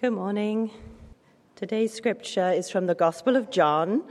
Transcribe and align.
Good 0.00 0.14
morning. 0.14 0.70
Today's 1.56 1.92
scripture 1.92 2.50
is 2.50 2.70
from 2.70 2.86
the 2.86 2.94
Gospel 2.94 3.36
of 3.36 3.50
John, 3.50 4.02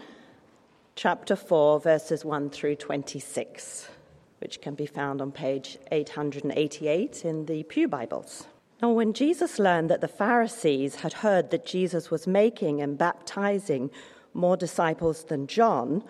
chapter 0.96 1.36
4, 1.36 1.80
verses 1.80 2.24
1 2.24 2.52
through 2.52 2.76
26, 2.76 3.90
which 4.38 4.62
can 4.62 4.76
be 4.76 4.86
found 4.86 5.20
on 5.20 5.32
page 5.32 5.80
888 5.92 7.26
in 7.26 7.48
the 7.48 7.64
Pew 7.64 7.88
Bibles. 7.88 8.46
Now, 8.84 8.92
when 8.92 9.14
Jesus 9.14 9.58
learned 9.58 9.90
that 9.90 10.00
the 10.00 10.08
Pharisees 10.08 10.98
had 10.98 11.14
heard 11.14 11.50
that 11.50 11.66
Jesus 11.66 12.12
was 12.12 12.28
making 12.28 12.82
and 12.82 12.96
baptizing 12.96 13.90
more 14.36 14.58
disciples 14.58 15.24
than 15.24 15.48
John, 15.48 16.04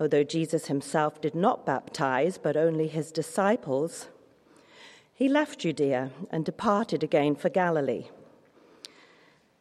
although 0.00 0.24
Jesus 0.24 0.68
himself 0.68 1.20
did 1.20 1.34
not 1.34 1.66
baptize, 1.66 2.38
but 2.38 2.56
only 2.56 2.88
his 2.88 3.12
disciples, 3.12 4.08
he 5.12 5.28
left 5.28 5.58
Judea 5.58 6.12
and 6.30 6.46
departed 6.46 7.02
again 7.02 7.34
for 7.34 7.50
Galilee. 7.50 8.06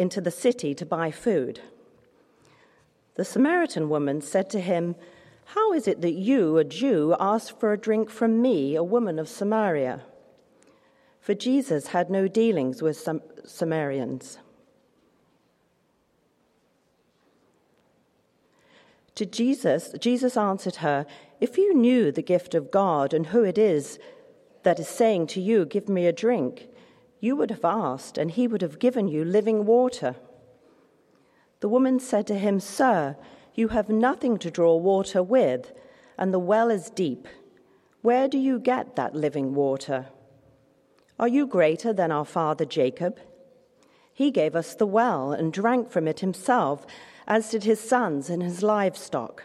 into 0.00 0.22
the 0.22 0.30
city 0.30 0.74
to 0.74 0.86
buy 0.86 1.10
food. 1.10 1.60
The 3.16 3.24
Samaritan 3.24 3.90
woman 3.90 4.22
said 4.22 4.48
to 4.50 4.60
him, 4.60 4.96
How 5.44 5.74
is 5.74 5.86
it 5.86 6.00
that 6.00 6.12
you, 6.14 6.56
a 6.56 6.64
Jew, 6.64 7.14
ask 7.20 7.58
for 7.60 7.74
a 7.74 7.78
drink 7.78 8.08
from 8.08 8.40
me, 8.40 8.74
a 8.74 8.82
woman 8.82 9.18
of 9.18 9.28
Samaria? 9.28 10.02
For 11.20 11.34
Jesus 11.34 11.88
had 11.88 12.08
no 12.08 12.28
dealings 12.28 12.80
with 12.80 12.96
Sam- 12.96 13.20
Samaritans. 13.44 14.38
To 19.16 19.26
Jesus, 19.26 19.92
Jesus 20.00 20.34
answered 20.38 20.76
her, 20.76 21.04
If 21.42 21.58
you 21.58 21.74
knew 21.74 22.10
the 22.10 22.22
gift 22.22 22.54
of 22.54 22.70
God 22.70 23.12
and 23.12 23.26
who 23.26 23.44
it 23.44 23.58
is 23.58 23.98
that 24.62 24.80
is 24.80 24.88
saying 24.88 25.26
to 25.26 25.42
you, 25.42 25.66
Give 25.66 25.90
me 25.90 26.06
a 26.06 26.12
drink, 26.12 26.69
you 27.20 27.36
would 27.36 27.50
have 27.50 27.64
asked, 27.64 28.18
and 28.18 28.30
he 28.30 28.48
would 28.48 28.62
have 28.62 28.78
given 28.78 29.06
you 29.06 29.24
living 29.24 29.66
water. 29.66 30.16
The 31.60 31.68
woman 31.68 32.00
said 32.00 32.26
to 32.28 32.38
him, 32.38 32.58
Sir, 32.58 33.16
you 33.54 33.68
have 33.68 33.88
nothing 33.88 34.38
to 34.38 34.50
draw 34.50 34.76
water 34.76 35.22
with, 35.22 35.72
and 36.16 36.32
the 36.32 36.38
well 36.38 36.70
is 36.70 36.90
deep. 36.90 37.28
Where 38.02 38.28
do 38.28 38.38
you 38.38 38.58
get 38.58 38.96
that 38.96 39.14
living 39.14 39.54
water? 39.54 40.06
Are 41.18 41.28
you 41.28 41.46
greater 41.46 41.92
than 41.92 42.10
our 42.10 42.24
father 42.24 42.64
Jacob? 42.64 43.20
He 44.12 44.30
gave 44.30 44.56
us 44.56 44.74
the 44.74 44.86
well 44.86 45.32
and 45.32 45.52
drank 45.52 45.90
from 45.90 46.08
it 46.08 46.20
himself, 46.20 46.86
as 47.26 47.50
did 47.50 47.64
his 47.64 47.80
sons 47.80 48.30
and 48.30 48.42
his 48.42 48.62
livestock. 48.62 49.44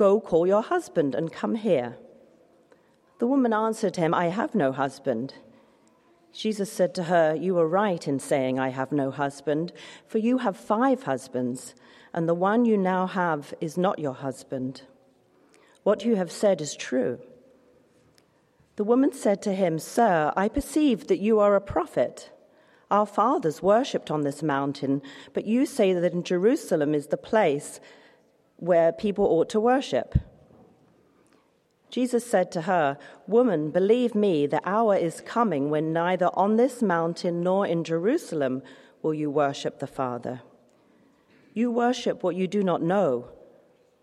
Go 0.00 0.18
call 0.18 0.46
your 0.46 0.62
husband 0.62 1.14
and 1.14 1.30
come 1.30 1.56
here. 1.56 1.98
The 3.18 3.26
woman 3.26 3.52
answered 3.52 3.96
him, 3.96 4.14
I 4.14 4.28
have 4.28 4.54
no 4.54 4.72
husband. 4.72 5.34
Jesus 6.32 6.72
said 6.72 6.94
to 6.94 7.02
her, 7.02 7.34
You 7.34 7.58
are 7.58 7.68
right 7.68 8.08
in 8.08 8.18
saying, 8.18 8.58
I 8.58 8.70
have 8.70 8.92
no 8.92 9.10
husband, 9.10 9.74
for 10.06 10.16
you 10.16 10.38
have 10.38 10.56
five 10.56 11.02
husbands, 11.02 11.74
and 12.14 12.26
the 12.26 12.32
one 12.32 12.64
you 12.64 12.78
now 12.78 13.06
have 13.08 13.52
is 13.60 13.76
not 13.76 13.98
your 13.98 14.14
husband. 14.14 14.84
What 15.82 16.02
you 16.02 16.16
have 16.16 16.32
said 16.32 16.62
is 16.62 16.74
true. 16.74 17.18
The 18.76 18.84
woman 18.84 19.12
said 19.12 19.42
to 19.42 19.52
him, 19.52 19.78
Sir, 19.78 20.32
I 20.34 20.48
perceive 20.48 21.08
that 21.08 21.20
you 21.20 21.40
are 21.40 21.54
a 21.54 21.60
prophet. 21.60 22.30
Our 22.90 23.04
fathers 23.04 23.62
worshipped 23.62 24.10
on 24.10 24.22
this 24.22 24.42
mountain, 24.42 25.02
but 25.34 25.44
you 25.44 25.66
say 25.66 25.92
that 25.92 26.14
in 26.14 26.22
Jerusalem 26.22 26.94
is 26.94 27.08
the 27.08 27.18
place 27.18 27.80
where 28.60 28.92
people 28.92 29.24
ought 29.24 29.48
to 29.48 29.58
worship. 29.58 30.14
Jesus 31.90 32.24
said 32.24 32.52
to 32.52 32.62
her, 32.62 32.96
Woman, 33.26 33.70
believe 33.70 34.14
me, 34.14 34.46
the 34.46 34.60
hour 34.64 34.94
is 34.94 35.20
coming 35.22 35.70
when 35.70 35.92
neither 35.92 36.30
on 36.34 36.56
this 36.56 36.82
mountain 36.82 37.42
nor 37.42 37.66
in 37.66 37.82
Jerusalem 37.82 38.62
will 39.02 39.14
you 39.14 39.30
worship 39.30 39.80
the 39.80 39.86
Father. 39.88 40.42
You 41.52 41.72
worship 41.72 42.22
what 42.22 42.36
you 42.36 42.46
do 42.46 42.62
not 42.62 42.82
know. 42.82 43.30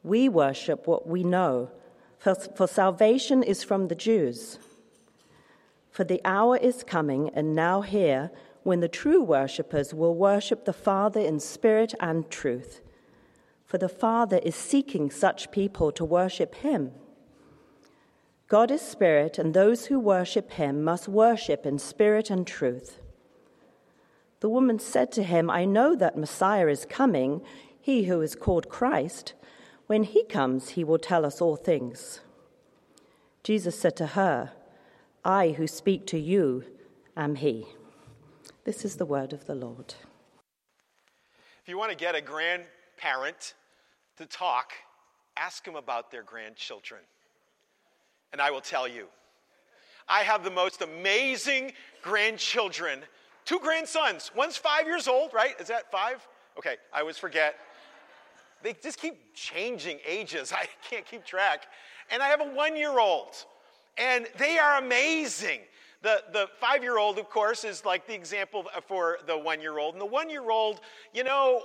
We 0.03 0.27
worship 0.27 0.85
what 0.85 1.07
we 1.07 1.23
know, 1.23 1.71
for, 2.17 2.35
for 2.35 2.67
salvation 2.67 3.43
is 3.43 3.63
from 3.63 3.87
the 3.87 3.95
Jews. 3.95 4.59
For 5.89 6.03
the 6.03 6.19
hour 6.25 6.57
is 6.57 6.83
coming, 6.83 7.29
and 7.29 7.55
now 7.55 7.81
here, 7.81 8.31
when 8.63 8.81
the 8.81 8.89
true 8.89 9.23
worshippers 9.23 9.93
will 9.93 10.13
worship 10.13 10.65
the 10.65 10.73
Father 10.73 11.21
in 11.21 11.39
spirit 11.39 11.93
and 12.01 12.29
truth 12.29 12.81
for 13.67 13.77
the 13.77 13.89
Father 13.89 14.39
is 14.43 14.55
seeking 14.55 15.11
such 15.11 15.51
people 15.51 15.91
to 15.91 16.05
worship 16.05 16.55
him. 16.55 16.93
God 18.47 18.71
is 18.71 18.81
spirit, 18.81 19.37
and 19.37 19.53
those 19.53 19.87
who 19.87 19.99
worship 19.99 20.51
him 20.51 20.83
must 20.83 21.09
worship 21.09 21.65
in 21.65 21.77
spirit 21.77 22.29
and 22.29 22.47
truth. 22.47 23.01
The 24.39 24.47
woman 24.47 24.79
said 24.79 25.11
to 25.13 25.23
him, 25.23 25.49
I 25.49 25.65
know 25.65 25.95
that 25.95 26.17
Messiah 26.17 26.67
is 26.67 26.85
coming, 26.89 27.41
he 27.79 28.05
who 28.05 28.21
is 28.21 28.35
called 28.35 28.69
Christ. 28.69 29.33
When 29.87 30.03
he 30.03 30.23
comes, 30.23 30.69
he 30.69 30.85
will 30.85 30.99
tell 30.99 31.25
us 31.25 31.41
all 31.41 31.57
things. 31.57 32.21
Jesus 33.43 33.77
said 33.77 33.97
to 33.97 34.07
her, 34.07 34.51
I 35.25 35.49
who 35.51 35.67
speak 35.67 36.05
to 36.07 36.17
you 36.17 36.63
am 37.17 37.35
he. 37.35 37.65
This 38.63 38.85
is 38.85 38.95
the 38.95 39.05
word 39.05 39.33
of 39.33 39.45
the 39.45 39.55
Lord. 39.55 39.95
If 41.61 41.67
you 41.67 41.77
want 41.77 41.91
to 41.91 41.97
get 41.97 42.15
a 42.15 42.21
grandparent 42.97 43.53
to 44.17 44.25
talk, 44.25 44.71
ask 45.35 45.63
them 45.63 45.75
about 45.75 46.11
their 46.11 46.23
grandchildren. 46.23 47.01
And 48.31 48.41
I 48.41 48.51
will 48.51 48.61
tell 48.61 48.87
you. 48.87 49.07
I 50.09 50.21
have 50.21 50.43
the 50.43 50.51
most 50.51 50.81
amazing 50.81 51.73
grandchildren. 52.01 52.99
Two 53.45 53.59
grandsons. 53.59 54.31
One's 54.35 54.57
five 54.57 54.85
years 54.85 55.07
old, 55.07 55.33
right? 55.33 55.59
Is 55.59 55.67
that 55.67 55.91
five? 55.91 56.25
Okay, 56.57 56.77
I 56.93 57.01
always 57.01 57.17
forget. 57.17 57.55
They 58.63 58.73
just 58.81 58.99
keep 58.99 59.33
changing 59.33 59.99
ages. 60.07 60.53
I 60.55 60.67
can't 60.89 61.05
keep 61.05 61.25
track. 61.25 61.65
And 62.09 62.23
I 62.23 62.27
have 62.27 62.41
a 62.41 62.45
one 62.45 62.75
year 62.75 62.99
old. 62.99 63.35
And 63.97 64.27
they 64.37 64.57
are 64.57 64.77
amazing. 64.77 65.59
The, 66.03 66.23
the 66.31 66.47
five 66.59 66.83
year 66.83 66.97
old, 66.97 67.17
of 67.17 67.29
course, 67.29 67.63
is 67.63 67.83
like 67.83 68.07
the 68.07 68.13
example 68.13 68.65
for 68.87 69.17
the 69.25 69.37
one 69.37 69.61
year 69.61 69.77
old. 69.77 69.95
And 69.95 70.01
the 70.01 70.05
one 70.05 70.29
year 70.29 70.49
old, 70.49 70.79
you 71.13 71.23
know, 71.23 71.63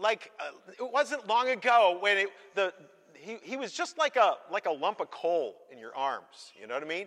like 0.00 0.30
uh, 0.40 0.50
it 0.78 0.92
wasn't 0.92 1.26
long 1.26 1.48
ago 1.48 1.98
when 2.00 2.18
it, 2.18 2.28
the, 2.54 2.72
he, 3.14 3.36
he 3.42 3.56
was 3.56 3.72
just 3.72 3.98
like 3.98 4.16
a, 4.16 4.34
like 4.50 4.66
a 4.66 4.70
lump 4.70 5.00
of 5.00 5.10
coal 5.10 5.56
in 5.72 5.78
your 5.78 5.94
arms. 5.96 6.52
You 6.60 6.66
know 6.66 6.74
what 6.74 6.82
I 6.82 6.86
mean? 6.86 7.06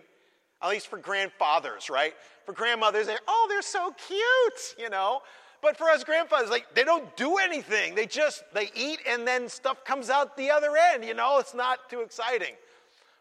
At 0.62 0.70
least 0.70 0.86
for 0.88 0.98
grandfathers, 0.98 1.90
right? 1.90 2.14
For 2.46 2.52
grandmothers, 2.52 3.06
they 3.06 3.16
oh, 3.26 3.46
they're 3.48 3.62
so 3.62 3.92
cute, 4.06 4.76
you 4.78 4.90
know. 4.90 5.22
But 5.60 5.76
for 5.76 5.88
us 5.90 6.04
grandfathers, 6.04 6.50
like 6.50 6.74
they 6.74 6.84
don't 6.84 7.16
do 7.16 7.38
anything. 7.38 7.94
They 7.94 8.06
just 8.06 8.44
they 8.54 8.70
eat 8.74 9.00
and 9.08 9.26
then 9.26 9.48
stuff 9.48 9.84
comes 9.84 10.10
out 10.10 10.36
the 10.36 10.50
other 10.50 10.76
end, 10.92 11.04
you 11.04 11.14
know. 11.14 11.38
It's 11.38 11.54
not 11.54 11.90
too 11.90 12.00
exciting. 12.00 12.54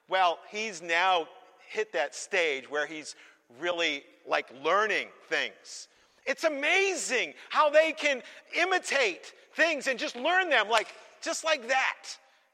Well, 0.08 0.40
he's 0.50 0.82
now 0.82 1.28
hit 1.68 1.94
that 1.94 2.14
stage 2.14 2.70
where 2.70 2.86
he's 2.86 3.16
really 3.60 4.04
like 4.28 4.48
learning 4.64 5.08
things. 5.30 5.88
It's 6.26 6.44
amazing 6.44 7.34
how 7.50 7.70
they 7.70 7.92
can 7.92 8.22
imitate 8.56 9.34
things 9.56 9.88
and 9.88 9.98
just 10.00 10.16
learn 10.16 10.50
them 10.50 10.70
like 10.70 10.88
just 11.22 11.44
like 11.44 11.68
that. 11.68 12.04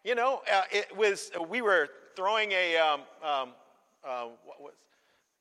You 0.04 0.16
know, 0.16 0.42
uh, 0.52 0.62
it 0.72 0.96
was 0.96 1.32
we 1.50 1.62
were 1.62 1.90
throwing 2.16 2.52
a 2.52 2.78
um, 2.78 3.02
um, 3.24 3.50
uh, 4.08 4.28
what 4.46 4.62
was 4.62 4.74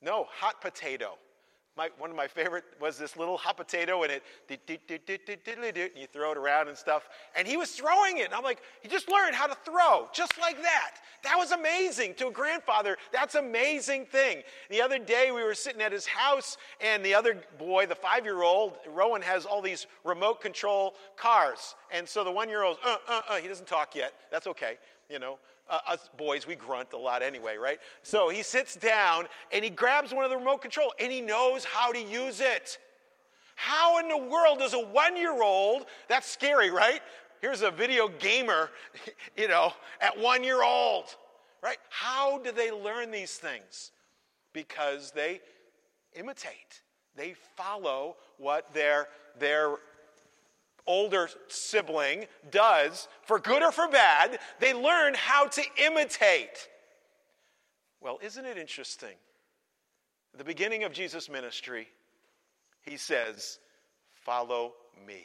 no 0.02 0.26
hot 0.30 0.60
potato 0.60 1.14
my, 1.76 1.90
one 1.98 2.10
of 2.10 2.16
my 2.16 2.26
favorite 2.26 2.64
was 2.80 2.98
this 2.98 3.16
little 3.16 3.36
hot 3.36 3.56
potato 3.56 4.02
and 4.02 4.12
it 4.12 4.22
and 5.92 6.00
you 6.00 6.06
throw 6.12 6.32
it 6.32 6.38
around 6.38 6.68
and 6.68 6.76
stuff. 6.76 7.08
And 7.36 7.46
he 7.46 7.56
was 7.56 7.70
throwing 7.72 8.18
it. 8.18 8.26
And 8.26 8.34
i'm 8.34 8.42
like 8.42 8.60
he 8.80 8.88
just 8.88 9.10
learned 9.10 9.34
how 9.34 9.46
to 9.46 9.56
throw 9.64 10.08
just 10.12 10.38
like 10.40 10.60
that. 10.62 10.96
That 11.22 11.36
was 11.36 11.52
amazing 11.52 12.14
to 12.14 12.28
a 12.28 12.30
grandfather. 12.30 12.96
That's 13.12 13.34
amazing 13.34 14.06
thing. 14.06 14.42
The 14.70 14.80
other 14.80 14.98
day 14.98 15.32
we 15.32 15.42
were 15.42 15.54
sitting 15.54 15.82
at 15.82 15.92
his 15.92 16.06
house 16.06 16.56
and 16.80 17.04
the 17.04 17.14
other 17.14 17.42
boy 17.58 17.86
the 17.86 17.94
five 17.94 18.24
year 18.24 18.42
old 18.42 18.74
rowan 18.88 19.22
has 19.22 19.44
all 19.44 19.60
these 19.60 19.86
remote 20.04 20.40
control 20.40 20.94
cars. 21.16 21.74
And 21.92 22.08
so 22.08 22.24
the 22.24 22.32
one 22.32 22.48
year 22.48 22.62
old 22.62 22.78
uh, 22.84 22.96
uh, 23.08 23.20
uh, 23.28 23.36
he 23.36 23.48
doesn't 23.48 23.68
talk 23.68 23.94
yet. 23.94 24.12
That's 24.30 24.46
okay 24.46 24.78
you 25.10 25.18
know 25.18 25.38
uh, 25.68 25.78
us 25.88 26.08
boys, 26.16 26.46
we 26.46 26.54
grunt 26.54 26.92
a 26.92 26.98
lot 26.98 27.22
anyway, 27.22 27.56
right? 27.56 27.78
So 28.02 28.28
he 28.28 28.42
sits 28.42 28.76
down 28.76 29.26
and 29.52 29.64
he 29.64 29.70
grabs 29.70 30.12
one 30.12 30.24
of 30.24 30.30
the 30.30 30.36
remote 30.36 30.62
control 30.62 30.92
and 31.00 31.10
he 31.10 31.20
knows 31.20 31.64
how 31.64 31.92
to 31.92 32.00
use 32.00 32.40
it. 32.40 32.78
How 33.56 33.98
in 34.00 34.08
the 34.08 34.16
world 34.16 34.58
does 34.58 34.74
a 34.74 34.78
one 34.78 35.16
year 35.16 35.42
old, 35.42 35.86
that's 36.08 36.28
scary, 36.28 36.70
right? 36.70 37.00
Here's 37.40 37.62
a 37.62 37.70
video 37.70 38.08
gamer, 38.08 38.70
you 39.36 39.48
know, 39.48 39.72
at 40.00 40.18
one 40.18 40.44
year 40.44 40.62
old, 40.62 41.04
right? 41.62 41.78
How 41.90 42.38
do 42.38 42.52
they 42.52 42.70
learn 42.70 43.10
these 43.10 43.34
things? 43.34 43.92
Because 44.52 45.10
they 45.10 45.40
imitate, 46.14 46.82
they 47.14 47.34
follow 47.56 48.16
what 48.38 48.72
their, 48.72 49.08
their 49.38 49.76
older 50.86 51.28
sibling 51.48 52.26
does, 52.50 53.08
for 53.22 53.38
good 53.38 53.62
or 53.62 53.72
for 53.72 53.88
bad, 53.88 54.38
they 54.60 54.72
learn 54.72 55.14
how 55.14 55.46
to 55.46 55.62
imitate. 55.84 56.68
Well, 58.00 58.18
isn't 58.22 58.44
it 58.44 58.56
interesting? 58.56 59.14
At 60.32 60.38
the 60.38 60.44
beginning 60.44 60.84
of 60.84 60.92
Jesus' 60.92 61.28
ministry, 61.28 61.88
he 62.82 62.96
says, 62.96 63.58
Follow 64.12 64.74
me. 65.06 65.24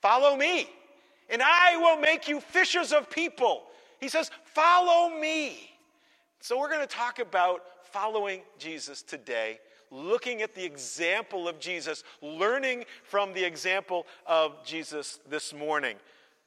Follow 0.00 0.36
me, 0.36 0.68
and 1.28 1.42
I 1.42 1.76
will 1.76 1.98
make 1.98 2.28
you 2.28 2.40
fishers 2.40 2.92
of 2.92 3.10
people. 3.10 3.64
He 4.00 4.08
says, 4.08 4.30
Follow 4.44 5.18
me. 5.18 5.70
So, 6.40 6.58
we're 6.58 6.68
going 6.68 6.86
to 6.86 6.86
talk 6.86 7.18
about 7.18 7.62
following 7.90 8.42
Jesus 8.58 9.02
today 9.02 9.58
looking 9.90 10.42
at 10.42 10.54
the 10.54 10.64
example 10.64 11.48
of 11.48 11.58
Jesus, 11.58 12.04
learning 12.20 12.84
from 13.04 13.32
the 13.32 13.44
example 13.44 14.06
of 14.26 14.64
Jesus 14.64 15.20
this 15.28 15.54
morning. 15.54 15.96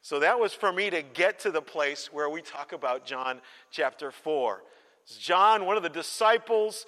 So 0.01 0.19
that 0.19 0.39
was 0.39 0.53
for 0.53 0.71
me 0.71 0.89
to 0.89 1.01
get 1.01 1.39
to 1.39 1.51
the 1.51 1.61
place 1.61 2.11
where 2.11 2.29
we 2.29 2.41
talk 2.41 2.71
about 2.71 3.05
John 3.05 3.41
chapter 3.71 4.11
4. 4.11 4.63
John, 5.19 5.65
one 5.65 5.75
of 5.75 5.83
the 5.83 5.89
disciples 5.89 6.85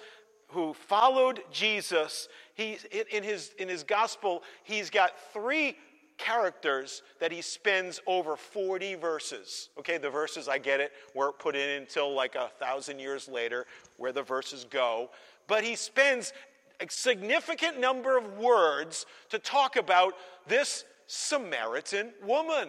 who 0.48 0.74
followed 0.74 1.42
Jesus, 1.50 2.28
he, 2.54 2.78
in, 3.12 3.22
his, 3.22 3.52
in 3.58 3.68
his 3.68 3.82
gospel, 3.82 4.42
he's 4.64 4.90
got 4.90 5.12
three 5.32 5.76
characters 6.18 7.02
that 7.20 7.32
he 7.32 7.42
spends 7.42 8.00
over 8.06 8.36
40 8.36 8.94
verses. 8.96 9.70
Okay, 9.78 9.98
the 9.98 10.10
verses, 10.10 10.48
I 10.48 10.58
get 10.58 10.80
it, 10.80 10.92
weren't 11.14 11.38
put 11.38 11.56
in 11.56 11.82
until 11.82 12.14
like 12.14 12.34
a 12.34 12.50
thousand 12.58 12.98
years 12.98 13.28
later, 13.28 13.66
where 13.96 14.12
the 14.12 14.22
verses 14.22 14.64
go 14.68 15.10
but 15.46 15.64
he 15.64 15.76
spends 15.76 16.32
a 16.80 16.86
significant 16.90 17.78
number 17.78 18.16
of 18.16 18.38
words 18.38 19.06
to 19.30 19.38
talk 19.38 19.76
about 19.76 20.14
this 20.46 20.84
Samaritan 21.06 22.12
woman. 22.24 22.68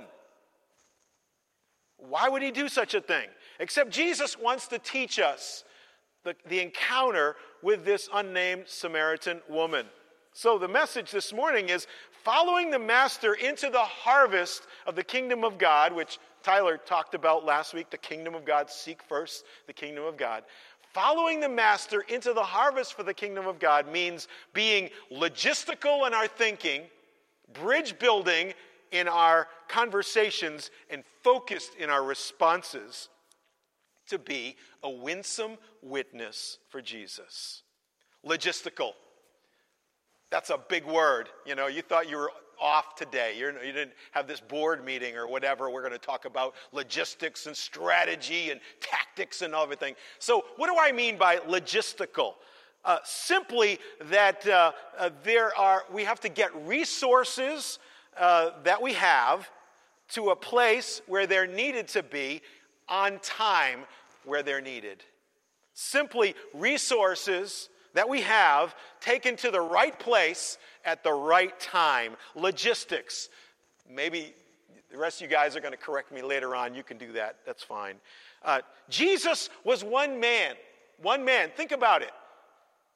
Why 1.97 2.27
would 2.27 2.41
he 2.41 2.51
do 2.51 2.67
such 2.67 2.93
a 2.93 3.01
thing? 3.01 3.27
Except 3.59 3.89
Jesus 3.89 4.37
wants 4.37 4.67
to 4.67 4.79
teach 4.79 5.19
us 5.19 5.63
the, 6.23 6.35
the 6.47 6.59
encounter 6.59 7.35
with 7.61 7.85
this 7.85 8.09
unnamed 8.13 8.63
Samaritan 8.67 9.41
woman. 9.49 9.85
So, 10.33 10.57
the 10.57 10.67
message 10.67 11.11
this 11.11 11.31
morning 11.31 11.69
is 11.69 11.85
following 12.23 12.71
the 12.71 12.79
Master 12.79 13.35
into 13.35 13.69
the 13.69 13.79
harvest 13.79 14.63
of 14.87 14.95
the 14.95 15.03
kingdom 15.03 15.43
of 15.43 15.57
God, 15.57 15.93
which 15.93 16.17
Tyler 16.41 16.77
talked 16.77 17.13
about 17.13 17.45
last 17.45 17.73
week 17.73 17.89
the 17.89 17.97
kingdom 17.97 18.33
of 18.33 18.43
God. 18.43 18.69
Seek 18.69 19.03
first 19.03 19.45
the 19.67 19.73
kingdom 19.73 20.05
of 20.05 20.17
God. 20.17 20.43
Following 20.93 21.39
the 21.39 21.49
master 21.49 22.01
into 22.01 22.33
the 22.33 22.43
harvest 22.43 22.93
for 22.93 23.01
the 23.01 23.15
kingdom 23.15 23.47
of 23.47 23.57
God 23.57 23.91
means 23.91 24.27
being 24.53 24.91
logistical 25.11 26.05
in 26.05 26.13
our 26.13 26.27
thinking, 26.27 26.83
bridge 27.51 27.97
building 27.97 28.53
in 28.91 29.07
our 29.07 29.47
conversations, 29.67 30.69
and 30.91 31.03
focused 31.23 31.75
in 31.75 31.89
our 31.89 32.03
responses 32.03 33.09
to 34.07 34.19
be 34.19 34.55
a 34.83 34.89
winsome 34.89 35.57
witness 35.81 36.59
for 36.69 36.79
Jesus. 36.79 37.63
Logistical. 38.23 38.91
That's 40.33 40.49
a 40.49 40.57
big 40.57 40.83
word. 40.83 41.29
You 41.45 41.53
know, 41.53 41.67
you 41.67 41.83
thought 41.83 42.09
you 42.09 42.17
were 42.17 42.31
off 42.59 42.95
today. 42.95 43.35
You're, 43.37 43.51
you 43.63 43.71
did 43.71 43.89
not 43.89 43.97
have 44.13 44.27
this 44.27 44.39
board 44.39 44.83
meeting 44.83 45.15
or 45.15 45.27
whatever. 45.27 45.69
We're 45.69 45.83
going 45.83 45.93
to 45.93 45.99
talk 45.99 46.25
about 46.25 46.55
logistics 46.71 47.45
and 47.45 47.55
strategy 47.55 48.49
and 48.49 48.59
tactics 48.81 49.43
and 49.43 49.53
everything. 49.53 49.93
So, 50.17 50.43
what 50.55 50.71
do 50.71 50.75
I 50.81 50.91
mean 50.91 51.19
by 51.19 51.37
logistical? 51.37 52.33
Uh, 52.83 52.97
simply 53.03 53.77
that 54.05 54.47
uh, 54.47 54.71
uh, 54.97 55.11
there 55.23 55.55
are, 55.55 55.83
we 55.93 56.03
have 56.03 56.19
to 56.21 56.29
get 56.29 56.49
resources 56.65 57.77
uh, 58.17 58.49
that 58.63 58.81
we 58.81 58.93
have 58.93 59.47
to 60.13 60.31
a 60.31 60.35
place 60.35 61.03
where 61.05 61.27
they're 61.27 61.45
needed 61.45 61.87
to 61.89 62.01
be 62.01 62.41
on 62.89 63.19
time 63.19 63.81
where 64.25 64.41
they're 64.41 64.61
needed. 64.61 65.03
Simply 65.75 66.33
resources 66.55 67.69
that 67.93 68.07
we 68.07 68.21
have 68.21 68.75
taken 68.99 69.35
to 69.37 69.51
the 69.51 69.61
right 69.61 69.97
place 69.97 70.57
at 70.85 71.03
the 71.03 71.13
right 71.13 71.57
time. 71.59 72.15
Logistics. 72.35 73.29
Maybe 73.89 74.33
the 74.91 74.97
rest 74.97 75.21
of 75.21 75.29
you 75.29 75.35
guys 75.35 75.55
are 75.55 75.59
going 75.59 75.73
to 75.73 75.77
correct 75.77 76.11
me 76.11 76.21
later 76.21 76.55
on. 76.55 76.73
You 76.73 76.83
can 76.83 76.97
do 76.97 77.11
that. 77.13 77.37
That's 77.45 77.63
fine. 77.63 77.95
Uh, 78.43 78.61
Jesus 78.89 79.49
was 79.63 79.83
one 79.83 80.19
man. 80.19 80.55
One 81.01 81.23
man. 81.25 81.51
Think 81.55 81.71
about 81.71 82.01
it. 82.01 82.11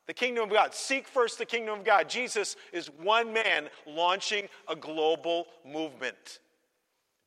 The 0.08 0.14
kingdom 0.14 0.46
of 0.46 0.50
God. 0.50 0.74
Seek 0.74 1.08
first 1.08 1.38
the 1.38 1.46
kingdom 1.46 1.80
of 1.80 1.86
God. 1.86 2.10
Jesus 2.10 2.56
is 2.72 2.88
one 2.88 3.34
man 3.34 3.68
launching 3.86 4.48
a 4.68 4.76
global 4.76 5.48
movement. 5.66 6.40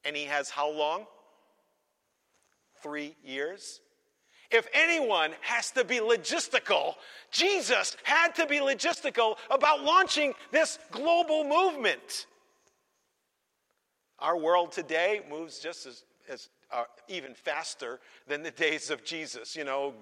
And 0.04 0.16
he 0.16 0.24
has 0.24 0.48
how 0.48 0.70
long? 0.70 1.06
Three 2.82 3.16
years. 3.24 3.80
If 4.50 4.66
anyone 4.72 5.32
has 5.42 5.70
to 5.72 5.84
be 5.84 5.96
logistical, 5.96 6.94
Jesus 7.30 7.96
had 8.02 8.34
to 8.34 8.46
be 8.46 8.58
logistical 8.58 9.36
about 9.48 9.84
launching 9.84 10.34
this 10.50 10.78
global 10.90 11.44
movement. 11.44 12.26
Our 14.18 14.36
world 14.36 14.72
today 14.72 15.22
moves 15.30 15.60
just 15.60 15.86
as, 15.86 16.04
as 16.28 16.48
uh, 16.72 16.84
even 17.08 17.34
faster 17.34 18.00
than 18.26 18.42
the 18.42 18.50
days 18.50 18.90
of 18.90 19.04
Jesus. 19.04 19.54
You 19.54 19.64
know, 19.64 19.94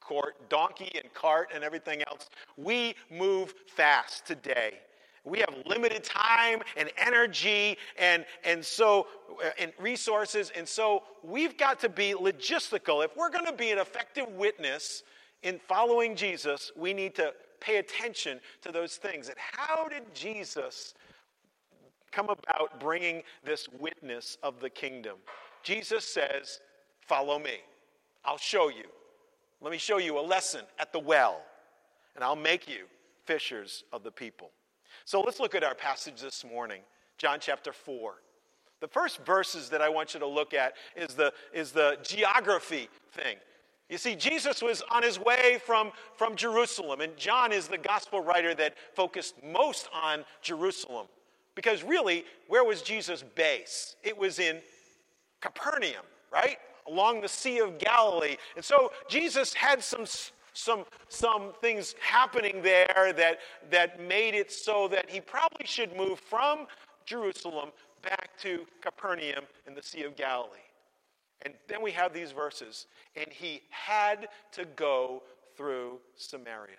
court, 0.00 0.48
donkey 0.48 0.90
and 0.94 1.12
cart 1.14 1.50
and 1.54 1.64
everything 1.64 2.02
else. 2.08 2.28
We 2.56 2.94
move 3.10 3.54
fast 3.74 4.26
today. 4.26 4.80
We 5.24 5.40
have 5.40 5.54
limited 5.66 6.04
time 6.04 6.60
and 6.76 6.90
energy 6.96 7.76
and, 7.98 8.24
and 8.44 8.64
so 8.64 9.06
uh, 9.44 9.50
and 9.58 9.72
resources, 9.78 10.50
and 10.56 10.66
so 10.66 11.02
we've 11.22 11.56
got 11.56 11.78
to 11.80 11.88
be 11.88 12.14
logistical. 12.14 13.04
If 13.04 13.16
we're 13.16 13.30
going 13.30 13.46
to 13.46 13.52
be 13.52 13.70
an 13.70 13.78
effective 13.78 14.28
witness 14.28 15.02
in 15.42 15.60
following 15.68 16.16
Jesus, 16.16 16.72
we 16.76 16.92
need 16.92 17.14
to 17.16 17.32
pay 17.60 17.76
attention 17.76 18.40
to 18.62 18.72
those 18.72 18.96
things. 18.96 19.28
And 19.28 19.36
how 19.38 19.88
did 19.88 20.02
Jesus 20.14 20.94
come 22.10 22.28
about 22.28 22.80
bringing 22.80 23.22
this 23.44 23.68
witness 23.78 24.38
of 24.42 24.60
the 24.60 24.70
kingdom? 24.70 25.16
Jesus 25.62 26.04
says, 26.04 26.60
Follow 27.00 27.38
me. 27.38 27.58
I'll 28.24 28.38
show 28.38 28.68
you. 28.68 28.84
Let 29.60 29.72
me 29.72 29.78
show 29.78 29.98
you 29.98 30.18
a 30.18 30.20
lesson 30.20 30.62
at 30.78 30.92
the 30.92 30.98
well, 30.98 31.40
and 32.14 32.22
I'll 32.22 32.36
make 32.36 32.68
you 32.68 32.84
fishers 33.24 33.84
of 33.92 34.02
the 34.02 34.10
people. 34.10 34.50
So 35.08 35.22
let's 35.22 35.40
look 35.40 35.54
at 35.54 35.64
our 35.64 35.74
passage 35.74 36.20
this 36.20 36.44
morning, 36.44 36.82
John 37.16 37.38
chapter 37.40 37.72
4. 37.72 38.16
The 38.82 38.88
first 38.88 39.24
verses 39.24 39.70
that 39.70 39.80
I 39.80 39.88
want 39.88 40.12
you 40.12 40.20
to 40.20 40.26
look 40.26 40.52
at 40.52 40.74
is 40.94 41.14
the, 41.14 41.32
is 41.54 41.72
the 41.72 41.96
geography 42.02 42.90
thing. 43.12 43.38
You 43.88 43.96
see, 43.96 44.14
Jesus 44.14 44.60
was 44.60 44.82
on 44.90 45.02
his 45.02 45.18
way 45.18 45.60
from, 45.64 45.92
from 46.14 46.36
Jerusalem, 46.36 47.00
and 47.00 47.16
John 47.16 47.52
is 47.52 47.68
the 47.68 47.78
gospel 47.78 48.20
writer 48.20 48.54
that 48.56 48.74
focused 48.92 49.42
most 49.42 49.88
on 49.94 50.26
Jerusalem. 50.42 51.06
Because 51.54 51.82
really, 51.82 52.26
where 52.46 52.64
was 52.64 52.82
Jesus' 52.82 53.24
base? 53.34 53.96
It 54.02 54.18
was 54.18 54.38
in 54.38 54.58
Capernaum, 55.40 56.04
right? 56.30 56.58
Along 56.86 57.22
the 57.22 57.28
Sea 57.28 57.60
of 57.60 57.78
Galilee. 57.78 58.36
And 58.56 58.64
so 58.64 58.92
Jesus 59.08 59.54
had 59.54 59.82
some 59.82 60.04
some, 60.58 60.84
some 61.08 61.52
things 61.60 61.94
happening 62.00 62.62
there 62.62 63.12
that, 63.16 63.38
that 63.70 64.00
made 64.00 64.34
it 64.34 64.50
so 64.50 64.88
that 64.88 65.08
he 65.08 65.20
probably 65.20 65.66
should 65.66 65.96
move 65.96 66.18
from 66.18 66.66
Jerusalem 67.06 67.70
back 68.02 68.36
to 68.38 68.66
Capernaum 68.80 69.44
in 69.66 69.74
the 69.74 69.82
Sea 69.82 70.02
of 70.02 70.16
Galilee. 70.16 70.58
And 71.42 71.54
then 71.68 71.80
we 71.80 71.92
have 71.92 72.12
these 72.12 72.32
verses, 72.32 72.86
and 73.14 73.28
he 73.30 73.62
had 73.70 74.28
to 74.52 74.64
go 74.64 75.22
through 75.56 75.98
Samaria. 76.16 76.76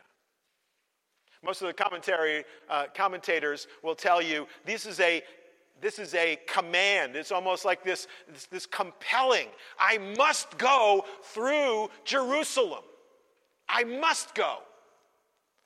Most 1.41 1.61
of 1.61 1.67
the 1.67 1.73
commentary, 1.73 2.43
uh, 2.69 2.87
commentators 2.93 3.67
will 3.81 3.95
tell 3.95 4.21
you 4.21 4.45
this 4.65 4.85
is 4.85 4.99
a 4.99 5.23
this 5.81 5.97
is 5.97 6.13
a 6.13 6.37
command. 6.45 7.15
It's 7.15 7.31
almost 7.31 7.63
like 7.63 7.85
this, 7.85 8.07
this, 8.27 8.47
this, 8.47 8.65
compelling. 8.65 9.47
I 9.79 9.97
must 10.17 10.57
go 10.57 11.05
through 11.23 11.89
Jerusalem. 12.03 12.83
I 13.69 13.83
must 13.83 14.35
go. 14.35 14.57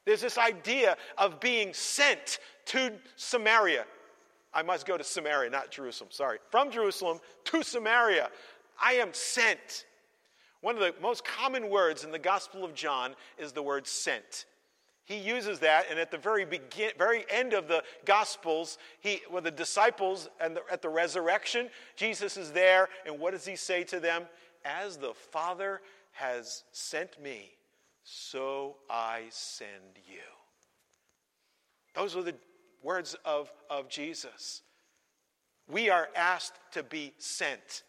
There's 0.06 0.22
this 0.22 0.38
idea 0.38 0.98
of 1.18 1.40
being 1.40 1.74
sent 1.74 2.40
to 2.66 2.92
Samaria. 3.16 3.86
I 4.54 4.62
must 4.62 4.86
go 4.86 4.98
to 4.98 5.04
Samaria, 5.04 5.50
not 5.50 5.72
Jerusalem, 5.72 6.10
sorry. 6.12 6.38
From 6.52 6.70
Jerusalem 6.70 7.20
to 7.46 7.64
Samaria. 7.64 8.30
I 8.82 8.94
am 8.94 9.14
sent. 9.14 9.86
One 10.62 10.76
of 10.76 10.82
the 10.82 10.94
most 11.02 11.26
common 11.26 11.70
words 11.70 12.04
in 12.04 12.12
the 12.12 12.20
Gospel 12.20 12.64
of 12.64 12.74
John 12.74 13.16
is 13.38 13.52
the 13.52 13.64
word 13.64 13.88
sent. 13.88 14.46
He 15.06 15.18
uses 15.18 15.60
that, 15.60 15.88
and 15.90 16.00
at 16.00 16.12
the 16.12 16.18
very 16.18 16.46
begin, 16.46 16.92
very 16.98 17.26
end 17.30 17.54
of 17.54 17.68
the 17.68 17.84
Gospels, 18.06 18.78
he, 19.02 19.22
with 19.30 19.44
the 19.44 19.52
disciples 19.52 20.30
and 20.40 20.56
the, 20.56 20.62
at 20.72 20.82
the 20.82 20.88
resurrection, 20.88 21.70
Jesus 21.98 22.38
is 22.38 22.52
there, 22.52 22.88
and 23.06 23.20
what 23.20 23.32
does 23.32 23.46
he 23.46 23.58
say 23.58 23.84
to 23.86 24.00
them? 24.00 24.24
As 24.64 24.96
the 24.96 25.14
Father 25.14 25.82
has 26.14 26.64
sent 26.72 27.22
me, 27.22 27.52
so 28.04 28.78
I 28.90 29.24
send 29.30 30.00
you. 30.08 30.20
Those 31.96 32.16
are 32.16 32.24
the 32.24 32.36
words 32.82 33.16
of, 33.26 33.50
of 33.70 33.90
Jesus. 33.90 34.62
We 35.70 35.90
are 35.90 36.10
asked 36.16 36.60
to 36.74 36.84
be 36.84 37.14
sent. 37.18 37.84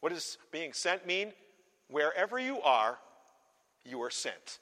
What 0.00 0.12
does 0.12 0.38
being 0.52 0.72
sent 0.72 1.06
mean? 1.06 1.32
Wherever 1.88 2.38
you 2.38 2.60
are, 2.62 2.98
you 3.84 4.00
are 4.02 4.10
sent. 4.10 4.60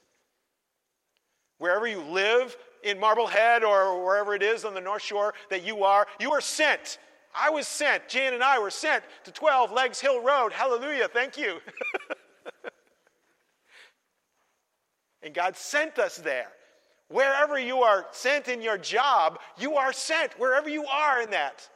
Wherever 1.59 1.87
you 1.87 2.01
live 2.01 2.57
in 2.83 2.99
Marblehead 2.99 3.63
or 3.63 4.05
wherever 4.05 4.35
it 4.35 4.43
is 4.43 4.65
on 4.65 4.75
the 4.75 4.81
North 4.81 5.03
Shore 5.03 5.35
that 5.51 5.65
you 5.65 5.85
are, 5.85 6.07
you 6.19 6.33
are 6.33 6.41
sent. 6.41 6.99
I 7.35 7.51
was 7.51 7.67
sent. 7.67 8.09
Jan 8.09 8.35
and 8.35 8.43
I 8.43 8.59
were 8.59 8.71
sent 8.71 9.05
to 9.25 9.33
12 9.33 9.73
Legg's 9.73 10.01
Hill 10.01 10.23
Road. 10.23 10.53
Hallelujah. 10.53 11.09
Thank 11.09 11.37
you. 11.39 11.59
and 15.23 15.35
God 15.35 15.57
sent 15.57 15.99
us 15.99 16.17
there. 16.17 16.49
Wherever 17.09 17.59
you 17.59 17.83
are 17.83 18.07
sent 18.13 18.49
in 18.49 18.63
your 18.63 18.79
job, 18.79 19.39
you 19.59 19.77
are 19.77 19.93
sent, 19.93 20.39
wherever 20.39 20.69
you 20.69 20.87
are 20.87 21.23
in 21.23 21.31
that. 21.31 21.69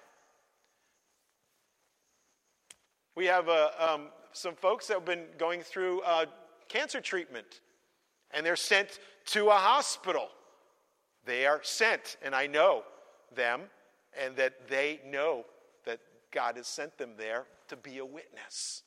We 3.15 3.27
have 3.27 3.49
uh, 3.49 3.71
um, 3.79 4.09
some 4.33 4.55
folks 4.55 4.87
that 4.87 4.95
have 4.95 5.05
been 5.05 5.25
going 5.39 5.61
through 5.61 6.01
uh, 6.03 6.27
cancer 6.69 7.01
treatment, 7.01 7.61
and 8.31 8.45
they're 8.45 8.57
sent 8.57 8.99
to 9.27 9.49
a 9.49 9.55
hospital. 9.55 10.29
They 11.25 11.47
are 11.47 11.61
sent, 11.63 12.17
and 12.23 12.35
I 12.35 12.47
know 12.47 12.83
them, 13.35 13.63
and 14.19 14.37
that 14.37 14.69
they 14.69 15.01
know 15.07 15.45
that 15.85 16.01
God 16.31 16.57
has 16.57 16.67
sent 16.67 16.97
them 16.99 17.11
there 17.19 17.45
to 17.69 17.77
be 17.77 17.99
a 17.99 18.05
witness. 18.05 18.83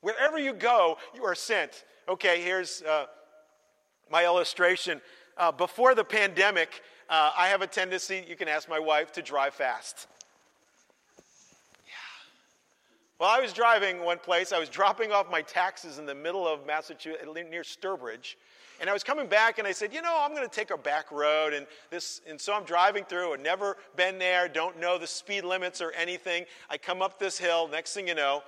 Wherever 0.00 0.38
you 0.38 0.52
go, 0.52 0.96
you 1.14 1.24
are 1.24 1.34
sent. 1.34 1.84
Okay, 2.08 2.42
here's 2.42 2.82
uh, 2.82 3.06
my 4.12 4.24
illustration. 4.24 5.00
Uh, 5.38 5.50
before 5.50 5.94
the 5.96 6.04
pandemic, 6.04 6.82
uh, 7.08 7.32
I 7.36 7.48
have 7.48 7.62
a 7.62 7.66
tendency, 7.66 8.24
you 8.28 8.36
can 8.36 8.46
ask 8.46 8.68
my 8.68 8.78
wife, 8.78 9.10
to 9.12 9.22
drive 9.22 9.54
fast. 9.54 10.06
Well, 13.18 13.30
I 13.30 13.40
was 13.40 13.52
driving 13.52 14.04
one 14.04 14.18
place. 14.18 14.52
I 14.52 14.58
was 14.58 14.68
dropping 14.68 15.12
off 15.12 15.30
my 15.30 15.42
taxes 15.42 15.98
in 15.98 16.06
the 16.06 16.14
middle 16.14 16.46
of 16.46 16.66
Massachusetts, 16.66 17.24
near 17.48 17.62
Sturbridge. 17.62 18.34
And 18.80 18.90
I 18.90 18.92
was 18.92 19.04
coming 19.04 19.28
back 19.28 19.60
and 19.60 19.68
I 19.68 19.70
said, 19.70 19.94
you 19.94 20.02
know, 20.02 20.18
I'm 20.20 20.34
going 20.34 20.42
to 20.42 20.52
take 20.52 20.72
a 20.72 20.76
back 20.76 21.12
road. 21.12 21.52
And, 21.52 21.68
this, 21.88 22.20
and 22.28 22.40
so 22.40 22.52
I'm 22.52 22.64
driving 22.64 23.04
through. 23.04 23.32
I've 23.32 23.40
never 23.40 23.76
been 23.94 24.18
there, 24.18 24.48
don't 24.48 24.80
know 24.80 24.98
the 24.98 25.06
speed 25.06 25.44
limits 25.44 25.80
or 25.80 25.92
anything. 25.92 26.46
I 26.68 26.78
come 26.78 27.00
up 27.00 27.20
this 27.20 27.38
hill. 27.38 27.68
Next 27.68 27.94
thing 27.94 28.08
you 28.08 28.16
know, 28.16 28.42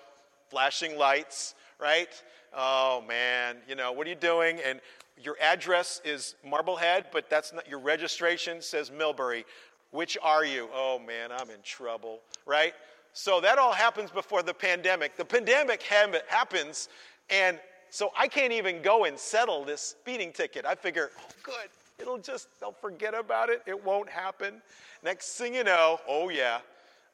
flashing 0.51 0.99
lights, 0.99 1.55
right? 1.81 2.11
Oh, 2.53 3.05
man, 3.07 3.59
you 3.69 3.77
know, 3.77 3.93
what 3.93 4.09
are 4.09 4.11
you 4.11 4.17
doing? 4.17 4.59
And 4.67 4.81
your 5.23 5.37
address 5.41 6.01
is 6.05 6.35
Marblehead, 6.45 7.07
but 7.13 7.31
that's 7.31 7.53
not 7.53 7.69
your 7.69 7.79
registration 7.79 8.61
says 8.61 8.91
Millbury. 8.91 9.45
Which 9.91 10.19
are 10.23 10.45
you? 10.45 10.69
Oh, 10.75 10.99
man, 10.99 11.31
I'm 11.31 11.51
in 11.51 11.63
trouble, 11.63 12.21
right? 12.47 12.75
So 13.13 13.41
that 13.41 13.59
all 13.59 13.73
happens 13.73 14.11
before 14.11 14.43
the 14.43 14.55
pandemic. 14.55 15.17
The 15.17 15.25
pandemic 15.25 15.85
ha- 15.89 16.11
happens, 16.27 16.89
and 17.31 17.61
so 17.91 18.11
I 18.19 18.27
can't 18.27 18.53
even 18.53 18.83
go 18.83 19.05
and 19.05 19.17
settle 19.17 19.65
this 19.65 19.81
speeding 19.81 20.33
ticket. 20.33 20.67
I 20.67 20.75
figure, 20.75 21.11
oh, 21.17 21.29
good, 21.45 21.69
it'll 22.01 22.19
just, 22.19 22.49
they'll 22.59 22.73
forget 22.73 23.15
about 23.15 23.51
it. 23.51 23.63
It 23.67 23.85
won't 23.85 24.09
happen. 24.09 24.61
Next 25.05 25.37
thing 25.37 25.55
you 25.55 25.63
know, 25.63 26.01
oh, 26.09 26.29
yeah, 26.29 26.59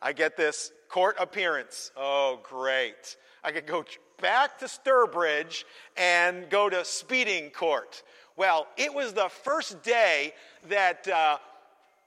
I 0.00 0.14
get 0.14 0.38
this 0.38 0.72
court 0.90 1.16
appearance. 1.20 1.92
Oh, 1.96 2.40
great. 2.42 3.16
I 3.44 3.52
could 3.52 3.66
go 3.66 3.84
back 4.20 4.58
to 4.58 4.66
Sturbridge 4.66 5.64
and 5.96 6.50
go 6.50 6.68
to 6.68 6.84
speeding 6.84 7.50
court. 7.50 8.02
Well, 8.36 8.66
it 8.76 8.92
was 8.92 9.12
the 9.12 9.28
first 9.28 9.82
day 9.82 10.34
that 10.68 11.06
uh, 11.08 11.38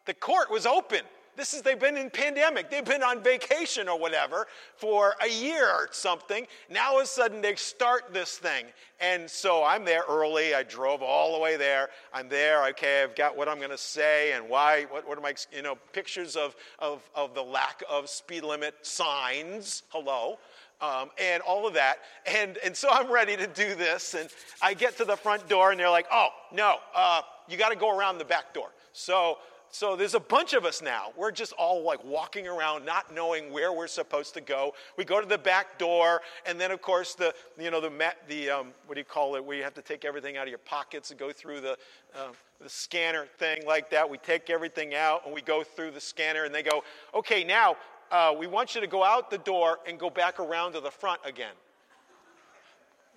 the 0.06 0.14
court 0.14 0.52
was 0.52 0.66
open. 0.66 1.02
This 1.36 1.54
is, 1.54 1.62
they've 1.62 1.80
been 1.80 1.98
in 1.98 2.10
pandemic. 2.10 2.70
They've 2.70 2.86
been 2.86 3.04
on 3.04 3.24
vacation 3.24 3.90
or 3.90 4.00
whatever 4.00 4.48
for 4.76 5.16
a 5.22 5.30
year 5.30 5.68
or 5.68 5.90
something. 5.92 6.46
Now 6.70 6.94
all 6.94 7.00
of 7.00 7.04
a 7.04 7.08
sudden 7.08 7.42
they 7.42 7.56
start 7.56 8.14
this 8.14 8.38
thing. 8.38 8.66
And 9.00 9.30
so 9.30 9.64
I'm 9.64 9.84
there 9.84 10.04
early. 10.08 10.54
I 10.54 10.64
drove 10.64 11.02
all 11.02 11.34
the 11.34 11.40
way 11.40 11.58
there. 11.58 11.90
I'm 12.14 12.30
there. 12.30 12.66
Okay, 12.68 13.04
I've 13.04 13.16
got 13.16 13.36
what 13.36 13.50
I'm 13.50 13.58
going 13.58 13.72
to 13.72 13.78
say 13.78 14.34
and 14.34 14.48
why, 14.48 14.84
what, 14.90 15.08
what 15.08 15.18
are 15.18 15.22
my, 15.22 15.34
you 15.52 15.62
know, 15.62 15.76
pictures 15.92 16.36
of, 16.36 16.56
of, 16.80 17.02
of 17.16 17.34
the 17.34 17.44
lack 17.44 17.84
of 17.90 18.10
speed 18.10 18.44
limit 18.44 18.76
signs. 18.84 19.84
Hello. 19.90 20.38
Um, 20.82 21.10
and 21.18 21.42
all 21.44 21.66
of 21.66 21.74
that. 21.76 22.00
And, 22.26 22.58
and 22.58 22.76
so 22.76 22.90
I'm 22.92 23.10
ready 23.10 23.38
to 23.38 23.48
do 23.48 23.74
this. 23.74 24.16
And 24.16 24.30
I 24.62 24.74
get 24.74 24.98
to 24.98 25.06
the 25.06 25.16
front 25.16 25.48
door, 25.48 25.72
and 25.72 25.80
they're 25.80 25.90
like, 25.90 26.08
oh, 26.12 26.30
no, 26.52 26.76
uh, 26.94 27.22
you 27.48 27.58
got 27.58 27.70
to 27.70 27.78
go 27.78 27.98
around 27.98 28.18
the 28.18 28.26
back 28.26 28.54
door. 28.54 28.70
So 28.92 29.38
so 29.74 29.96
there's 29.96 30.14
a 30.14 30.20
bunch 30.20 30.54
of 30.54 30.66
us 30.66 30.84
now. 30.84 31.08
We're 31.18 31.32
just 31.32 31.52
all 31.54 31.82
like 31.82 32.06
walking 32.06 32.48
around, 32.48 32.86
not 32.86 33.12
knowing 33.12 33.52
where 33.52 33.74
we're 33.74 33.88
supposed 33.88 34.36
to 34.36 34.42
go. 34.42 34.76
We 34.98 35.04
go 35.04 35.20
to 35.20 35.26
the 35.26 35.40
back 35.40 35.80
door, 35.80 36.22
and 36.46 36.62
then 36.62 36.70
of 36.70 36.80
course 36.84 37.16
the 37.16 37.34
you 37.60 37.72
know 37.72 37.82
the 37.82 38.14
the 38.28 38.52
um, 38.52 38.68
what 38.86 38.94
do 38.94 39.02
you 39.02 39.06
call 39.06 39.36
it? 39.36 39.44
Where 39.44 39.58
you 39.58 39.64
have 39.64 39.74
to 39.74 39.82
take 39.82 40.06
everything 40.06 40.38
out 40.38 40.44
of 40.44 40.50
your 40.50 40.60
pockets 40.60 41.10
and 41.10 41.20
go 41.20 41.32
through 41.32 41.62
the 41.62 41.72
uh, 42.16 42.28
the 42.62 42.70
scanner 42.70 43.26
thing 43.40 43.66
like 43.66 43.90
that. 43.90 44.08
We 44.08 44.20
take 44.20 44.52
everything 44.52 44.94
out 44.94 45.26
and 45.26 45.34
we 45.34 45.42
go 45.42 45.64
through 45.64 45.90
the 45.90 46.02
scanner, 46.02 46.44
and 46.44 46.54
they 46.54 46.62
go, 46.62 46.84
okay, 47.16 47.44
now 47.44 47.76
uh, 48.12 48.32
we 48.38 48.46
want 48.46 48.76
you 48.76 48.82
to 48.82 48.88
go 48.88 49.04
out 49.04 49.32
the 49.32 49.40
door 49.40 49.80
and 49.88 49.98
go 49.98 50.12
back 50.12 50.40
around 50.40 50.74
to 50.74 50.82
the 50.82 50.92
front 50.92 51.20
again. 51.26 51.56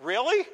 Really? 0.02 0.46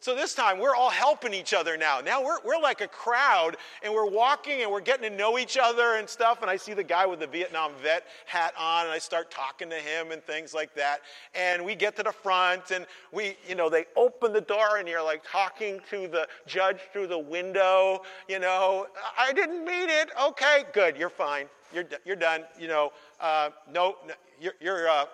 So 0.00 0.14
this 0.14 0.34
time 0.34 0.58
we're 0.58 0.74
all 0.74 0.90
helping 0.90 1.34
each 1.34 1.54
other 1.54 1.76
now. 1.76 2.00
Now 2.00 2.22
we're, 2.24 2.38
we're 2.44 2.60
like 2.60 2.80
a 2.80 2.88
crowd 2.88 3.56
and 3.82 3.92
we're 3.92 4.08
walking 4.08 4.62
and 4.62 4.70
we're 4.70 4.80
getting 4.80 5.10
to 5.10 5.16
know 5.16 5.38
each 5.38 5.58
other 5.60 5.96
and 5.96 6.08
stuff. 6.08 6.42
And 6.42 6.50
I 6.50 6.56
see 6.56 6.74
the 6.74 6.84
guy 6.84 7.06
with 7.06 7.20
the 7.20 7.26
Vietnam 7.26 7.72
vet 7.82 8.04
hat 8.26 8.54
on 8.58 8.84
and 8.84 8.92
I 8.92 8.98
start 8.98 9.30
talking 9.30 9.70
to 9.70 9.76
him 9.76 10.12
and 10.12 10.22
things 10.24 10.54
like 10.54 10.74
that. 10.74 11.00
And 11.34 11.64
we 11.64 11.74
get 11.74 11.96
to 11.96 12.02
the 12.02 12.12
front 12.12 12.70
and 12.70 12.86
we, 13.12 13.36
you 13.48 13.54
know, 13.54 13.68
they 13.68 13.86
open 13.96 14.32
the 14.32 14.40
door 14.40 14.76
and 14.78 14.86
you're 14.86 15.04
like 15.04 15.22
talking 15.30 15.80
to 15.90 16.08
the 16.08 16.28
judge 16.46 16.78
through 16.92 17.08
the 17.08 17.18
window. 17.18 18.02
You 18.28 18.38
know, 18.38 18.86
I 19.18 19.32
didn't 19.32 19.64
mean 19.64 19.88
it. 19.88 20.10
Okay, 20.22 20.64
good. 20.72 20.96
You're 20.96 21.10
fine. 21.10 21.46
You're, 21.72 21.84
you're 22.04 22.16
done. 22.16 22.44
You 22.58 22.68
know, 22.68 22.92
uh, 23.20 23.50
no, 23.72 23.96
no, 24.06 24.14
you're, 24.40 24.54
you're 24.60 24.88
uh, 24.88 25.06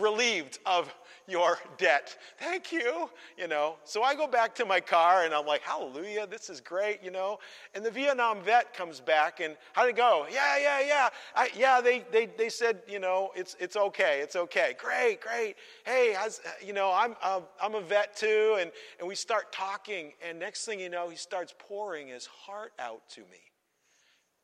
relieved 0.00 0.58
of 0.66 0.92
your 1.30 1.58
debt. 1.78 2.16
Thank 2.38 2.72
you. 2.72 3.08
You 3.38 3.48
know, 3.48 3.76
so 3.84 4.02
I 4.02 4.14
go 4.14 4.26
back 4.26 4.54
to 4.56 4.64
my 4.64 4.80
car 4.80 5.24
and 5.24 5.32
I'm 5.32 5.46
like, 5.46 5.62
hallelujah, 5.62 6.26
this 6.26 6.50
is 6.50 6.60
great, 6.60 7.02
you 7.02 7.10
know. 7.10 7.38
And 7.74 7.84
the 7.84 7.90
Vietnam 7.90 8.42
vet 8.42 8.74
comes 8.74 9.00
back 9.00 9.40
and 9.40 9.56
how'd 9.72 9.88
it 9.88 9.96
go? 9.96 10.26
Yeah, 10.30 10.58
yeah, 10.58 10.80
yeah. 10.80 11.08
I, 11.34 11.50
yeah, 11.56 11.80
they, 11.80 12.04
they, 12.10 12.26
they 12.26 12.48
said, 12.48 12.82
you 12.88 12.98
know, 12.98 13.30
it's, 13.36 13.56
it's 13.60 13.76
okay. 13.76 14.20
It's 14.22 14.36
okay. 14.36 14.74
Great, 14.78 15.20
great. 15.20 15.56
Hey, 15.84 16.14
how's, 16.16 16.40
you 16.64 16.72
know, 16.72 16.92
I'm, 16.92 17.14
uh, 17.22 17.40
I'm 17.62 17.74
a 17.74 17.80
vet 17.80 18.16
too. 18.16 18.56
And, 18.60 18.72
and 18.98 19.08
we 19.08 19.14
start 19.14 19.52
talking. 19.52 20.12
And 20.26 20.38
next 20.38 20.64
thing 20.64 20.80
you 20.80 20.88
know, 20.88 21.08
he 21.08 21.16
starts 21.16 21.54
pouring 21.58 22.08
his 22.08 22.26
heart 22.26 22.72
out 22.78 23.08
to 23.10 23.20
me 23.20 23.40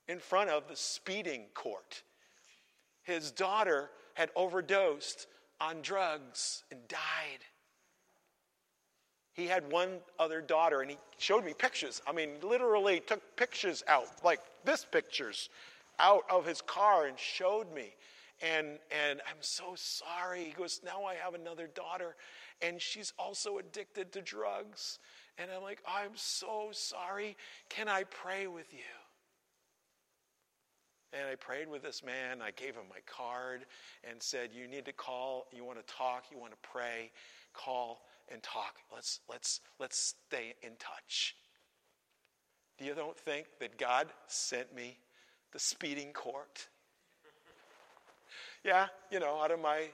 in 0.09 0.21
front 0.21 0.51
of 0.51 0.69
the 0.69 0.77
speeding 0.77 1.47
court. 1.53 2.03
His 3.03 3.31
daughter 3.31 3.91
had 4.15 4.31
overdosed 4.35 5.27
on 5.61 5.83
drugs 5.83 6.65
and 6.71 6.87
died. 6.89 7.45
He 9.33 9.47
had 9.47 9.71
one 9.71 9.99
other 10.19 10.41
daughter, 10.41 10.81
and 10.81 10.91
he 10.91 10.97
showed 11.19 11.45
me 11.45 11.53
pictures. 11.53 12.01
I 12.07 12.13
mean, 12.13 12.31
literally 12.43 13.01
took 13.01 13.21
pictures 13.37 13.85
out, 13.87 14.07
like 14.25 14.41
this 14.65 14.85
pictures, 14.85 15.51
out 15.99 16.25
of 16.31 16.47
his 16.47 16.63
car 16.63 17.07
and 17.07 17.19
showed 17.19 17.73
me. 17.75 17.95
And, 18.43 18.79
and 18.91 19.21
I'm 19.29 19.41
so 19.41 19.75
sorry. 19.77 20.45
He 20.45 20.53
goes, 20.53 20.81
Now 20.85 21.05
I 21.05 21.15
have 21.15 21.35
another 21.35 21.67
daughter, 21.67 22.17
and 22.63 22.81
she's 22.81 23.13
also 23.19 23.59
addicted 23.59 24.13
to 24.13 24.23
drugs. 24.23 24.99
And 25.39 25.51
I'm 25.51 25.63
like, 25.63 25.83
I'm 25.87 26.13
so 26.15 26.69
sorry. 26.73 27.37
Can 27.69 27.89
I 27.89 28.05
pray 28.05 28.47
with 28.47 28.73
you? 28.73 28.79
And 31.13 31.29
I 31.29 31.35
prayed 31.37 31.69
with 31.69 31.83
this 31.83 32.03
man. 32.05 32.43
I 32.43 32.51
gave 32.51 32.75
him 32.75 32.85
my 32.89 33.01
card 33.07 33.67
and 34.09 34.23
said, 34.23 34.51
You 34.53 34.67
need 34.67 34.85
to 34.87 34.93
call. 34.93 35.47
You 35.53 35.65
want 35.65 35.79
to 35.79 35.95
talk. 35.95 36.25
You 36.31 36.39
want 36.39 36.53
to 36.53 36.69
pray. 36.69 37.11
Call 37.53 38.03
and 38.31 38.43
talk. 38.43 38.77
Let's, 38.93 39.21
let's, 39.29 39.61
let's 39.79 40.15
stay 40.29 40.55
in 40.63 40.73
touch. 40.79 41.37
Do 42.79 42.85
you 42.85 42.95
don't 42.95 43.17
think 43.17 43.47
that 43.61 43.79
God 43.79 44.09
sent 44.27 44.75
me 44.75 44.99
the 45.53 45.59
speeding 45.59 46.13
court? 46.13 46.69
Yeah, 48.65 48.87
you 49.11 49.21
know, 49.21 49.41
out 49.41 49.53
of 49.53 49.61
my 49.61 49.85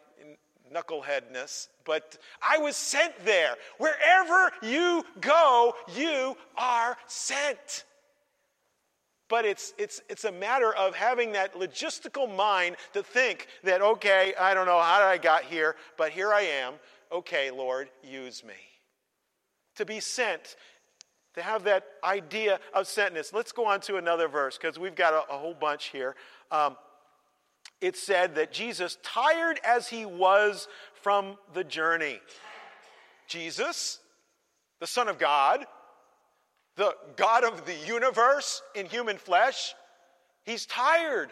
knuckleheadness, 0.72 1.68
but 1.84 2.16
I 2.42 2.58
was 2.58 2.76
sent 2.76 3.12
there. 3.24 3.54
Wherever 3.78 4.50
you 4.62 5.04
go, 5.20 5.74
you 5.94 6.36
are 6.56 6.96
sent. 7.06 7.84
But 9.32 9.46
it's, 9.46 9.72
it's, 9.78 10.02
it's 10.10 10.24
a 10.24 10.30
matter 10.30 10.74
of 10.74 10.94
having 10.94 11.32
that 11.32 11.54
logistical 11.54 12.36
mind 12.36 12.76
to 12.92 13.02
think 13.02 13.46
that, 13.64 13.80
okay, 13.80 14.34
I 14.38 14.52
don't 14.52 14.66
know 14.66 14.78
how 14.78 15.02
I 15.04 15.16
got 15.16 15.44
here, 15.44 15.74
but 15.96 16.10
here 16.10 16.34
I 16.34 16.42
am. 16.42 16.74
Okay, 17.10 17.50
Lord, 17.50 17.88
use 18.02 18.44
me. 18.44 18.52
To 19.76 19.86
be 19.86 20.00
sent, 20.00 20.56
to 21.32 21.40
have 21.40 21.64
that 21.64 21.84
idea 22.04 22.60
of 22.74 22.84
sentness. 22.84 23.32
Let's 23.32 23.52
go 23.52 23.64
on 23.64 23.80
to 23.80 23.96
another 23.96 24.28
verse 24.28 24.58
because 24.58 24.78
we've 24.78 24.94
got 24.94 25.14
a, 25.14 25.32
a, 25.32 25.38
whole 25.38 25.54
bunch 25.54 25.86
here. 25.86 26.14
Um, 26.50 26.76
it 27.80 27.96
said 27.96 28.34
that 28.34 28.52
Jesus, 28.52 28.98
tired 29.02 29.58
as 29.64 29.88
he 29.88 30.04
was 30.04 30.68
from 31.00 31.38
the 31.54 31.64
journey, 31.64 32.20
Jesus, 33.28 33.98
the 34.78 34.86
Son 34.86 35.08
of 35.08 35.18
God, 35.18 35.64
the 36.76 36.94
God 37.16 37.44
of 37.44 37.66
the 37.66 37.76
universe 37.86 38.62
in 38.74 38.86
human 38.86 39.18
flesh, 39.18 39.74
he's 40.44 40.66
tired. 40.66 41.30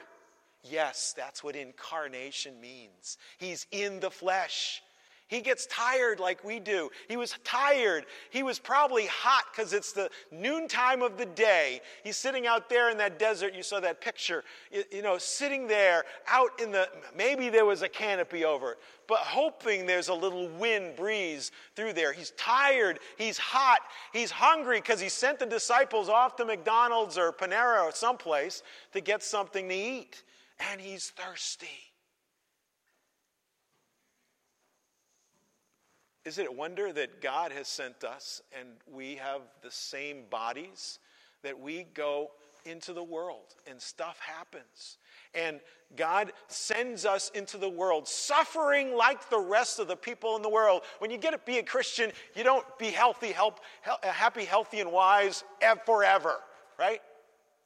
Yes, 0.63 1.15
that's 1.17 1.43
what 1.43 1.57
incarnation 1.57 2.61
means. 2.61 3.17
He's 3.39 3.67
in 3.71 4.01
the 4.01 4.11
flesh. 4.11 4.83
He 5.31 5.41
gets 5.41 5.67
tired 5.67 6.19
like 6.19 6.43
we 6.43 6.59
do. 6.59 6.91
He 7.09 7.17
was 7.17 7.37
tired. 7.45 8.07
He 8.31 8.43
was 8.43 8.59
probably 8.59 9.07
hot 9.07 9.45
because 9.53 9.73
it's 9.73 9.93
the 9.93 10.11
noontime 10.33 11.03
of 11.03 11.19
the 11.19 11.25
day. 11.25 11.83
He's 12.03 12.17
sitting 12.17 12.49
out 12.49 12.69
there 12.69 12.91
in 12.91 12.99
that 12.99 13.21
desert. 13.21 13.55
You 13.55 13.63
saw 13.63 13.79
that 13.79 14.01
picture, 14.01 14.43
you 14.91 15.03
know, 15.03 15.19
sitting 15.19 15.69
there 15.69 16.05
out 16.27 16.61
in 16.61 16.73
the, 16.73 16.89
maybe 17.17 17.49
there 17.49 17.65
was 17.65 17.83
a 17.83 17.89
canopy 17.89 18.45
over 18.45 18.73
it, 18.73 18.79
but 19.07 19.19
hoping 19.19 19.87
there's 19.87 20.09
a 20.09 20.15
little 20.15 20.49
wind 20.49 20.97
breeze 20.97 21.53
through 21.77 21.93
there. 21.93 22.13
He's 22.13 22.33
tired. 22.33 22.99
He's 23.17 23.39
hot. 23.39 23.83
He's 24.13 24.33
hungry 24.33 24.81
because 24.81 25.01
he 25.01 25.09
sent 25.09 25.39
the 25.39 25.47
disciples 25.47 26.09
off 26.09 26.35
to 26.37 26.45
McDonald's 26.45 27.17
or 27.17 27.33
Panera 27.33 27.85
or 27.85 27.93
someplace 27.93 28.65
to 28.93 29.01
get 29.01 29.23
something 29.23 29.69
to 29.69 29.75
eat. 29.77 30.25
And 30.73 30.81
he's 30.81 31.11
thirsty. 31.11 31.90
Is 36.31 36.39
it 36.39 36.47
a 36.47 36.53
wonder 36.53 36.93
that 36.93 37.21
God 37.21 37.51
has 37.51 37.67
sent 37.67 38.05
us 38.05 38.41
and 38.57 38.69
we 38.89 39.17
have 39.17 39.41
the 39.63 39.71
same 39.73 40.27
bodies, 40.31 41.01
that 41.43 41.59
we 41.59 41.89
go 41.93 42.31
into 42.65 42.93
the 42.93 43.03
world 43.03 43.57
and 43.69 43.83
stuff 43.83 44.21
happens? 44.21 44.99
And 45.35 45.59
God 45.97 46.33
sends 46.47 47.05
us 47.05 47.33
into 47.35 47.59
the 47.59 47.69
world 47.69 48.07
suffering 48.07 48.95
like 48.95 49.29
the 49.29 49.41
rest 49.41 49.81
of 49.81 49.89
the 49.89 49.97
people 49.97 50.37
in 50.37 50.43
the 50.43 50.49
world. 50.49 50.83
When 51.01 51.11
you 51.11 51.19
get 51.19 51.33
to 51.33 51.39
be 51.39 51.59
a 51.59 51.65
Christian, 51.65 52.13
you 52.37 52.45
don't 52.45 52.79
be 52.79 52.91
healthy, 52.91 53.33
help, 53.33 53.59
uh, 53.85 53.97
happy, 54.07 54.45
healthy, 54.45 54.79
and 54.79 54.93
wise 54.93 55.43
forever, 55.85 56.37
right? 56.79 57.01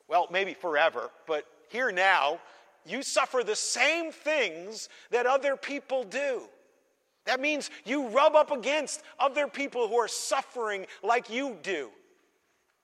Well, 0.09 0.26
maybe 0.30 0.54
forever, 0.54 1.11
but 1.26 1.44
here 1.68 1.92
now, 1.92 2.40
you 2.87 3.02
suffer 3.02 3.44
the 3.44 3.56
same 3.56 4.11
things 4.11 4.88
that 5.11 5.26
other 5.26 5.54
people 5.54 6.04
do. 6.04 6.48
That 7.26 7.40
means 7.40 7.70
you 7.84 8.08
rub 8.08 8.34
up 8.34 8.50
against 8.50 9.02
other 9.18 9.46
people 9.48 9.88
who 9.88 9.96
are 9.96 10.08
suffering 10.08 10.87
like 11.02 11.30
you 11.30 11.56
do. 11.62 11.90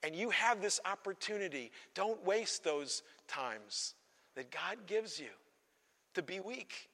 And 0.03 0.17
you 0.17 0.31
have 0.31 0.63
this 0.63 0.81
opportunity. 0.87 1.71
Don't 1.95 2.25
waste 2.25 2.65
those 2.65 3.03
times 3.29 3.95
that 4.35 4.51
God 4.51 4.87
gives 4.87 5.21
you 5.21 5.29
to 6.15 6.23
be 6.23 6.41
weak, 6.41 6.89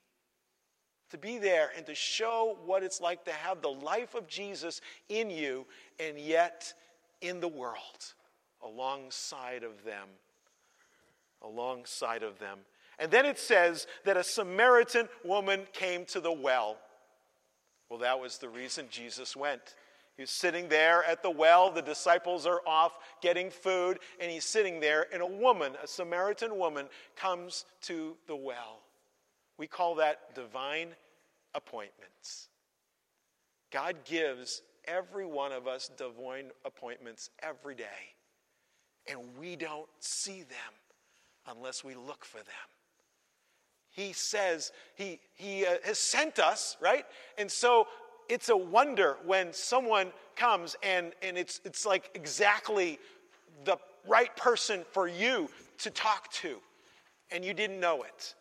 to 1.10 1.18
be 1.18 1.38
there, 1.38 1.70
and 1.76 1.86
to 1.86 1.94
show 1.94 2.58
what 2.66 2.82
it's 2.82 3.00
like 3.00 3.24
to 3.26 3.32
have 3.32 3.62
the 3.62 3.68
life 3.68 4.16
of 4.16 4.26
Jesus 4.26 4.80
in 5.08 5.30
you 5.30 5.66
and 6.00 6.18
yet 6.18 6.74
in 7.20 7.38
the 7.40 7.48
world 7.48 8.14
alongside 8.64 9.62
of 9.62 9.84
them. 9.84 10.08
Alongside 11.42 12.22
of 12.22 12.38
them. 12.38 12.58
And 12.98 13.10
then 13.10 13.26
it 13.26 13.38
says 13.38 13.86
that 14.04 14.16
a 14.16 14.24
Samaritan 14.24 15.08
woman 15.24 15.66
came 15.72 16.04
to 16.06 16.20
the 16.20 16.32
well. 16.32 16.78
Well, 17.88 17.98
that 18.00 18.18
was 18.18 18.38
the 18.38 18.48
reason 18.48 18.86
Jesus 18.90 19.36
went. 19.36 19.74
He's 20.16 20.30
sitting 20.30 20.68
there 20.68 21.04
at 21.04 21.22
the 21.22 21.30
well. 21.30 21.70
The 21.70 21.82
disciples 21.82 22.46
are 22.46 22.62
off 22.66 22.92
getting 23.20 23.50
food, 23.50 23.98
and 24.18 24.30
he's 24.30 24.44
sitting 24.44 24.80
there, 24.80 25.06
and 25.12 25.22
a 25.22 25.26
woman, 25.26 25.74
a 25.82 25.86
Samaritan 25.86 26.56
woman, 26.58 26.86
comes 27.16 27.66
to 27.82 28.16
the 28.26 28.36
well. 28.36 28.80
We 29.58 29.66
call 29.66 29.94
that 29.96 30.34
divine 30.34 30.88
appointments. 31.54 32.48
God 33.70 33.96
gives 34.04 34.62
every 34.86 35.26
one 35.26 35.52
of 35.52 35.66
us 35.66 35.90
divine 35.96 36.46
appointments 36.64 37.30
every 37.42 37.74
day, 37.74 38.14
and 39.10 39.20
we 39.38 39.54
don't 39.54 39.88
see 40.00 40.42
them 40.42 40.74
unless 41.46 41.84
we 41.84 41.94
look 41.94 42.24
for 42.24 42.38
them. 42.38 42.75
He 43.96 44.12
says 44.12 44.72
He, 44.94 45.18
he 45.34 45.64
uh, 45.64 45.78
has 45.84 45.98
sent 45.98 46.38
us, 46.38 46.76
right? 46.80 47.06
And 47.38 47.50
so 47.50 47.88
it's 48.28 48.50
a 48.50 48.56
wonder 48.56 49.16
when 49.24 49.52
someone 49.52 50.12
comes 50.36 50.76
and, 50.82 51.12
and 51.22 51.38
it's, 51.38 51.60
it's 51.64 51.86
like 51.86 52.10
exactly 52.14 52.98
the 53.64 53.78
right 54.06 54.34
person 54.36 54.84
for 54.92 55.08
you 55.08 55.48
to 55.78 55.90
talk 55.90 56.30
to, 56.30 56.58
and 57.32 57.44
you 57.44 57.54
didn't 57.54 57.80
know 57.80 58.02
it. 58.02 58.34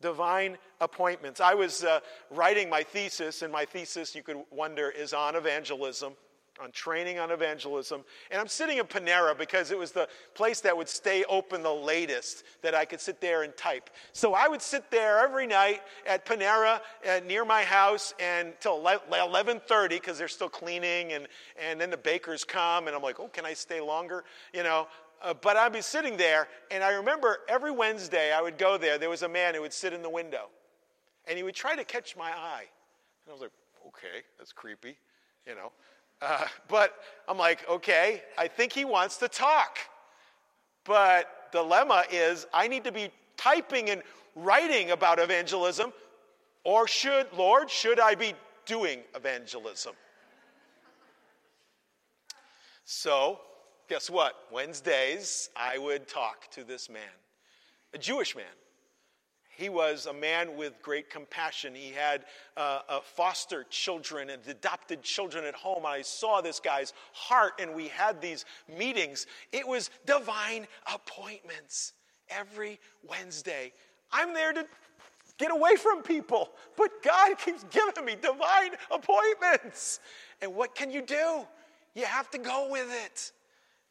Divine 0.00 0.56
appointments. 0.80 1.40
I 1.40 1.54
was 1.54 1.84
uh, 1.84 2.00
writing 2.30 2.68
my 2.68 2.82
thesis, 2.82 3.42
and 3.42 3.52
my 3.52 3.64
thesis, 3.64 4.14
you 4.14 4.22
could 4.22 4.42
wonder, 4.50 4.90
is 4.90 5.12
on 5.12 5.36
evangelism 5.36 6.14
on 6.62 6.70
training 6.70 7.18
on 7.18 7.30
evangelism. 7.30 8.04
And 8.30 8.40
I'm 8.40 8.46
sitting 8.46 8.78
in 8.78 8.84
Panera 8.84 9.36
because 9.36 9.70
it 9.70 9.78
was 9.78 9.92
the 9.92 10.08
place 10.34 10.60
that 10.60 10.76
would 10.76 10.88
stay 10.88 11.24
open 11.28 11.62
the 11.62 11.72
latest 11.72 12.44
that 12.62 12.74
I 12.74 12.84
could 12.84 13.00
sit 13.00 13.20
there 13.20 13.42
and 13.42 13.56
type. 13.56 13.90
So 14.12 14.34
I 14.34 14.46
would 14.46 14.62
sit 14.62 14.90
there 14.90 15.18
every 15.18 15.46
night 15.46 15.82
at 16.06 16.24
Panera 16.24 16.80
uh, 17.08 17.20
near 17.26 17.44
my 17.44 17.62
house 17.62 18.14
until 18.20 18.80
11:30 18.80 19.88
because 19.88 20.18
they're 20.18 20.28
still 20.28 20.48
cleaning 20.48 21.12
and 21.12 21.26
and 21.60 21.80
then 21.80 21.90
the 21.90 21.96
bakers 21.96 22.44
come 22.44 22.86
and 22.86 22.94
I'm 22.94 23.02
like, 23.02 23.18
"Oh, 23.18 23.28
can 23.28 23.44
I 23.44 23.54
stay 23.54 23.80
longer?" 23.80 24.24
You 24.52 24.62
know, 24.62 24.86
uh, 25.22 25.34
but 25.34 25.56
I'd 25.56 25.72
be 25.72 25.80
sitting 25.80 26.16
there, 26.16 26.48
and 26.70 26.84
I 26.84 26.92
remember 26.92 27.38
every 27.48 27.70
Wednesday 27.70 28.32
I 28.32 28.42
would 28.42 28.58
go 28.58 28.76
there. 28.76 28.98
There 28.98 29.10
was 29.10 29.22
a 29.22 29.28
man 29.28 29.54
who 29.54 29.62
would 29.62 29.72
sit 29.72 29.92
in 29.92 30.02
the 30.02 30.10
window, 30.10 30.50
and 31.26 31.36
he 31.36 31.42
would 31.42 31.54
try 31.54 31.74
to 31.74 31.84
catch 31.84 32.16
my 32.16 32.30
eye. 32.30 32.66
And 33.24 33.30
I 33.30 33.32
was 33.32 33.40
like, 33.40 33.52
okay, 33.88 34.22
that's 34.38 34.52
creepy, 34.52 34.98
you 35.46 35.54
know. 35.54 35.72
Uh, 36.20 36.46
but 36.68 36.94
I'm 37.28 37.38
like, 37.38 37.68
okay, 37.68 38.22
I 38.36 38.48
think 38.48 38.72
he 38.72 38.84
wants 38.84 39.18
to 39.18 39.28
talk. 39.28 39.78
But 40.84 41.52
dilemma 41.52 42.04
is 42.10 42.46
I 42.52 42.68
need 42.68 42.84
to 42.84 42.92
be 42.92 43.10
typing 43.36 43.90
and 43.90 44.02
writing 44.34 44.90
about 44.90 45.18
evangelism, 45.18 45.92
or 46.64 46.88
should, 46.88 47.26
Lord, 47.36 47.70
should 47.70 48.00
I 48.00 48.14
be 48.14 48.34
doing 48.66 49.00
evangelism? 49.14 49.94
So, 52.84 53.40
guess 53.88 54.10
what? 54.10 54.34
Wednesdays, 54.52 55.48
I 55.56 55.78
would 55.78 56.06
talk 56.06 56.50
to 56.52 56.64
this 56.64 56.90
man, 56.90 57.02
a 57.94 57.98
Jewish 57.98 58.36
man. 58.36 58.44
He 59.56 59.68
was 59.68 60.06
a 60.06 60.12
man 60.12 60.56
with 60.56 60.80
great 60.82 61.10
compassion. 61.10 61.74
He 61.74 61.90
had 61.90 62.24
uh, 62.56 62.80
uh, 62.88 63.00
foster 63.00 63.64
children 63.70 64.30
and 64.30 64.46
adopted 64.48 65.02
children 65.02 65.44
at 65.44 65.54
home. 65.54 65.86
I 65.86 66.02
saw 66.02 66.40
this 66.40 66.60
guy's 66.60 66.92
heart, 67.12 67.54
and 67.60 67.74
we 67.74 67.88
had 67.88 68.20
these 68.20 68.44
meetings. 68.78 69.26
It 69.52 69.66
was 69.66 69.90
divine 70.06 70.66
appointments 70.92 71.92
every 72.28 72.80
Wednesday. 73.08 73.72
I'm 74.12 74.34
there 74.34 74.52
to 74.52 74.66
get 75.38 75.50
away 75.50 75.76
from 75.76 76.02
people, 76.02 76.50
but 76.76 76.90
God 77.02 77.38
keeps 77.38 77.64
giving 77.64 78.04
me 78.04 78.16
divine 78.20 78.72
appointments. 78.90 80.00
And 80.40 80.54
what 80.54 80.74
can 80.74 80.90
you 80.90 81.02
do? 81.02 81.46
You 81.94 82.04
have 82.04 82.30
to 82.30 82.38
go 82.38 82.68
with 82.70 82.88
it. 83.04 83.32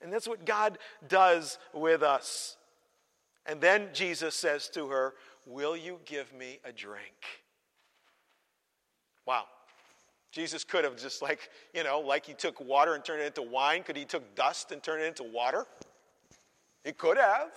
And 0.01 0.11
that's 0.11 0.27
what 0.27 0.45
God 0.45 0.77
does 1.07 1.57
with 1.73 2.03
us. 2.03 2.57
And 3.45 3.59
then 3.59 3.89
Jesus 3.93 4.35
says 4.35 4.69
to 4.69 4.87
her, 4.87 5.13
Will 5.45 5.75
you 5.75 5.99
give 6.05 6.33
me 6.33 6.59
a 6.63 6.71
drink? 6.71 7.43
Wow. 9.25 9.45
Jesus 10.31 10.63
could 10.63 10.83
have 10.83 10.97
just 10.97 11.21
like, 11.21 11.49
you 11.73 11.83
know, 11.83 11.99
like 11.99 12.25
he 12.25 12.33
took 12.33 12.59
water 12.59 12.95
and 12.95 13.05
turned 13.05 13.21
it 13.21 13.27
into 13.27 13.43
wine. 13.43 13.83
Could 13.83 13.95
he 13.95 14.05
took 14.05 14.35
dust 14.35 14.71
and 14.71 14.81
turned 14.81 15.03
it 15.03 15.07
into 15.07 15.23
water? 15.23 15.65
He 16.83 16.91
could 16.91 17.17
have. 17.17 17.49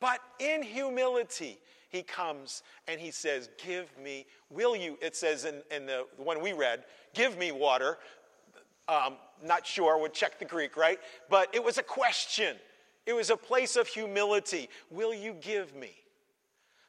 But 0.00 0.20
in 0.38 0.62
humility, 0.62 1.58
he 1.90 2.02
comes 2.02 2.62
and 2.86 3.00
he 3.00 3.10
says, 3.10 3.50
Give 3.62 3.90
me, 4.02 4.26
will 4.50 4.74
you? 4.74 4.96
It 5.02 5.16
says 5.16 5.44
in, 5.44 5.62
in 5.70 5.86
the 5.86 6.06
one 6.16 6.40
we 6.40 6.52
read, 6.52 6.84
Give 7.14 7.36
me 7.36 7.52
water. 7.52 7.98
Um, 8.88 9.16
not 9.44 9.66
sure, 9.66 9.98
we'll 9.98 10.08
check 10.08 10.38
the 10.38 10.46
Greek, 10.46 10.76
right? 10.76 10.98
But 11.28 11.54
it 11.54 11.62
was 11.62 11.76
a 11.76 11.82
question. 11.82 12.56
It 13.04 13.12
was 13.12 13.28
a 13.28 13.36
place 13.36 13.76
of 13.76 13.86
humility. 13.86 14.70
Will 14.90 15.12
you 15.12 15.34
give 15.34 15.74
me? 15.74 15.90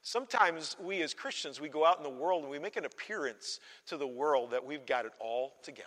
Sometimes 0.10 0.76
we 0.82 1.04
as 1.04 1.14
Christians, 1.14 1.62
we 1.62 1.70
go 1.70 1.86
out 1.86 1.98
in 1.98 2.04
the 2.04 2.10
world 2.10 2.42
and 2.42 2.50
we 2.50 2.58
make 2.58 2.78
an 2.78 2.86
appearance 2.86 3.60
to 3.86 3.96
the 3.96 4.08
world 4.08 4.50
that 4.50 4.66
we've 4.66 4.84
got 4.88 5.06
it 5.06 5.12
all 5.20 5.54
together. 5.62 5.86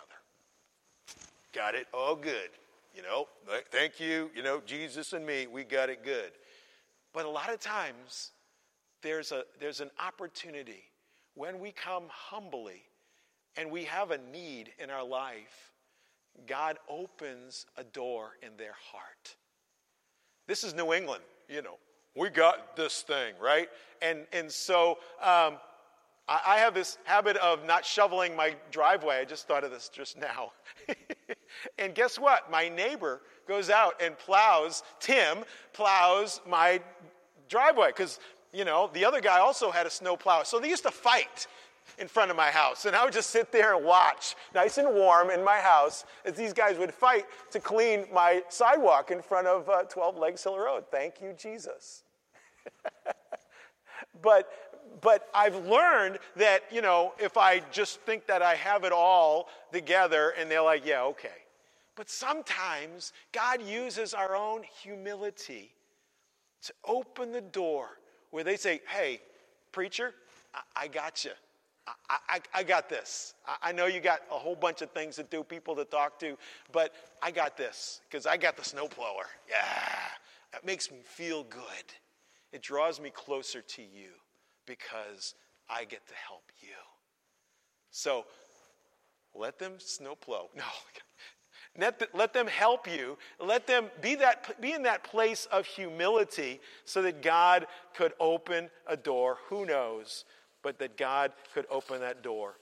Got 1.52 1.74
it 1.74 1.88
all 1.92 2.14
good. 2.14 2.50
You 2.94 3.02
know, 3.02 3.26
thank 3.72 3.98
you. 3.98 4.30
You 4.32 4.44
know, 4.44 4.62
Jesus 4.64 5.12
and 5.12 5.26
me, 5.26 5.48
we 5.48 5.64
got 5.64 5.90
it 5.90 6.04
good. 6.04 6.30
But 7.12 7.26
a 7.26 7.28
lot 7.28 7.52
of 7.52 7.58
times, 7.58 8.30
there's, 9.02 9.32
a, 9.32 9.42
there's 9.58 9.80
an 9.80 9.90
opportunity 9.98 10.84
when 11.34 11.58
we 11.58 11.72
come 11.72 12.04
humbly 12.08 12.84
and 13.56 13.72
we 13.72 13.82
have 13.82 14.12
a 14.12 14.18
need 14.18 14.70
in 14.78 14.88
our 14.88 15.04
life, 15.04 15.72
God 16.46 16.78
opens 16.88 17.66
a 17.76 17.82
door 17.82 18.36
in 18.40 18.56
their 18.56 18.76
heart. 18.92 19.34
This 20.46 20.62
is 20.62 20.74
New 20.74 20.92
England, 20.92 21.24
you 21.48 21.60
know. 21.60 21.78
We 22.14 22.28
got 22.28 22.76
this 22.76 23.02
thing, 23.02 23.34
right? 23.40 23.68
And, 24.02 24.26
and 24.32 24.50
so 24.50 24.98
um, 25.22 25.56
I, 26.28 26.40
I 26.46 26.56
have 26.58 26.74
this 26.74 26.98
habit 27.04 27.36
of 27.38 27.64
not 27.64 27.84
shoveling 27.84 28.36
my 28.36 28.54
driveway. 28.70 29.16
I 29.16 29.24
just 29.24 29.48
thought 29.48 29.64
of 29.64 29.70
this 29.70 29.88
just 29.88 30.18
now. 30.18 30.52
and 31.78 31.94
guess 31.94 32.18
what? 32.18 32.50
My 32.50 32.68
neighbor 32.68 33.22
goes 33.48 33.70
out 33.70 34.00
and 34.02 34.18
plows, 34.18 34.82
Tim 35.00 35.38
plows 35.72 36.40
my 36.46 36.80
driveway 37.48 37.88
because, 37.88 38.18
you 38.52 38.64
know, 38.64 38.90
the 38.92 39.04
other 39.04 39.20
guy 39.20 39.38
also 39.38 39.70
had 39.70 39.86
a 39.86 39.90
snow 39.90 40.16
plow. 40.16 40.42
So 40.42 40.58
they 40.58 40.68
used 40.68 40.84
to 40.84 40.90
fight 40.90 41.46
in 41.98 42.08
front 42.08 42.30
of 42.30 42.36
my 42.36 42.50
house. 42.50 42.84
And 42.84 42.96
I 42.96 43.04
would 43.04 43.12
just 43.12 43.30
sit 43.30 43.52
there 43.52 43.76
and 43.76 43.84
watch, 43.84 44.34
nice 44.54 44.78
and 44.78 44.94
warm 44.94 45.30
in 45.30 45.44
my 45.44 45.58
house, 45.58 46.04
as 46.24 46.34
these 46.34 46.52
guys 46.52 46.78
would 46.78 46.92
fight 46.92 47.26
to 47.50 47.60
clean 47.60 48.06
my 48.12 48.42
sidewalk 48.48 49.10
in 49.10 49.22
front 49.22 49.46
of 49.46 49.68
uh, 49.68 49.82
12 49.84 50.16
Legg's 50.16 50.42
Hill 50.42 50.58
Road. 50.58 50.84
Thank 50.90 51.20
you, 51.20 51.34
Jesus. 51.38 52.02
but 54.22 54.50
but 55.00 55.28
I've 55.34 55.66
learned 55.66 56.18
that, 56.36 56.64
you 56.70 56.82
know, 56.82 57.14
if 57.18 57.36
I 57.36 57.60
just 57.72 58.00
think 58.02 58.26
that 58.26 58.42
I 58.42 58.54
have 58.56 58.84
it 58.84 58.92
all 58.92 59.48
together 59.72 60.34
and 60.38 60.50
they're 60.50 60.62
like, 60.62 60.84
yeah, 60.84 61.02
okay. 61.04 61.28
But 61.96 62.10
sometimes 62.10 63.12
God 63.32 63.62
uses 63.62 64.14
our 64.14 64.36
own 64.36 64.62
humility 64.82 65.72
to 66.62 66.72
open 66.86 67.32
the 67.32 67.40
door 67.40 67.98
where 68.30 68.44
they 68.44 68.56
say, 68.56 68.80
hey, 68.88 69.20
preacher, 69.72 70.14
I, 70.54 70.60
I 70.84 70.88
got 70.88 71.24
you. 71.24 71.32
I, 71.86 72.16
I, 72.28 72.40
I, 72.54 72.62
got 72.62 72.88
this. 72.88 73.34
I, 73.46 73.70
I 73.70 73.72
know 73.72 73.86
you 73.86 74.00
got 74.00 74.20
a 74.30 74.34
whole 74.34 74.54
bunch 74.54 74.82
of 74.82 74.90
things 74.92 75.16
to 75.16 75.24
do, 75.24 75.42
people 75.42 75.74
to 75.76 75.84
talk 75.84 76.18
to, 76.20 76.36
but 76.70 76.94
I 77.22 77.30
got 77.30 77.56
this 77.56 78.00
because 78.08 78.26
I 78.26 78.36
got 78.36 78.56
the 78.56 78.62
snowblower. 78.62 79.26
Yeah, 79.48 79.98
that 80.52 80.64
makes 80.64 80.90
me 80.90 80.98
feel 81.04 81.44
good. 81.44 81.62
It 82.52 82.62
draws 82.62 83.00
me 83.00 83.10
closer 83.10 83.62
to 83.62 83.82
you 83.82 84.10
because 84.66 85.34
I 85.68 85.84
get 85.84 86.06
to 86.08 86.14
help 86.14 86.44
you. 86.60 86.68
So 87.90 88.26
let 89.34 89.58
them 89.58 89.74
snowplow. 89.78 90.48
No. 90.56 90.64
Let, 91.78 92.14
let 92.14 92.34
them 92.34 92.48
help 92.48 92.86
you. 92.86 93.16
Let 93.40 93.66
them 93.66 93.86
be, 94.02 94.14
that, 94.16 94.60
be 94.60 94.72
in 94.72 94.82
that 94.82 95.04
place 95.04 95.46
of 95.46 95.64
humility 95.64 96.60
so 96.84 97.00
that 97.00 97.22
God 97.22 97.66
could 97.96 98.12
open 98.20 98.68
a 98.86 98.94
door. 98.94 99.38
Who 99.48 99.64
knows? 99.64 100.26
But 100.62 100.78
that 100.78 100.96
God 100.96 101.32
could 101.54 101.66
open 101.70 102.00
that 102.00 102.22
door. 102.22 102.54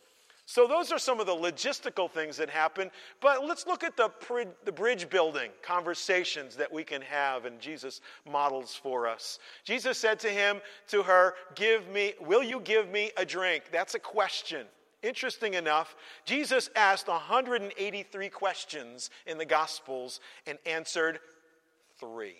So, 0.50 0.66
those 0.66 0.90
are 0.90 0.98
some 0.98 1.20
of 1.20 1.26
the 1.26 1.32
logistical 1.32 2.10
things 2.10 2.36
that 2.38 2.50
happen. 2.50 2.90
But 3.20 3.46
let's 3.46 3.68
look 3.68 3.84
at 3.84 3.96
the, 3.96 4.10
the 4.64 4.72
bridge 4.72 5.08
building 5.08 5.52
conversations 5.62 6.56
that 6.56 6.72
we 6.72 6.82
can 6.82 7.02
have, 7.02 7.44
and 7.44 7.60
Jesus 7.60 8.00
models 8.28 8.74
for 8.74 9.06
us. 9.06 9.38
Jesus 9.62 9.96
said 9.96 10.18
to 10.18 10.28
him, 10.28 10.60
to 10.88 11.04
her, 11.04 11.34
Give 11.54 11.88
me, 11.90 12.14
will 12.20 12.42
you 12.42 12.58
give 12.58 12.88
me 12.88 13.12
a 13.16 13.24
drink? 13.24 13.66
That's 13.70 13.94
a 13.94 14.00
question. 14.00 14.66
Interesting 15.04 15.54
enough, 15.54 15.94
Jesus 16.24 16.68
asked 16.74 17.06
183 17.06 18.28
questions 18.28 19.10
in 19.26 19.38
the 19.38 19.46
Gospels 19.46 20.18
and 20.48 20.58
answered 20.66 21.20
three. 22.00 22.34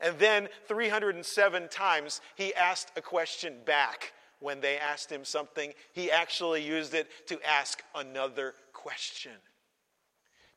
And 0.00 0.18
then 0.18 0.48
307 0.66 1.68
times 1.68 2.20
he 2.34 2.54
asked 2.54 2.92
a 2.96 3.02
question 3.02 3.56
back 3.66 4.12
when 4.38 4.60
they 4.60 4.78
asked 4.78 5.12
him 5.12 5.24
something, 5.24 5.72
he 5.92 6.10
actually 6.10 6.62
used 6.62 6.94
it 6.94 7.08
to 7.26 7.38
ask 7.46 7.82
another 7.94 8.54
question. 8.72 9.32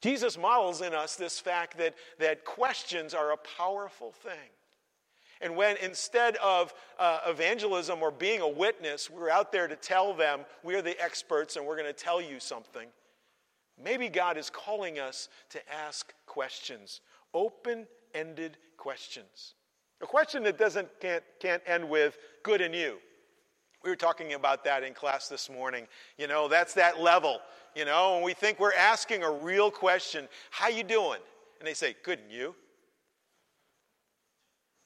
Jesus 0.02 0.38
models 0.38 0.82
in 0.82 0.94
us 0.94 1.16
this 1.16 1.40
fact 1.40 1.78
that, 1.78 1.96
that 2.20 2.46
questions 2.46 3.14
are 3.14 3.32
a 3.32 3.38
powerful 3.58 4.12
thing. 4.12 4.50
And 5.42 5.58
when 5.58 5.76
instead 5.78 6.38
of 6.38 6.74
uh, 6.98 7.20
evangelism 7.28 8.02
or 8.02 8.12
being 8.12 8.40
a 8.40 8.48
witness, 8.48 9.10
we're 9.10 9.30
out 9.30 9.52
there 9.52 9.68
to 9.68 9.76
tell 9.76 10.14
them 10.14 10.42
we're 10.64 10.82
the 10.82 11.02
experts 11.02 11.58
and 11.58 11.66
we're 11.66 11.76
going 11.76 11.88
to 11.88 11.94
tell 11.94 12.22
you 12.22 12.40
something, 12.40 12.88
maybe 13.82 14.08
God 14.08 14.38
is 14.38 14.50
calling 14.50 15.00
us 15.00 15.28
to 15.50 15.60
ask 15.74 16.14
questions, 16.26 17.02
open 17.34 17.88
ended 18.14 18.58
questions. 18.84 19.54
A 20.02 20.06
question 20.06 20.44
that 20.44 20.58
doesn't, 20.58 20.90
can't, 21.00 21.24
can't 21.40 21.64
end 21.66 21.88
with 21.88 22.18
good 22.44 22.60
in 22.60 22.74
you. 22.74 22.98
We 23.82 23.90
were 23.90 23.96
talking 23.96 24.34
about 24.34 24.66
that 24.66 24.84
in 24.84 24.94
class 24.94 25.30
this 25.30 25.50
morning. 25.50 25.88
You 26.18 26.28
know, 26.28 26.50
that's 26.50 26.74
that 26.74 27.00
level. 27.00 27.40
You 27.78 27.86
know, 27.86 28.16
and 28.16 28.26
we 28.26 28.34
think 28.34 28.60
we're 28.60 28.74
asking 28.74 29.24
a 29.24 29.32
real 29.32 29.72
question, 29.72 30.28
how 30.52 30.68
you 30.68 30.84
doing? 30.84 31.20
And 31.60 31.68
they 31.68 31.74
say, 31.74 31.96
good 32.04 32.20
and 32.20 32.30
you? 32.30 32.56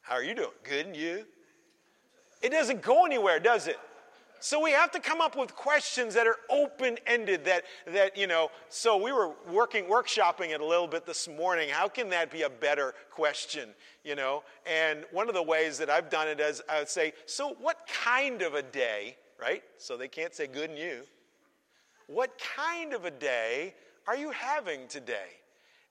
How 0.02 0.14
are 0.14 0.24
you 0.24 0.36
doing? 0.36 0.52
Good 0.64 0.86
and 0.86 0.96
you? 0.96 1.26
It 2.44 2.52
doesn't 2.52 2.84
go 2.84 3.04
anywhere, 3.04 3.40
does 3.40 3.68
it? 3.68 3.80
So 4.40 4.62
we 4.62 4.72
have 4.72 4.92
to 4.92 5.00
come 5.00 5.22
up 5.22 5.36
with 5.36 5.56
questions 5.56 6.14
that 6.14 6.28
are 6.28 6.38
open-ended 6.50 7.46
that 7.46 7.64
that 7.88 8.18
you 8.18 8.28
know, 8.28 8.50
so 8.70 8.98
we 8.98 9.12
were 9.12 9.32
working 9.50 9.86
workshopping 9.86 10.50
it 10.50 10.62
a 10.62 10.66
little 10.66 10.88
bit 10.88 11.06
this 11.06 11.28
morning. 11.28 11.70
How 11.70 11.88
can 11.88 12.10
that 12.10 12.32
be 12.32 12.44
a 12.44 12.50
better 12.50 12.94
question, 13.12 13.70
you 14.04 14.16
know? 14.16 14.44
And 14.66 15.06
one 15.12 15.28
of 15.28 15.36
the 15.36 15.44
ways 15.44 15.78
that 15.80 15.90
I've 15.90 16.10
done 16.10 16.28
it 16.28 16.40
is 16.40 16.62
I 16.70 16.80
would 16.80 16.90
say, 16.90 17.14
"So 17.26 17.56
what 17.60 17.88
kind 17.88 18.42
of 18.42 18.54
a 18.54 18.62
day?" 18.62 19.18
right? 19.40 19.64
So 19.78 19.98
they 19.98 20.08
can't 20.08 20.34
say 20.34 20.48
good 20.48 20.70
and 20.70 20.80
you. 20.80 21.04
What 22.08 22.40
kind 22.40 22.94
of 22.94 23.06
a 23.06 23.12
day 23.12 23.76
are 24.08 24.16
you 24.16 24.32
having 24.32 24.88
today? 24.88 25.42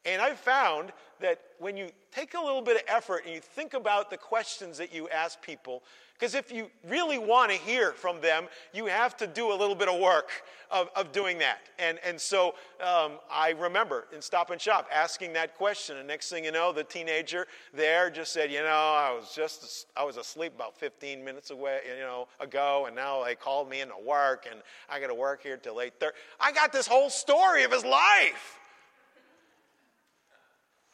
And 0.06 0.22
I've 0.22 0.38
found 0.38 0.92
that 1.20 1.40
when 1.58 1.76
you 1.76 1.88
take 2.12 2.34
a 2.34 2.40
little 2.40 2.62
bit 2.62 2.76
of 2.76 2.82
effort 2.86 3.24
and 3.24 3.34
you 3.34 3.40
think 3.40 3.74
about 3.74 4.08
the 4.08 4.16
questions 4.16 4.78
that 4.78 4.94
you 4.94 5.08
ask 5.08 5.42
people, 5.42 5.82
because 6.18 6.34
if 6.34 6.52
you 6.52 6.70
really 6.88 7.18
want 7.18 7.50
to 7.50 7.58
hear 7.58 7.92
from 7.92 8.20
them, 8.20 8.46
you 8.72 8.86
have 8.86 9.16
to 9.18 9.26
do 9.26 9.52
a 9.52 9.56
little 9.56 9.74
bit 9.74 9.88
of 9.88 10.00
work 10.00 10.30
of, 10.70 10.88
of 10.94 11.12
doing 11.12 11.38
that. 11.38 11.58
And, 11.78 11.98
and 12.04 12.18
so 12.18 12.54
um, 12.80 13.18
I 13.30 13.54
remember 13.58 14.06
in 14.14 14.22
Stop 14.22 14.50
and 14.50 14.60
Shop 14.60 14.88
asking 14.92 15.32
that 15.34 15.56
question. 15.56 15.96
And 15.96 16.06
next 16.06 16.30
thing 16.30 16.44
you 16.44 16.52
know, 16.52 16.72
the 16.72 16.84
teenager 16.84 17.46
there 17.74 18.08
just 18.08 18.32
said, 18.32 18.50
You 18.50 18.60
know, 18.60 18.68
I 18.68 19.12
was 19.12 19.34
just, 19.34 19.88
I 19.96 20.04
was 20.04 20.16
asleep 20.16 20.54
about 20.54 20.78
15 20.78 21.24
minutes 21.24 21.50
away, 21.50 21.80
you 21.86 22.00
know, 22.00 22.28
ago. 22.40 22.84
And 22.86 22.94
now 22.94 23.24
they 23.24 23.34
called 23.34 23.68
me 23.68 23.80
into 23.80 23.96
work 24.06 24.46
and 24.50 24.62
I 24.88 25.00
got 25.00 25.08
to 25.08 25.14
work 25.14 25.42
here 25.42 25.56
till 25.56 25.76
8.30. 25.76 26.10
I 26.40 26.52
got 26.52 26.72
this 26.72 26.86
whole 26.86 27.10
story 27.10 27.64
of 27.64 27.72
his 27.72 27.84
life 27.84 28.58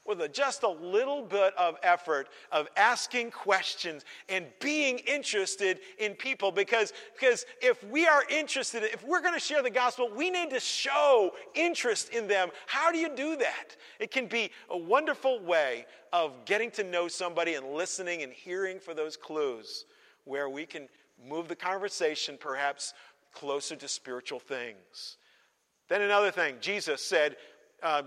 with 0.06 0.20
a, 0.20 0.28
just 0.28 0.62
a 0.62 0.68
little 0.68 1.22
bit 1.22 1.54
of 1.56 1.76
effort 1.82 2.28
of 2.50 2.68
asking 2.76 3.30
questions 3.30 4.04
and 4.28 4.46
being 4.60 4.98
interested 4.98 5.80
in 5.98 6.14
people 6.14 6.50
because, 6.50 6.92
because 7.18 7.46
if 7.60 7.82
we 7.84 8.06
are 8.06 8.24
interested 8.28 8.82
if 8.82 9.04
we're 9.06 9.20
going 9.20 9.34
to 9.34 9.40
share 9.40 9.62
the 9.62 9.70
gospel 9.70 10.10
we 10.14 10.30
need 10.30 10.50
to 10.50 10.60
show 10.60 11.32
interest 11.54 12.10
in 12.10 12.26
them. 12.26 12.48
How 12.66 12.90
do 12.90 12.98
you 12.98 13.14
do 13.14 13.36
that? 13.36 13.76
It 14.00 14.10
can 14.10 14.26
be 14.26 14.50
a 14.70 14.76
wonderful 14.76 15.40
way 15.40 15.86
of 16.12 16.44
getting 16.44 16.70
to 16.72 16.84
know 16.84 17.08
somebody 17.08 17.54
and 17.54 17.72
listening 17.72 18.22
and 18.22 18.32
hearing 18.32 18.78
for 18.78 18.94
those 18.94 19.16
clues 19.16 19.86
where 20.24 20.48
we 20.48 20.66
can 20.66 20.88
move 21.28 21.48
the 21.48 21.56
conversation 21.56 22.36
perhaps 22.38 22.94
closer 23.32 23.76
to 23.76 23.88
spiritual 23.88 24.38
things. 24.38 25.16
Then 25.88 26.02
another 26.02 26.30
thing 26.30 26.56
jesus 26.60 27.04
said 27.04 27.36
um, 27.82 28.06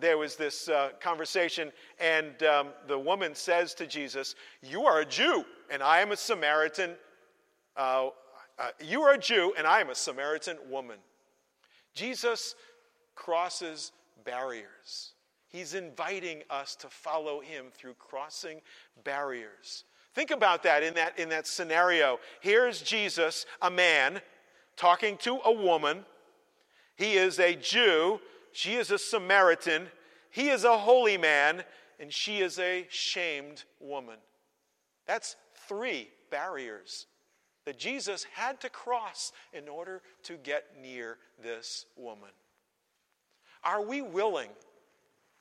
there 0.00 0.18
was 0.18 0.36
this 0.36 0.68
uh, 0.68 0.90
conversation, 1.00 1.72
and 2.00 2.42
um, 2.42 2.68
the 2.86 2.98
woman 2.98 3.34
says 3.34 3.74
to 3.74 3.86
Jesus, 3.86 4.34
You 4.62 4.84
are 4.84 5.00
a 5.00 5.06
Jew, 5.06 5.44
and 5.70 5.82
I 5.82 6.00
am 6.00 6.12
a 6.12 6.16
Samaritan. 6.16 6.92
Uh, 7.76 8.08
uh, 8.58 8.68
you 8.84 9.02
are 9.02 9.14
a 9.14 9.18
Jew, 9.18 9.54
and 9.56 9.66
I 9.66 9.80
am 9.80 9.90
a 9.90 9.94
Samaritan 9.94 10.56
woman. 10.68 10.98
Jesus 11.94 12.54
crosses 13.14 13.92
barriers. 14.24 15.12
He's 15.48 15.74
inviting 15.74 16.42
us 16.48 16.74
to 16.76 16.88
follow 16.88 17.40
him 17.40 17.66
through 17.74 17.94
crossing 17.94 18.60
barriers. 19.04 19.84
Think 20.14 20.30
about 20.30 20.62
that 20.62 20.82
in 20.82 20.94
that, 20.94 21.18
in 21.18 21.28
that 21.30 21.46
scenario. 21.46 22.18
Here's 22.40 22.80
Jesus, 22.82 23.46
a 23.60 23.70
man, 23.70 24.20
talking 24.76 25.16
to 25.18 25.38
a 25.44 25.52
woman. 25.52 26.04
He 26.96 27.14
is 27.14 27.38
a 27.38 27.54
Jew, 27.54 28.20
she 28.52 28.74
is 28.74 28.90
a 28.90 28.98
Samaritan, 28.98 29.88
he 30.30 30.48
is 30.48 30.64
a 30.64 30.78
holy 30.78 31.16
man, 31.16 31.64
and 32.00 32.12
she 32.12 32.40
is 32.40 32.58
a 32.58 32.86
shamed 32.90 33.64
woman. 33.80 34.16
That's 35.06 35.36
three 35.68 36.08
barriers 36.30 37.06
that 37.64 37.78
Jesus 37.78 38.24
had 38.34 38.60
to 38.60 38.68
cross 38.68 39.32
in 39.52 39.68
order 39.68 40.02
to 40.24 40.34
get 40.34 40.64
near 40.80 41.18
this 41.42 41.86
woman. 41.96 42.30
Are 43.62 43.82
we 43.82 44.02
willing 44.02 44.50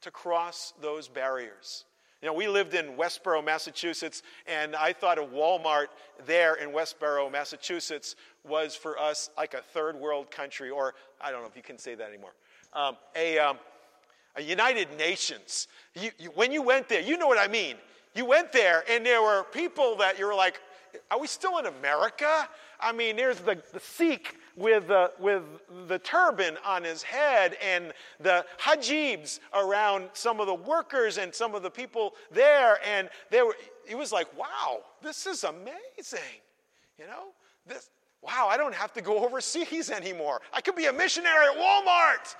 to 0.02 0.12
cross 0.12 0.74
those 0.82 1.08
barriers? 1.08 1.86
You 2.22 2.28
know, 2.28 2.34
we 2.34 2.48
lived 2.48 2.76
in 2.76 2.96
Westborough, 2.96 3.42
Massachusetts, 3.42 4.22
and 4.46 4.76
I 4.76 4.94
thought 4.94 5.18
a 5.18 5.24
Walmart 5.24 5.88
there 6.28 6.54
in 6.54 6.72
Westborough, 6.72 7.32
Massachusetts 7.32 8.16
was 8.48 8.76
for 8.76 9.00
us 9.00 9.32
like 9.38 9.56
a 9.56 9.62
third 9.62 9.96
world 9.96 10.30
country, 10.30 10.70
or 10.70 10.94
I 11.20 11.32
don't 11.32 11.42
know 11.42 11.48
if 11.48 11.56
you 11.56 11.64
can 11.64 11.80
say 11.80 11.96
that 11.96 12.08
anymore, 12.08 12.34
um, 12.74 12.96
a, 13.16 13.40
um, 13.40 13.58
a 14.36 14.42
United 14.42 14.88
Nations. 14.98 15.68
You, 15.96 16.12
you, 16.18 16.30
when 16.30 16.52
you 16.52 16.62
went 16.62 16.90
there, 16.90 17.02
you 17.02 17.18
know 17.18 17.28
what 17.28 17.38
I 17.38 17.48
mean. 17.48 17.76
You 18.14 18.26
went 18.26 18.52
there, 18.52 18.84
and 18.90 19.06
there 19.06 19.22
were 19.22 19.46
people 19.52 19.96
that 19.98 20.20
you 20.20 20.26
were 20.26 20.36
like, 20.36 20.60
are 21.10 21.20
we 21.20 21.28
still 21.28 21.58
in 21.58 21.66
America? 21.66 22.48
I 22.80 22.92
mean, 22.92 23.16
there's 23.16 23.40
the, 23.40 23.62
the 23.72 23.80
Sikh 23.80 24.36
with 24.56 24.88
the, 24.88 25.12
with 25.20 25.44
the 25.88 26.00
turban 26.00 26.58
on 26.66 26.84
his 26.84 27.04
head 27.04 27.58
and 27.64 27.94
the 28.20 28.46
hajibs 28.60 29.40
around 29.54 30.10
some 30.14 30.40
of 30.40 30.48
the 30.48 30.54
workers 30.54 31.18
and 31.18 31.34
some 31.34 31.56
of 31.56 31.64
the 31.64 31.70
people 31.70 32.14
there. 32.32 32.80
And 32.86 33.10
they 33.30 33.42
were, 33.42 33.56
it 33.88 33.96
was 33.98 34.12
like, 34.12 34.28
wow, 34.38 34.82
this 35.02 35.26
is 35.26 35.44
amazing. 35.44 36.42
You 37.00 37.08
know, 37.08 37.28
this, 37.68 37.90
wow, 38.22 38.48
I 38.50 38.58
don't 38.58 38.76
have 38.76 38.94
to 38.94 39.02
go 39.02 39.24
overseas 39.26 39.90
anymore. 39.92 40.42
I 40.54 40.62
could 40.62 40.76
be 40.76 40.86
a 40.86 40.94
missionary 40.94 41.46
at 41.48 41.58
Walmart. 41.58 42.36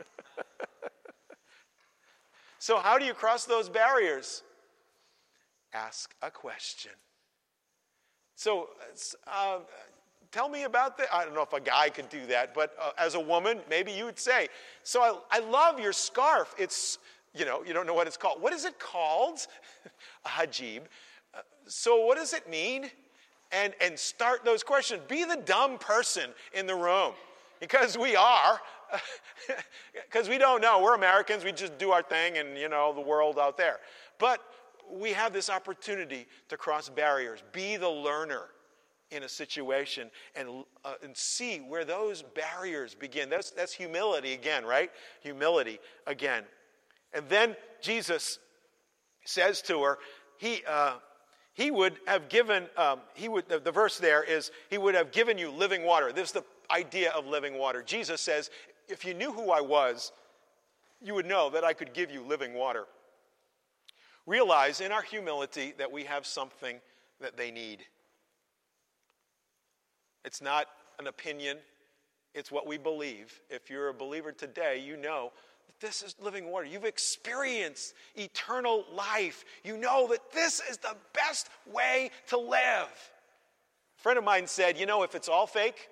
so, 2.58 2.78
how 2.78 2.98
do 2.98 3.04
you 3.04 3.14
cross 3.14 3.44
those 3.44 3.68
barriers? 3.68 4.42
Ask 5.72 6.14
a 6.22 6.30
question. 6.30 6.92
So, 8.34 8.70
uh, 9.26 9.58
tell 10.32 10.48
me 10.48 10.64
about 10.64 10.98
that. 10.98 11.08
I 11.12 11.24
don't 11.24 11.34
know 11.34 11.42
if 11.42 11.52
a 11.52 11.60
guy 11.60 11.90
could 11.90 12.08
do 12.08 12.26
that, 12.26 12.54
but 12.54 12.74
uh, 12.80 12.90
as 12.98 13.14
a 13.14 13.20
woman, 13.20 13.60
maybe 13.68 13.92
you 13.92 14.06
would 14.06 14.18
say. 14.18 14.48
So, 14.82 15.02
I, 15.02 15.38
I 15.38 15.40
love 15.40 15.78
your 15.78 15.92
scarf. 15.92 16.54
It's, 16.58 16.98
you 17.34 17.44
know, 17.44 17.62
you 17.64 17.72
don't 17.72 17.86
know 17.86 17.94
what 17.94 18.06
it's 18.06 18.16
called. 18.16 18.42
What 18.42 18.52
is 18.52 18.64
it 18.64 18.78
called? 18.78 19.46
a 20.24 20.28
hajib. 20.28 20.82
Uh, 21.34 21.40
so, 21.66 22.04
what 22.04 22.16
does 22.16 22.32
it 22.32 22.48
mean? 22.48 22.90
And, 23.52 23.74
and 23.80 23.98
start 23.98 24.44
those 24.44 24.62
questions. 24.62 25.02
Be 25.08 25.24
the 25.24 25.42
dumb 25.44 25.78
person 25.78 26.30
in 26.54 26.66
the 26.66 26.74
room 26.74 27.14
because 27.60 27.98
we 27.98 28.16
are. 28.16 28.60
Because 30.04 30.28
we 30.28 30.38
don't 30.38 30.60
know. 30.60 30.80
We're 30.82 30.94
Americans. 30.94 31.44
We 31.44 31.52
just 31.52 31.78
do 31.78 31.90
our 31.90 32.02
thing 32.02 32.38
and, 32.38 32.56
you 32.56 32.68
know, 32.68 32.92
the 32.92 33.00
world 33.00 33.38
out 33.38 33.56
there. 33.56 33.78
But 34.18 34.40
we 34.92 35.12
have 35.12 35.32
this 35.32 35.48
opportunity 35.48 36.26
to 36.48 36.56
cross 36.56 36.88
barriers, 36.88 37.42
be 37.52 37.76
the 37.76 37.88
learner 37.88 38.46
in 39.10 39.24
a 39.24 39.28
situation, 39.28 40.10
and, 40.36 40.64
uh, 40.84 40.94
and 41.02 41.16
see 41.16 41.58
where 41.58 41.84
those 41.84 42.22
barriers 42.22 42.94
begin. 42.94 43.28
That's, 43.28 43.50
that's 43.50 43.72
humility 43.72 44.32
again, 44.34 44.64
right? 44.64 44.90
Humility 45.22 45.80
again. 46.06 46.44
And 47.12 47.28
then 47.28 47.56
Jesus 47.80 48.38
says 49.24 49.62
to 49.62 49.82
her, 49.82 49.98
He, 50.38 50.62
uh, 50.68 50.94
he 51.54 51.70
would 51.70 51.98
have 52.06 52.28
given, 52.28 52.66
um, 52.76 53.00
he 53.14 53.28
would, 53.28 53.48
the, 53.48 53.58
the 53.58 53.72
verse 53.72 53.98
there 53.98 54.22
is, 54.22 54.52
He 54.70 54.78
would 54.78 54.94
have 54.94 55.10
given 55.12 55.38
you 55.38 55.50
living 55.50 55.84
water. 55.84 56.12
This 56.12 56.28
is 56.28 56.32
the 56.32 56.44
idea 56.70 57.10
of 57.10 57.26
living 57.26 57.58
water. 57.58 57.82
Jesus 57.82 58.20
says, 58.20 58.50
If 58.90 59.04
you 59.04 59.14
knew 59.14 59.32
who 59.32 59.50
I 59.50 59.60
was, 59.60 60.12
you 61.00 61.14
would 61.14 61.26
know 61.26 61.50
that 61.50 61.64
I 61.64 61.72
could 61.72 61.94
give 61.94 62.10
you 62.10 62.22
living 62.22 62.54
water 62.54 62.86
realize 64.30 64.80
in 64.80 64.92
our 64.92 65.02
humility 65.02 65.74
that 65.76 65.90
we 65.90 66.04
have 66.04 66.24
something 66.24 66.80
that 67.20 67.36
they 67.36 67.50
need. 67.50 67.80
It's 70.24 70.40
not 70.40 70.66
an 70.98 71.08
opinion, 71.08 71.58
it's 72.34 72.52
what 72.52 72.66
we 72.66 72.78
believe. 72.78 73.40
If 73.50 73.68
you're 73.70 73.88
a 73.88 73.94
believer 73.94 74.30
today, 74.30 74.82
you 74.86 74.96
know 74.96 75.32
that 75.66 75.80
this 75.84 76.02
is 76.02 76.14
living 76.20 76.48
water. 76.50 76.66
You've 76.66 76.84
experienced 76.84 77.94
eternal 78.14 78.84
life. 78.94 79.44
You 79.64 79.76
know 79.76 80.06
that 80.10 80.30
this 80.32 80.62
is 80.70 80.76
the 80.76 80.96
best 81.12 81.48
way 81.66 82.10
to 82.28 82.38
live. 82.38 82.88
A 83.98 84.02
friend 84.02 84.16
of 84.16 84.24
mine 84.24 84.46
said, 84.46 84.78
You 84.78 84.86
know, 84.86 85.02
if 85.02 85.16
it's 85.16 85.28
all 85.28 85.46
fake, 85.46 85.88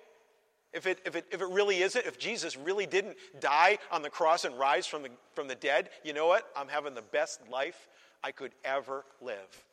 if 0.73 0.85
it, 0.85 0.99
if, 1.05 1.15
it, 1.15 1.25
if 1.31 1.41
it 1.41 1.49
really 1.49 1.81
isn't, 1.81 2.05
if 2.05 2.19
Jesus 2.19 2.55
really 2.55 2.85
didn't 2.85 3.17
die 3.39 3.79
on 3.91 4.01
the 4.01 4.09
cross 4.09 4.45
and 4.45 4.57
rise 4.57 4.85
from 4.85 5.03
the, 5.03 5.09
from 5.33 5.47
the 5.47 5.55
dead, 5.55 5.89
you 6.03 6.13
know 6.13 6.27
what? 6.27 6.47
I'm 6.55 6.67
having 6.67 6.93
the 6.93 7.01
best 7.01 7.39
life 7.49 7.87
I 8.23 8.31
could 8.31 8.51
ever 8.63 9.03
live. 9.21 9.63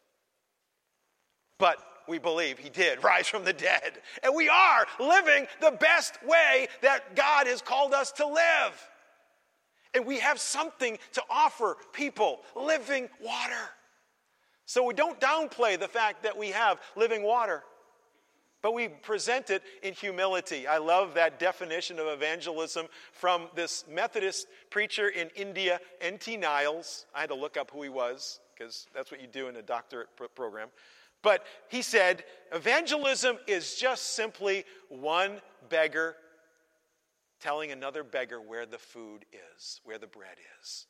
But 1.59 1.79
we 2.09 2.19
believe 2.19 2.59
he 2.59 2.71
did 2.71 3.03
rise 3.05 3.29
from 3.29 3.45
the 3.45 3.53
dead. 3.53 3.93
And 4.23 4.35
we 4.35 4.49
are 4.49 4.87
living 4.99 5.47
the 5.61 5.73
best 5.73 6.23
way 6.25 6.69
that 6.83 7.15
God 7.15 7.47
has 7.47 7.61
called 7.61 7.93
us 7.93 8.13
to 8.13 8.27
live. 8.27 8.89
And 9.95 10.07
we 10.07 10.19
have 10.19 10.39
something 10.39 10.99
to 11.13 11.23
offer 11.31 11.77
people 11.93 12.41
living 12.55 13.09
water. 13.23 13.55
So 14.67 14.85
we 14.85 14.95
don't 14.95 15.21
downplay 15.21 15.79
the 15.79 15.89
fact 15.89 16.25
that 16.25 16.37
we 16.37 16.51
have 16.51 16.81
living 16.97 17.23
water, 17.23 17.63
but 18.67 18.75
we 18.75 18.89
present 18.89 19.51
it 19.51 19.63
in 19.85 19.95
humility. 19.95 20.67
I 20.67 20.79
love 20.79 21.15
that 21.15 21.39
definition 21.39 22.01
of 22.01 22.09
evangelism 22.09 22.89
from 23.13 23.47
this 23.55 23.85
Methodist 23.89 24.49
preacher 24.71 25.07
in 25.07 25.31
India, 25.37 25.79
D.T. 26.01 26.37
Niles. 26.37 27.07
I 27.15 27.21
had 27.21 27.29
to 27.29 27.37
look 27.37 27.57
up 27.57 27.71
who 27.71 27.83
he 27.83 27.89
was 27.89 28.41
because 28.53 28.89
that's 28.93 29.13
what 29.13 29.21
you 29.21 29.29
do 29.29 29.47
in 29.47 29.55
a 29.55 29.63
doctorate 29.63 30.09
program. 30.35 30.67
But 31.23 31.45
he 31.69 31.81
said, 31.81 32.25
evangelism 32.53 33.37
is 33.47 33.77
just 33.77 34.17
simply 34.17 34.65
one 34.89 35.41
beggar 35.69 36.17
telling 37.39 37.71
another 37.71 38.03
beggar 38.03 38.41
where 38.41 38.67
the 38.67 38.79
food 38.79 39.27
is, 39.57 39.81
where 39.85 39.99
the 39.99 40.09
bread 40.09 40.39
is. 40.61 40.87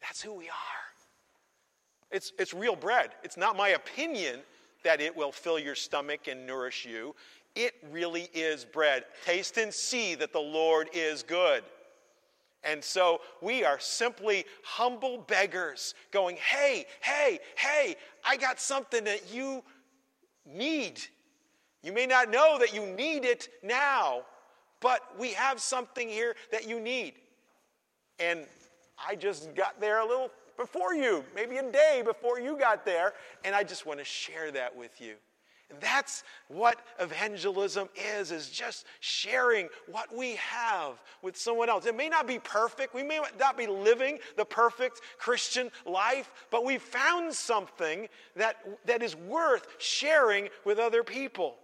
That's 0.00 0.22
who 0.22 0.32
we 0.32 0.46
are. 0.46 0.88
It's, 2.10 2.32
it's 2.38 2.54
real 2.54 2.76
bread. 2.76 3.10
It's 3.22 3.36
not 3.36 3.58
my 3.58 3.68
opinion 3.68 4.40
that 4.84 5.00
it 5.00 5.16
will 5.16 5.32
fill 5.32 5.58
your 5.58 5.74
stomach 5.74 6.28
and 6.28 6.46
nourish 6.46 6.86
you. 6.86 7.14
It 7.54 7.74
really 7.90 8.28
is 8.34 8.64
bread. 8.64 9.04
Taste 9.24 9.56
and 9.58 9.72
see 9.72 10.14
that 10.16 10.32
the 10.32 10.40
Lord 10.40 10.88
is 10.92 11.22
good. 11.22 11.64
And 12.64 12.82
so 12.82 13.20
we 13.40 13.64
are 13.64 13.78
simply 13.78 14.44
humble 14.62 15.18
beggars 15.18 15.94
going, 16.10 16.36
hey, 16.36 16.86
hey, 17.00 17.38
hey, 17.56 17.96
I 18.24 18.36
got 18.36 18.60
something 18.60 19.04
that 19.04 19.32
you 19.32 19.62
need. 20.46 21.00
You 21.82 21.92
may 21.92 22.06
not 22.06 22.30
know 22.30 22.58
that 22.58 22.74
you 22.74 22.84
need 22.86 23.24
it 23.24 23.48
now, 23.62 24.22
but 24.80 25.18
we 25.18 25.32
have 25.32 25.60
something 25.60 26.08
here 26.08 26.34
that 26.50 26.68
you 26.68 26.80
need. 26.80 27.14
And 28.18 28.46
I 29.06 29.14
just 29.14 29.54
got 29.54 29.80
there 29.80 30.00
a 30.00 30.06
little 30.06 30.30
before 30.58 30.94
you, 30.94 31.24
maybe 31.34 31.56
a 31.56 31.72
day 31.72 32.02
before 32.04 32.38
you 32.38 32.58
got 32.58 32.84
there, 32.84 33.14
and 33.44 33.54
I 33.54 33.62
just 33.62 33.86
want 33.86 34.00
to 34.00 34.04
share 34.04 34.50
that 34.50 34.76
with 34.76 35.00
you. 35.00 35.14
That's 35.80 36.24
what 36.48 36.78
evangelism 36.98 37.90
is, 38.16 38.32
is 38.32 38.48
just 38.48 38.86
sharing 39.00 39.68
what 39.86 40.14
we 40.14 40.36
have 40.36 40.94
with 41.22 41.36
someone 41.36 41.68
else. 41.68 41.84
It 41.84 41.94
may 41.94 42.08
not 42.08 42.26
be 42.26 42.38
perfect. 42.38 42.94
We 42.94 43.02
may 43.02 43.20
not 43.38 43.58
be 43.58 43.66
living 43.66 44.18
the 44.36 44.46
perfect 44.46 45.00
Christian 45.18 45.70
life, 45.84 46.30
but 46.50 46.64
we 46.64 46.78
found 46.78 47.34
something 47.34 48.08
that, 48.34 48.56
that 48.86 49.02
is 49.02 49.14
worth 49.14 49.66
sharing 49.78 50.48
with 50.64 50.78
other 50.78 51.02
people. 51.02 51.56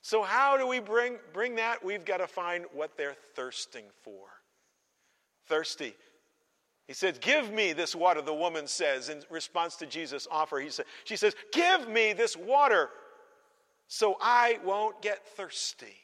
So 0.00 0.22
how 0.22 0.56
do 0.56 0.66
we 0.66 0.80
bring, 0.80 1.18
bring 1.32 1.56
that? 1.56 1.84
We've 1.84 2.04
got 2.04 2.16
to 2.16 2.26
find 2.26 2.64
what 2.72 2.96
they're 2.96 3.16
thirsting 3.36 3.84
for. 4.02 4.26
Thirsty. 5.46 5.94
He 6.86 6.94
says, 6.94 7.18
Give 7.18 7.52
me 7.52 7.72
this 7.72 7.94
water, 7.94 8.20
the 8.22 8.34
woman 8.34 8.66
says 8.66 9.08
in 9.08 9.22
response 9.30 9.76
to 9.76 9.86
Jesus' 9.86 10.26
offer. 10.30 10.58
He 10.58 10.70
said, 10.70 10.86
she 11.04 11.16
says, 11.16 11.34
Give 11.52 11.88
me 11.88 12.12
this 12.12 12.36
water 12.36 12.90
so 13.88 14.16
I 14.20 14.58
won't 14.64 15.02
get 15.02 15.26
thirsty. 15.36 15.96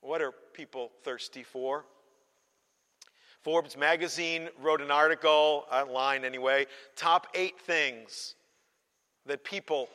What 0.00 0.20
are 0.20 0.32
people 0.52 0.90
thirsty 1.02 1.42
for? 1.42 1.84
Forbes 3.42 3.76
magazine 3.76 4.48
wrote 4.60 4.80
an 4.80 4.90
article, 4.90 5.66
online 5.70 6.24
anyway, 6.24 6.66
top 6.96 7.26
eight 7.34 7.60
things 7.60 8.36
that 9.26 9.44
people 9.44 9.88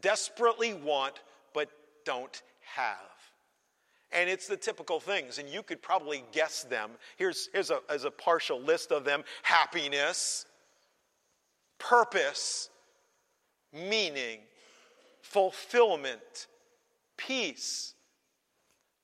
desperately 0.00 0.74
want 0.74 1.20
but 1.54 1.68
don't 2.04 2.42
have. 2.60 3.15
And 4.16 4.30
it's 4.30 4.46
the 4.46 4.56
typical 4.56 4.98
things, 4.98 5.38
and 5.38 5.46
you 5.46 5.62
could 5.62 5.82
probably 5.82 6.24
guess 6.32 6.64
them. 6.64 6.92
Here's, 7.18 7.50
here's, 7.52 7.70
a, 7.70 7.80
here's 7.90 8.04
a 8.04 8.10
partial 8.10 8.58
list 8.58 8.90
of 8.90 9.04
them 9.04 9.22
happiness, 9.42 10.46
purpose, 11.78 12.70
meaning, 13.74 14.38
fulfillment, 15.20 16.46
peace. 17.18 17.92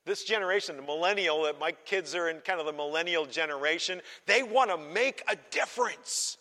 This 0.07 0.25
generation, 0.25 0.77
the 0.77 0.83
millennial, 0.83 1.42
that 1.42 1.61
my 1.61 1.72
kids 1.72 2.14
are 2.14 2.31
in 2.31 2.38
kind 2.38 2.59
of 2.59 2.64
the 2.64 2.72
millennial 2.72 3.27
generation, 3.27 4.01
they 4.25 4.42
want 4.42 4.70
to 4.70 4.79
make 4.79 5.22
a 5.29 5.37
difference. 5.51 6.38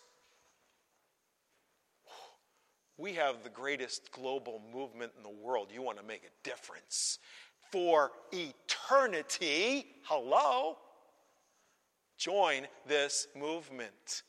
We 2.96 3.12
have 3.14 3.44
the 3.44 3.50
greatest 3.50 4.10
global 4.12 4.62
movement 4.72 5.12
in 5.18 5.22
the 5.22 5.28
world. 5.28 5.68
You 5.74 5.82
want 5.82 5.98
to 5.98 6.04
make 6.04 6.22
a 6.22 6.48
difference 6.48 7.18
for 7.72 8.12
eternity. 8.32 9.86
Hello? 10.04 10.76
Join 12.18 12.68
this 12.86 13.26
movement. 13.36 14.22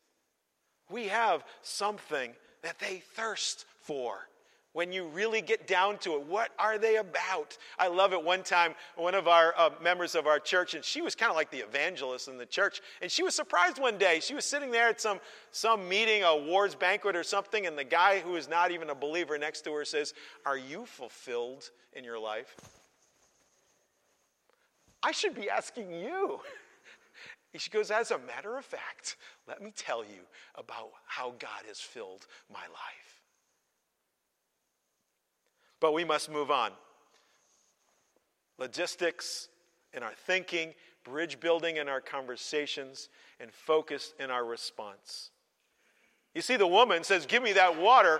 We 0.89 1.09
have 1.09 1.43
something 1.61 2.33
that 2.63 2.79
they 2.79 3.03
thirst 3.15 3.65
for 3.81 4.27
when 4.71 4.91
you 4.91 5.05
really 5.05 5.41
get 5.41 5.67
down 5.67 5.97
to 5.99 6.15
it. 6.15 6.25
What 6.25 6.51
are 6.57 6.77
they 6.79 6.95
about? 6.95 7.57
I 7.77 7.87
love 7.87 8.13
it. 8.13 8.23
One 8.23 8.41
time, 8.41 8.73
one 8.95 9.13
of 9.13 9.27
our 9.27 9.53
uh, 9.57 9.69
members 9.81 10.15
of 10.15 10.25
our 10.25 10.39
church, 10.39 10.73
and 10.73 10.83
she 10.83 11.01
was 11.01 11.13
kind 11.13 11.29
of 11.29 11.35
like 11.35 11.51
the 11.51 11.59
evangelist 11.59 12.27
in 12.27 12.37
the 12.37 12.45
church, 12.45 12.81
and 13.01 13.11
she 13.11 13.21
was 13.21 13.35
surprised 13.35 13.79
one 13.79 13.97
day. 13.97 14.19
She 14.19 14.33
was 14.33 14.45
sitting 14.45 14.71
there 14.71 14.89
at 14.89 14.99
some, 14.99 15.19
some 15.51 15.87
meeting, 15.87 16.23
a 16.23 16.35
wars 16.35 16.73
banquet 16.73 17.15
or 17.15 17.23
something, 17.23 17.67
and 17.67 17.77
the 17.77 17.83
guy 17.83 18.19
who 18.19 18.35
is 18.35 18.49
not 18.49 18.71
even 18.71 18.89
a 18.89 18.95
believer 18.95 19.37
next 19.37 19.61
to 19.65 19.73
her 19.73 19.85
says, 19.85 20.13
Are 20.45 20.57
you 20.57 20.85
fulfilled 20.85 21.69
in 21.93 22.03
your 22.03 22.17
life? 22.17 22.55
I 25.03 25.11
should 25.11 25.35
be 25.35 25.49
asking 25.49 25.91
you. 25.91 26.39
She 27.55 27.69
goes, 27.69 27.91
As 27.91 28.09
a 28.09 28.17
matter 28.17 28.57
of 28.57 28.65
fact, 28.65 29.15
let 29.47 29.61
me 29.61 29.71
tell 29.75 30.03
you 30.03 30.21
about 30.55 30.89
how 31.05 31.35
God 31.37 31.67
has 31.67 31.79
filled 31.79 32.25
my 32.51 32.61
life. 32.61 33.21
But 35.79 35.93
we 35.93 36.03
must 36.03 36.31
move 36.31 36.49
on. 36.49 36.71
Logistics 38.57 39.49
in 39.93 40.01
our 40.01 40.13
thinking, 40.25 40.73
bridge 41.03 41.39
building 41.39 41.77
in 41.77 41.87
our 41.87 42.01
conversations, 42.01 43.09
and 43.39 43.51
focus 43.51 44.13
in 44.19 44.31
our 44.31 44.45
response. 44.45 45.29
You 46.33 46.41
see, 46.41 46.55
the 46.55 46.65
woman 46.65 47.03
says, 47.03 47.25
Give 47.25 47.43
me 47.43 47.53
that 47.53 47.79
water. 47.79 48.19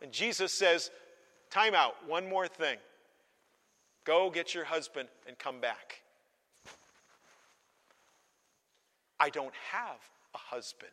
And 0.00 0.12
Jesus 0.12 0.52
says, 0.52 0.90
Time 1.50 1.74
out, 1.74 1.94
one 2.06 2.28
more 2.28 2.48
thing. 2.48 2.78
Go 4.06 4.30
get 4.30 4.54
your 4.54 4.64
husband 4.64 5.08
and 5.26 5.38
come 5.38 5.60
back. 5.60 6.00
I 9.18 9.28
don't 9.28 9.54
have 9.72 9.98
a 10.34 10.38
husband. 10.38 10.92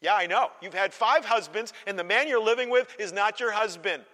Yeah, 0.00 0.14
I 0.14 0.26
know. 0.26 0.50
You've 0.62 0.74
had 0.74 0.94
five 0.94 1.24
husbands, 1.24 1.72
and 1.86 1.98
the 1.98 2.04
man 2.04 2.28
you're 2.28 2.42
living 2.42 2.70
with 2.70 2.94
is 2.98 3.12
not 3.12 3.40
your 3.40 3.50
husband. 3.50 4.04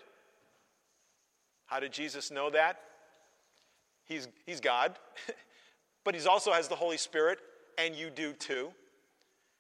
How 1.66 1.79
did 1.79 1.92
Jesus 1.92 2.31
know 2.31 2.51
that? 2.51 2.81
He's, 4.05 4.29
he's 4.47 4.61
God, 4.61 4.99
but 6.05 6.14
he 6.14 6.27
also 6.27 6.53
has 6.53 6.68
the 6.68 6.77
Holy 6.77 6.97
Spirit, 6.97 7.38
and 7.79 7.95
you 7.95 8.11
do 8.11 8.33
too. 8.33 8.71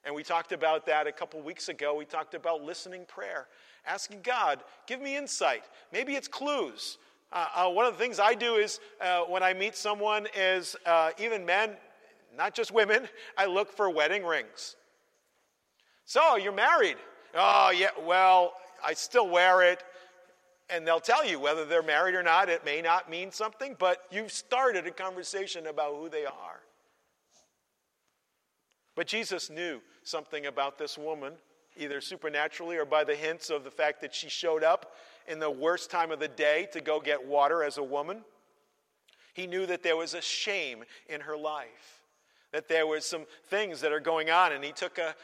And 0.04 0.14
we 0.14 0.22
talked 0.22 0.52
about 0.52 0.86
that 0.86 1.06
a 1.06 1.12
couple 1.12 1.40
weeks 1.42 1.68
ago. 1.68 1.94
We 1.94 2.04
talked 2.04 2.34
about 2.34 2.62
listening 2.62 3.04
prayer, 3.06 3.48
asking 3.86 4.20
God, 4.22 4.62
give 4.86 5.00
me 5.00 5.16
insight. 5.16 5.64
Maybe 5.92 6.14
it's 6.14 6.28
clues. 6.28 6.98
Uh, 7.32 7.46
uh, 7.54 7.70
one 7.70 7.86
of 7.86 7.94
the 7.94 7.98
things 7.98 8.20
I 8.20 8.34
do 8.34 8.56
is 8.56 8.78
uh, 9.00 9.22
when 9.22 9.42
I 9.42 9.54
meet 9.54 9.74
someone, 9.74 10.26
is 10.36 10.76
uh, 10.84 11.10
even 11.18 11.46
men, 11.46 11.70
not 12.36 12.54
just 12.54 12.72
women, 12.72 13.08
I 13.38 13.46
look 13.46 13.72
for 13.72 13.88
wedding 13.88 14.24
rings. 14.24 14.76
So 16.04 16.36
you're 16.36 16.52
married. 16.52 16.96
Oh, 17.34 17.70
yeah, 17.70 17.88
well, 18.06 18.52
I 18.84 18.92
still 18.94 19.28
wear 19.28 19.62
it 19.62 19.82
and 20.68 20.86
they'll 20.86 21.00
tell 21.00 21.26
you 21.26 21.38
whether 21.38 21.64
they're 21.64 21.82
married 21.82 22.14
or 22.14 22.22
not. 22.22 22.48
It 22.48 22.64
may 22.64 22.80
not 22.80 23.10
mean 23.10 23.30
something, 23.30 23.76
but 23.78 24.04
you've 24.10 24.32
started 24.32 24.86
a 24.86 24.90
conversation 24.90 25.66
about 25.66 25.96
who 25.96 26.08
they 26.08 26.24
are. 26.24 26.60
But 28.94 29.06
Jesus 29.06 29.50
knew 29.50 29.80
something 30.02 30.46
about 30.46 30.78
this 30.78 30.96
woman, 30.96 31.34
either 31.76 32.00
supernaturally 32.00 32.76
or 32.76 32.84
by 32.84 33.04
the 33.04 33.14
hints 33.14 33.50
of 33.50 33.64
the 33.64 33.70
fact 33.70 34.00
that 34.00 34.14
she 34.14 34.28
showed 34.28 34.64
up 34.64 34.92
in 35.28 35.38
the 35.38 35.50
worst 35.50 35.90
time 35.90 36.10
of 36.10 36.20
the 36.20 36.28
day 36.28 36.68
to 36.72 36.80
go 36.80 37.00
get 37.00 37.26
water 37.26 37.62
as 37.62 37.78
a 37.78 37.82
woman. 37.82 38.22
He 39.34 39.46
knew 39.46 39.66
that 39.66 39.82
there 39.82 39.96
was 39.96 40.14
a 40.14 40.20
shame 40.20 40.84
in 41.08 41.22
her 41.22 41.36
life, 41.36 42.02
that 42.52 42.68
there 42.68 42.86
was 42.86 43.06
some 43.06 43.24
things 43.46 43.80
that 43.80 43.92
are 43.92 44.00
going 44.00 44.30
on, 44.30 44.52
and 44.52 44.62
he 44.62 44.72
took 44.72 44.98
a 44.98 45.14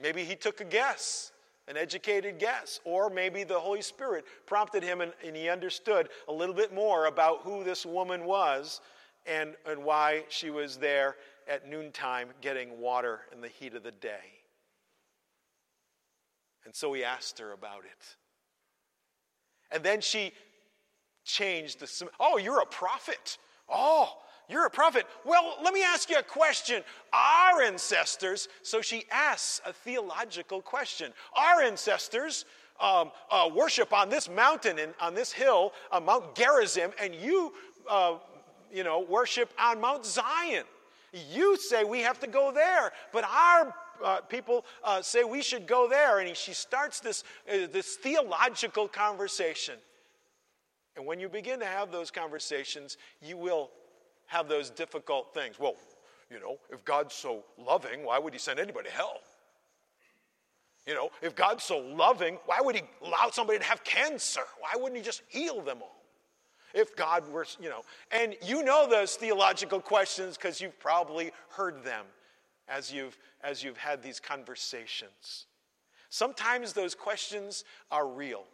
maybe 0.00 0.24
he 0.24 0.36
took 0.36 0.60
a 0.60 0.64
guess 0.64 1.32
an 1.68 1.76
educated 1.76 2.38
guess. 2.38 2.80
Or 2.84 3.10
maybe 3.10 3.44
the 3.44 3.58
Holy 3.58 3.82
Spirit 3.82 4.24
prompted 4.46 4.82
him 4.82 5.00
and, 5.00 5.12
and, 5.24 5.36
he 5.36 5.48
understood 5.48 6.08
a 6.28 6.32
little 6.32 6.54
bit 6.54 6.74
more 6.74 7.06
about 7.06 7.42
who 7.42 7.64
this 7.64 7.84
woman 7.84 8.24
was 8.24 8.80
and, 9.26 9.54
and 9.66 9.82
why 9.82 10.24
she 10.28 10.50
was 10.50 10.76
there 10.76 11.16
at 11.48 11.68
noontime 11.68 12.28
getting 12.40 12.80
water 12.80 13.20
in 13.32 13.40
the 13.40 13.48
heat 13.48 13.74
of 13.74 13.82
the 13.82 13.92
day. 13.92 14.32
And 16.64 16.74
so 16.74 16.92
he 16.92 17.04
asked 17.04 17.38
her 17.38 17.52
about 17.52 17.84
it. 17.84 18.16
And 19.70 19.82
then 19.82 20.00
she 20.00 20.32
changed 21.24 21.80
the. 21.80 22.08
Oh, 22.20 22.38
you're 22.38 22.60
a 22.60 22.66
prophet. 22.66 23.38
Oh, 23.68 24.12
you're 24.48 24.66
a 24.66 24.70
prophet. 24.70 25.06
Well, 25.24 25.56
let 25.62 25.74
me 25.74 25.82
ask 25.82 26.08
you 26.08 26.18
a 26.18 26.22
question. 26.22 26.82
Our 27.12 27.62
ancestors, 27.62 28.48
so 28.62 28.80
she 28.80 29.04
asks 29.10 29.60
a 29.66 29.72
theological 29.72 30.62
question. 30.62 31.12
Our 31.36 31.62
ancestors 31.62 32.44
um, 32.80 33.10
uh, 33.30 33.50
worship 33.52 33.92
on 33.92 34.08
this 34.08 34.28
mountain 34.28 34.78
and 34.78 34.94
on 35.00 35.14
this 35.14 35.32
hill, 35.32 35.72
uh, 35.90 35.98
Mount 35.98 36.34
Gerizim, 36.34 36.92
and 37.00 37.14
you, 37.14 37.52
uh, 37.88 38.16
you 38.72 38.84
know, 38.84 39.00
worship 39.00 39.50
on 39.58 39.80
Mount 39.80 40.06
Zion. 40.06 40.64
You 41.32 41.56
say 41.56 41.84
we 41.84 42.00
have 42.00 42.20
to 42.20 42.26
go 42.26 42.52
there, 42.52 42.92
but 43.12 43.24
our 43.24 43.74
uh, 44.02 44.20
people 44.20 44.64
uh, 44.84 45.02
say 45.02 45.24
we 45.24 45.42
should 45.42 45.66
go 45.66 45.88
there. 45.88 46.18
And 46.18 46.28
he, 46.28 46.34
she 46.34 46.52
starts 46.52 47.00
this, 47.00 47.24
uh, 47.50 47.66
this 47.72 47.96
theological 47.96 48.88
conversation. 48.88 49.74
And 50.96 51.04
when 51.04 51.20
you 51.20 51.28
begin 51.28 51.60
to 51.60 51.66
have 51.66 51.92
those 51.92 52.10
conversations, 52.10 52.96
you 53.20 53.36
will 53.36 53.70
have 54.26 54.48
those 54.48 54.70
difficult 54.70 55.34
things. 55.34 55.58
Well, 55.58 55.74
you 56.30 56.40
know, 56.40 56.58
if 56.70 56.84
God's 56.84 57.14
so 57.14 57.44
loving, 57.58 58.04
why 58.04 58.18
would 58.18 58.32
he 58.32 58.38
send 58.38 58.58
anybody 58.58 58.88
to 58.88 58.94
hell? 58.94 59.20
You 60.86 60.94
know, 60.94 61.10
if 61.20 61.34
God's 61.34 61.64
so 61.64 61.78
loving, 61.78 62.38
why 62.46 62.60
would 62.60 62.76
he 62.76 62.82
allow 63.04 63.28
somebody 63.30 63.58
to 63.58 63.64
have 63.64 63.82
cancer? 63.84 64.42
Why 64.60 64.80
wouldn't 64.80 64.96
he 64.96 65.02
just 65.02 65.22
heal 65.28 65.60
them 65.60 65.78
all? 65.82 66.02
If 66.74 66.94
God 66.94 67.28
were, 67.28 67.46
you 67.60 67.68
know, 67.68 67.82
and 68.10 68.36
you 68.42 68.62
know 68.62 68.86
those 68.88 69.16
theological 69.16 69.80
questions 69.80 70.36
because 70.36 70.60
you've 70.60 70.78
probably 70.78 71.32
heard 71.50 71.82
them 71.84 72.04
as 72.68 72.92
you've 72.92 73.16
as 73.42 73.62
you've 73.62 73.76
had 73.76 74.02
these 74.02 74.20
conversations. 74.20 75.46
Sometimes 76.08 76.72
those 76.72 76.94
questions 76.94 77.64
are 77.90 78.06
real, 78.06 78.44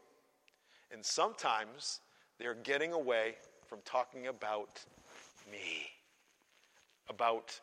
and 0.90 1.04
sometimes 1.04 2.00
they're 2.38 2.54
getting 2.54 2.92
away 2.92 3.36
from 3.66 3.78
talking 3.84 4.26
about 4.26 4.80
me, 5.50 5.90
about 7.08 7.58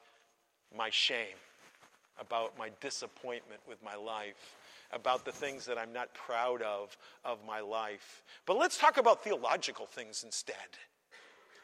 my 0.76 0.90
shame, 0.90 1.38
about 2.20 2.58
my 2.58 2.70
disappointment 2.82 3.62
with 3.68 3.84
my 3.84 3.96
life, 3.96 4.56
about 4.92 5.26
the 5.26 5.32
things 5.32 5.66
that 5.66 5.78
I'm 5.78 5.94
not 5.94 6.14
proud 6.14 6.62
of 6.62 6.96
of 7.26 7.40
my 7.46 7.60
life. 7.60 8.24
But 8.46 8.58
let's 8.58 8.78
talk 8.78 8.98
about 8.98 9.24
theological 9.24 9.86
things 9.86 10.24
instead. 10.24 10.56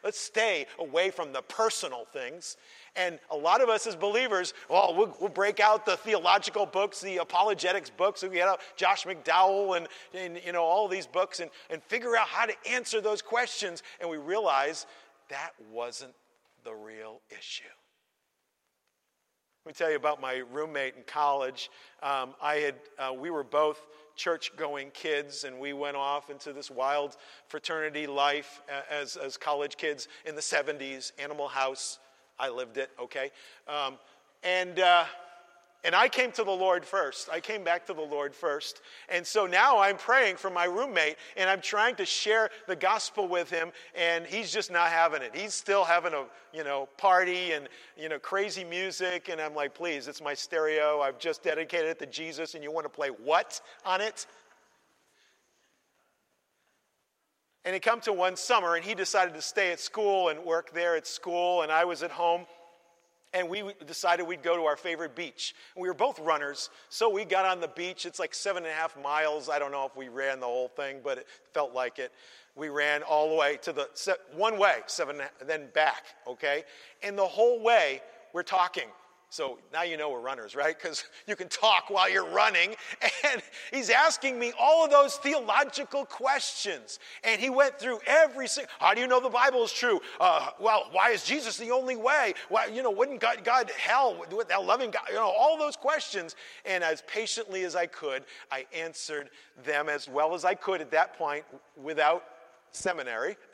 Let's 0.04 0.20
stay 0.20 0.66
away 0.78 1.10
from 1.10 1.32
the 1.32 1.42
personal 1.42 2.04
things. 2.12 2.56
And 2.96 3.18
a 3.30 3.36
lot 3.36 3.60
of 3.60 3.68
us 3.68 3.86
as 3.86 3.94
believers, 3.94 4.54
well, 4.70 4.94
we'll, 5.20 5.28
break 5.28 5.60
out 5.60 5.84
the 5.84 5.96
theological 5.96 6.64
books, 6.64 7.00
the 7.00 7.18
apologetics 7.18 7.90
books. 7.90 8.22
We 8.22 8.30
get 8.30 8.48
out 8.48 8.60
Josh 8.76 9.04
McDowell 9.04 9.76
and, 9.76 9.88
and 10.14 10.40
you 10.44 10.52
know 10.52 10.62
all 10.62 10.88
these 10.88 11.06
books 11.06 11.40
and, 11.40 11.50
and 11.68 11.82
figure 11.82 12.16
out 12.16 12.28
how 12.28 12.46
to 12.46 12.54
answer 12.68 13.00
those 13.00 13.20
questions. 13.20 13.82
And 14.00 14.08
we 14.08 14.16
realize 14.16 14.86
that 15.28 15.50
wasn't 15.70 16.14
the 16.64 16.74
real 16.74 17.20
issue. 17.30 17.64
Let 19.66 19.70
me 19.70 19.74
tell 19.74 19.90
you 19.90 19.96
about 19.96 20.20
my 20.20 20.44
roommate 20.52 20.94
in 20.96 21.02
college. 21.06 21.70
Um, 22.00 22.34
I 22.40 22.54
had, 22.56 22.74
uh, 23.00 23.12
we 23.12 23.30
were 23.30 23.42
both 23.42 23.80
church-going 24.14 24.92
kids, 24.92 25.42
and 25.42 25.58
we 25.58 25.72
went 25.72 25.96
off 25.96 26.30
into 26.30 26.52
this 26.52 26.70
wild 26.70 27.16
fraternity 27.48 28.06
life 28.06 28.62
as, 28.90 29.16
as 29.16 29.36
college 29.36 29.76
kids 29.76 30.06
in 30.24 30.36
the 30.36 30.40
70s. 30.40 31.10
Animal 31.18 31.48
House, 31.48 31.98
I 32.38 32.48
lived 32.50 32.76
it. 32.76 32.90
Okay, 33.00 33.30
um, 33.68 33.98
and 34.42 34.78
uh, 34.80 35.04
And 35.84 35.94
I 35.94 36.08
came 36.08 36.32
to 36.32 36.42
the 36.42 36.50
Lord 36.50 36.84
first. 36.84 37.28
I 37.30 37.38
came 37.38 37.62
back 37.62 37.86
to 37.86 37.94
the 37.94 38.00
Lord 38.02 38.34
first. 38.34 38.82
And 39.08 39.24
so 39.24 39.46
now 39.46 39.78
I'm 39.78 39.96
praying 39.96 40.36
for 40.36 40.50
my 40.50 40.64
roommate 40.64 41.16
and 41.36 41.48
I'm 41.48 41.60
trying 41.60 41.94
to 41.96 42.04
share 42.04 42.50
the 42.66 42.74
gospel 42.74 43.28
with 43.28 43.50
him 43.50 43.70
and 43.94 44.26
he's 44.26 44.52
just 44.52 44.72
not 44.72 44.88
having 44.90 45.22
it. 45.22 45.30
He's 45.32 45.54
still 45.54 45.84
having 45.84 46.12
a, 46.12 46.24
you 46.52 46.64
know, 46.64 46.88
party 46.96 47.52
and, 47.52 47.68
you 47.96 48.08
know, 48.08 48.18
crazy 48.18 48.64
music 48.64 49.28
and 49.28 49.40
I'm 49.40 49.54
like, 49.54 49.74
"Please, 49.74 50.08
it's 50.08 50.20
my 50.20 50.34
stereo. 50.34 51.02
I've 51.02 51.20
just 51.20 51.44
dedicated 51.44 51.90
it 51.90 51.98
to 52.00 52.06
Jesus 52.06 52.54
and 52.54 52.64
you 52.64 52.72
want 52.72 52.84
to 52.86 52.90
play 52.90 53.10
what 53.10 53.60
on 53.84 54.00
it?" 54.00 54.26
And 57.66 57.74
he 57.74 57.80
come 57.80 58.00
to 58.02 58.12
one 58.12 58.36
summer 58.36 58.76
and 58.76 58.84
he 58.84 58.94
decided 58.94 59.34
to 59.34 59.42
stay 59.42 59.72
at 59.72 59.80
school 59.80 60.28
and 60.28 60.44
work 60.44 60.72
there 60.72 60.96
at 60.96 61.06
school 61.06 61.62
and 61.62 61.72
I 61.72 61.84
was 61.84 62.04
at 62.04 62.12
home 62.12 62.46
and 63.34 63.48
we 63.48 63.64
decided 63.86 64.26
we'd 64.26 64.42
go 64.42 64.56
to 64.56 64.62
our 64.62 64.76
favorite 64.76 65.14
beach. 65.14 65.54
We 65.76 65.88
were 65.88 65.94
both 65.94 66.18
runners, 66.20 66.70
so 66.88 67.10
we 67.10 67.24
got 67.24 67.44
on 67.44 67.60
the 67.60 67.68
beach. 67.68 68.06
It's 68.06 68.18
like 68.18 68.34
seven 68.34 68.62
and 68.62 68.72
a 68.72 68.74
half 68.74 68.96
miles. 69.02 69.50
I 69.50 69.58
don't 69.58 69.72
know 69.72 69.84
if 69.84 69.96
we 69.96 70.08
ran 70.08 70.40
the 70.40 70.46
whole 70.46 70.68
thing, 70.68 71.00
but 71.04 71.18
it 71.18 71.26
felt 71.52 71.74
like 71.74 71.98
it. 71.98 72.12
We 72.54 72.70
ran 72.70 73.02
all 73.02 73.28
the 73.28 73.34
way 73.34 73.58
to 73.62 73.72
the 73.72 73.88
one 74.34 74.58
way, 74.58 74.76
seven, 74.86 75.20
then 75.44 75.68
back, 75.74 76.04
okay? 76.26 76.64
And 77.02 77.18
the 77.18 77.26
whole 77.26 77.62
way, 77.62 78.00
we're 78.32 78.42
talking. 78.42 78.88
So 79.36 79.58
now 79.70 79.82
you 79.82 79.98
know 79.98 80.08
we're 80.08 80.20
runners, 80.20 80.54
right? 80.54 80.74
Because 80.74 81.04
you 81.26 81.36
can 81.36 81.48
talk 81.48 81.90
while 81.90 82.08
you're 82.08 82.28
running. 82.30 82.74
And 83.24 83.42
he's 83.72 83.90
asking 83.90 84.38
me 84.38 84.52
all 84.58 84.84
of 84.84 84.90
those 84.90 85.16
theological 85.16 86.06
questions. 86.06 87.00
And 87.24 87.40
he 87.40 87.50
went 87.50 87.78
through 87.78 87.98
every 88.06 88.46
single, 88.46 88.70
how 88.78 88.94
do 88.94 89.00
you 89.00 89.06
know 89.06 89.20
the 89.20 89.28
Bible 89.28 89.64
is 89.64 89.72
true? 89.72 90.00
Uh, 90.20 90.50
well, 90.60 90.86
why 90.92 91.10
is 91.10 91.24
Jesus 91.24 91.56
the 91.56 91.70
only 91.72 91.96
way? 91.96 92.34
Why, 92.48 92.66
you 92.66 92.82
know, 92.82 92.90
wouldn't 92.90 93.20
God, 93.20 93.42
God 93.42 93.70
hell, 93.76 94.24
with 94.30 94.48
that 94.48 94.64
loving 94.64 94.90
God, 94.90 95.02
you 95.08 95.16
know, 95.16 95.32
all 95.36 95.58
those 95.58 95.76
questions. 95.76 96.36
And 96.64 96.84
as 96.84 97.02
patiently 97.08 97.64
as 97.64 97.74
I 97.74 97.86
could, 97.86 98.24
I 98.50 98.64
answered 98.72 99.30
them 99.64 99.88
as 99.88 100.08
well 100.08 100.34
as 100.34 100.44
I 100.44 100.54
could 100.54 100.80
at 100.80 100.90
that 100.92 101.18
point 101.18 101.44
without 101.76 102.24
seminary. 102.70 103.36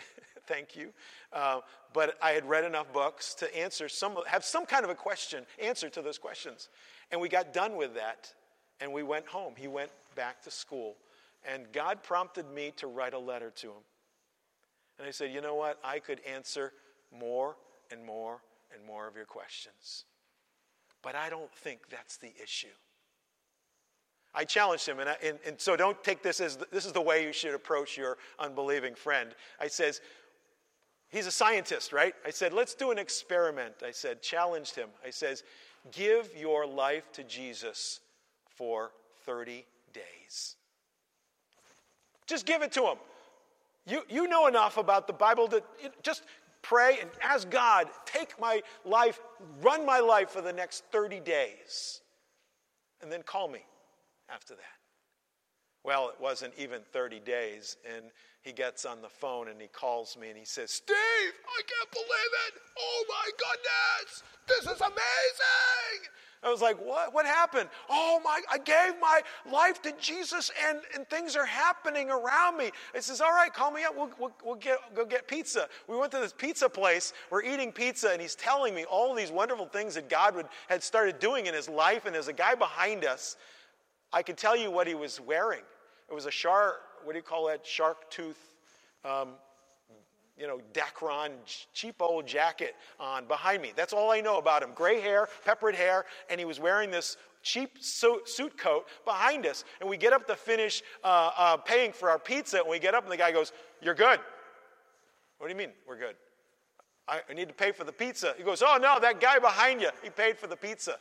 Thank 0.47 0.77
you. 0.77 0.93
Uh, 1.33 1.61
but 1.93 2.17
I 2.23 2.31
had 2.33 2.49
read 2.49 2.65
enough 2.65 2.93
books 2.93 3.35
to 3.35 3.57
answer 3.57 3.89
some, 3.89 4.17
have 4.27 4.45
some 4.45 4.67
kind 4.67 4.85
of 4.85 4.91
a 4.91 4.95
question, 4.95 5.45
answer 5.61 5.89
to 5.91 6.03
those 6.03 6.19
questions. 6.19 6.69
And 7.11 7.21
we 7.21 7.29
got 7.29 7.53
done 7.53 7.77
with 7.77 7.95
that 7.95 8.33
and 8.81 8.93
we 8.93 9.03
went 9.03 9.27
home. 9.27 9.55
He 9.57 9.69
went 9.69 9.91
back 10.17 10.43
to 10.43 10.51
school. 10.51 10.97
And 11.45 11.67
God 11.73 12.03
prompted 12.03 12.51
me 12.51 12.73
to 12.77 12.87
write 12.87 13.15
a 13.15 13.19
letter 13.19 13.51
to 13.57 13.69
him. 13.69 13.83
And 14.99 15.07
I 15.07 15.11
said, 15.11 15.33
you 15.33 15.41
know 15.41 15.55
what? 15.55 15.79
I 15.83 15.99
could 15.99 16.21
answer 16.27 16.73
more 17.17 17.57
and 17.91 18.05
more 18.05 18.41
and 18.75 18.85
more 18.85 19.09
of 19.09 19.17
your 19.17 19.25
questions. 19.25 20.05
But 21.03 21.15
I 21.15 21.31
don't 21.31 21.53
think 21.53 21.89
that's 21.91 22.17
the 22.17 22.33
issue. 22.43 22.69
I 24.35 24.45
challenged 24.45 24.89
him, 24.89 24.99
and, 24.99 25.11
I, 25.11 25.17
and, 25.23 25.39
and, 25.47 25.61
so 25.61 25.77
don't 25.77 26.03
take 26.03 26.23
this 26.23 26.41
as 26.41 26.57
this 26.71 26.87
is 26.87 26.93
the 26.93 27.03
way 27.03 27.23
you 27.23 27.35
should 27.35 27.55
approach 27.55 27.99
your 27.99 28.17
unbelieving 28.39 28.95
friend. 28.95 29.35
I 29.61 29.69
says, 29.69 30.01
He's 31.13 31.27
a 31.27 31.31
scientist, 31.31 31.93
right? 31.93 32.15
I 32.27 32.31
said, 32.31 32.55
let's 32.55 32.75
do 32.75 32.91
an 32.91 32.99
experiment. 32.99 33.75
I 33.87 33.91
said, 33.91 34.23
challenged 34.23 34.75
him. 34.75 34.89
I 35.07 35.11
says, 35.11 35.45
give 35.93 36.31
your 36.35 36.67
life 36.67 37.13
to 37.13 37.23
Jesus 37.23 38.01
for 38.49 38.93
30 39.27 39.67
days. 39.93 40.57
Just 42.27 42.47
give 42.47 42.63
it 42.63 42.73
to 42.73 42.85
him. 42.85 42.97
You, 43.87 44.03
you 44.09 44.27
know 44.27 44.47
enough 44.47 44.79
about 44.79 45.07
the 45.07 45.13
Bible 45.13 45.49
to 45.49 45.63
just 46.03 46.23
pray 46.63 46.99
and 47.01 47.11
ask 47.21 47.51
God, 47.51 47.89
take 48.07 48.41
my 48.41 48.63
life, 48.87 49.21
run 49.61 49.85
my 49.85 49.99
life 49.99 50.31
for 50.31 50.41
the 50.41 50.53
next 50.53 50.85
30 50.93 51.21
days, 51.21 52.01
and 53.03 53.13
then 53.13 53.23
call 53.23 53.49
me 53.49 53.61
after 54.31 54.55
that. 54.55 54.63
Well, 55.85 56.09
it 56.09 56.21
wasn't 56.21 56.55
even 56.57 56.81
30 56.93 57.21
days, 57.21 57.77
and 57.93 58.05
he 58.43 58.53
gets 58.53 58.85
on 58.85 59.01
the 59.01 59.09
phone 59.09 59.49
and 59.49 59.61
he 59.61 59.69
calls 59.69 60.17
me 60.21 60.29
and 60.29 60.37
he 60.37 60.45
says, 60.45 60.71
Steve, 60.71 60.97
I 60.97 61.63
can't 61.67 61.91
believe 61.93 62.33
it. 62.49 62.61
Oh 62.79 63.05
my 63.09 63.31
goodness, 63.39 64.23
this 64.49 64.75
is 64.75 64.81
amazing. 64.81 66.11
I 66.45 66.51
was 66.51 66.61
like, 66.61 66.77
what? 66.85 67.15
What 67.15 67.25
happened? 67.25 67.69
Oh 67.89 68.21
my, 68.25 68.41
I 68.51 68.59
gave 68.59 69.01
my 69.01 69.21
life 69.49 69.81
to 69.83 69.93
Jesus 70.01 70.51
and, 70.69 70.81
and 70.93 71.09
things 71.09 71.37
are 71.37 71.47
happening 71.47 72.11
around 72.11 72.57
me. 72.57 72.73
He 72.93 73.01
says, 73.01 73.21
all 73.21 73.31
right, 73.31 73.53
call 73.55 73.71
me 73.71 73.85
up. 73.85 73.97
We'll, 73.97 74.11
we'll, 74.19 74.33
we'll 74.45 74.57
get, 74.57 74.79
go 74.93 75.05
get 75.05 75.29
pizza. 75.29 75.69
We 75.87 75.97
went 75.97 76.11
to 76.11 76.19
this 76.19 76.33
pizza 76.33 76.69
place. 76.69 77.13
We're 77.31 77.45
eating 77.45 77.71
pizza 77.71 78.11
and 78.11 78.21
he's 78.21 78.35
telling 78.35 78.75
me 78.75 78.85
all 78.85 79.15
these 79.15 79.31
wonderful 79.31 79.67
things 79.67 79.95
that 79.95 80.09
God 80.09 80.35
would, 80.35 80.47
had 80.69 80.83
started 80.83 81.21
doing 81.21 81.47
in 81.47 81.55
his 81.55 81.69
life. 81.69 82.07
And 82.07 82.15
there's 82.15 82.27
a 82.27 82.33
guy 82.33 82.57
behind 82.57 83.05
us. 83.05 83.37
I 84.13 84.25
could 84.25 84.37
tell 84.37 84.57
you 84.57 84.73
what 84.73 84.89
he 84.89 84.97
was 84.97 85.21
wearing. 85.21 85.63
It 86.11 86.15
was 86.15 86.27
a 86.27 86.31
shark, 86.31 86.81
what 87.05 87.13
do 87.13 87.19
you 87.19 87.23
call 87.23 87.47
that? 87.49 87.67
Shark 87.67 88.11
tooth, 88.11 88.39
um, 89.05 89.31
you 90.39 90.47
know, 90.47 90.61
Dacron, 90.73 91.31
cheap 91.73 91.97
old 92.01 92.27
jacket 92.27 92.75
on 92.99 93.27
behind 93.27 93.63
me. 93.63 93.73
That's 93.77 93.93
all 93.93 94.11
I 94.11 94.21
know 94.21 94.39
about 94.39 94.63
him. 94.63 94.71
Gray 94.75 95.01
hair, 95.01 95.29
peppered 95.45 95.75
hair, 95.75 96.05
and 96.31 96.41
he 96.41 96.45
was 96.45 96.59
wearing 96.59 96.91
this 96.91 97.17
cheap 97.43 97.79
suit 97.81 98.57
coat 98.57 98.87
behind 99.05 99.47
us. 99.47 99.65
And 99.81 99.89
we 99.89 99.97
get 99.97 100.13
up 100.13 100.27
to 100.29 100.35
finish 100.35 100.83
uh, 101.05 101.31
uh, 101.37 101.57
paying 101.59 101.93
for 101.93 102.11
our 102.11 102.19
pizza, 102.19 102.59
and 102.59 102.69
we 102.69 102.79
get 102.79 102.95
up, 102.95 103.05
and 103.05 103.13
the 103.13 103.17
guy 103.17 103.33
goes, 103.33 103.53
You're 103.81 103.95
good. 103.95 104.21
What 105.39 105.49
do 105.49 105.53
you 105.53 105.59
mean, 105.59 105.71
we're 105.87 105.99
good? 105.99 106.15
I, 107.09 107.21
I 107.29 107.35
need 107.35 107.49
to 107.49 107.55
pay 107.55 107.73
for 107.73 107.85
the 107.85 107.93
pizza. 107.93 108.35
He 108.39 108.45
goes, 108.45 108.63
Oh, 108.63 108.79
no, 108.81 108.99
that 109.01 109.21
guy 109.21 109.39
behind 109.39 109.81
you, 109.81 109.91
he 110.03 110.11
paid 110.11 110.39
for 110.39 110.47
the 110.47 110.57
pizza. 110.57 110.97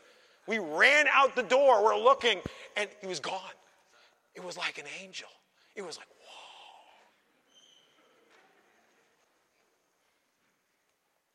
We 0.47 0.59
ran 0.59 1.05
out 1.11 1.35
the 1.35 1.43
door, 1.43 1.83
we're 1.83 1.97
looking, 1.97 2.39
and 2.75 2.89
he 2.99 3.07
was 3.07 3.19
gone. 3.19 3.39
It 4.35 4.43
was 4.43 4.57
like 4.57 4.77
an 4.77 4.85
angel. 5.01 5.27
It 5.75 5.85
was 5.85 5.97
like, 5.97 6.07
whoa. 6.07 6.15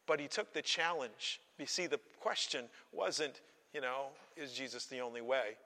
But 0.06 0.20
he 0.20 0.28
took 0.28 0.52
the 0.52 0.62
challenge. 0.62 1.40
You 1.58 1.66
see, 1.66 1.86
the 1.86 2.00
question 2.20 2.66
wasn't, 2.92 3.40
you 3.72 3.80
know, 3.80 4.06
is 4.36 4.52
Jesus 4.52 4.86
the 4.86 5.00
only 5.00 5.20
way? 5.22 5.56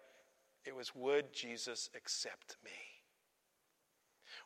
It 0.64 0.75
was, 0.75 0.95
would 0.95 1.33
Jesus 1.33 1.91
accept 1.97 2.57
me? 2.64 2.71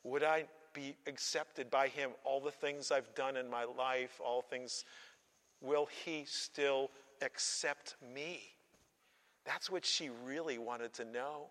Would 0.04 0.22
I 0.22 0.44
be 0.72 0.96
accepted 1.06 1.70
by 1.70 1.88
him? 1.88 2.10
All 2.24 2.40
the 2.40 2.50
things 2.50 2.90
I've 2.90 3.14
done 3.14 3.36
in 3.36 3.48
my 3.48 3.64
life, 3.64 4.20
all 4.24 4.42
things, 4.42 4.84
will 5.60 5.86
he 6.04 6.24
still 6.26 6.90
accept 7.22 7.96
me? 8.14 8.42
That's 9.44 9.70
what 9.70 9.84
she 9.84 10.10
really 10.24 10.58
wanted 10.58 10.92
to 10.94 11.04
know. 11.04 11.46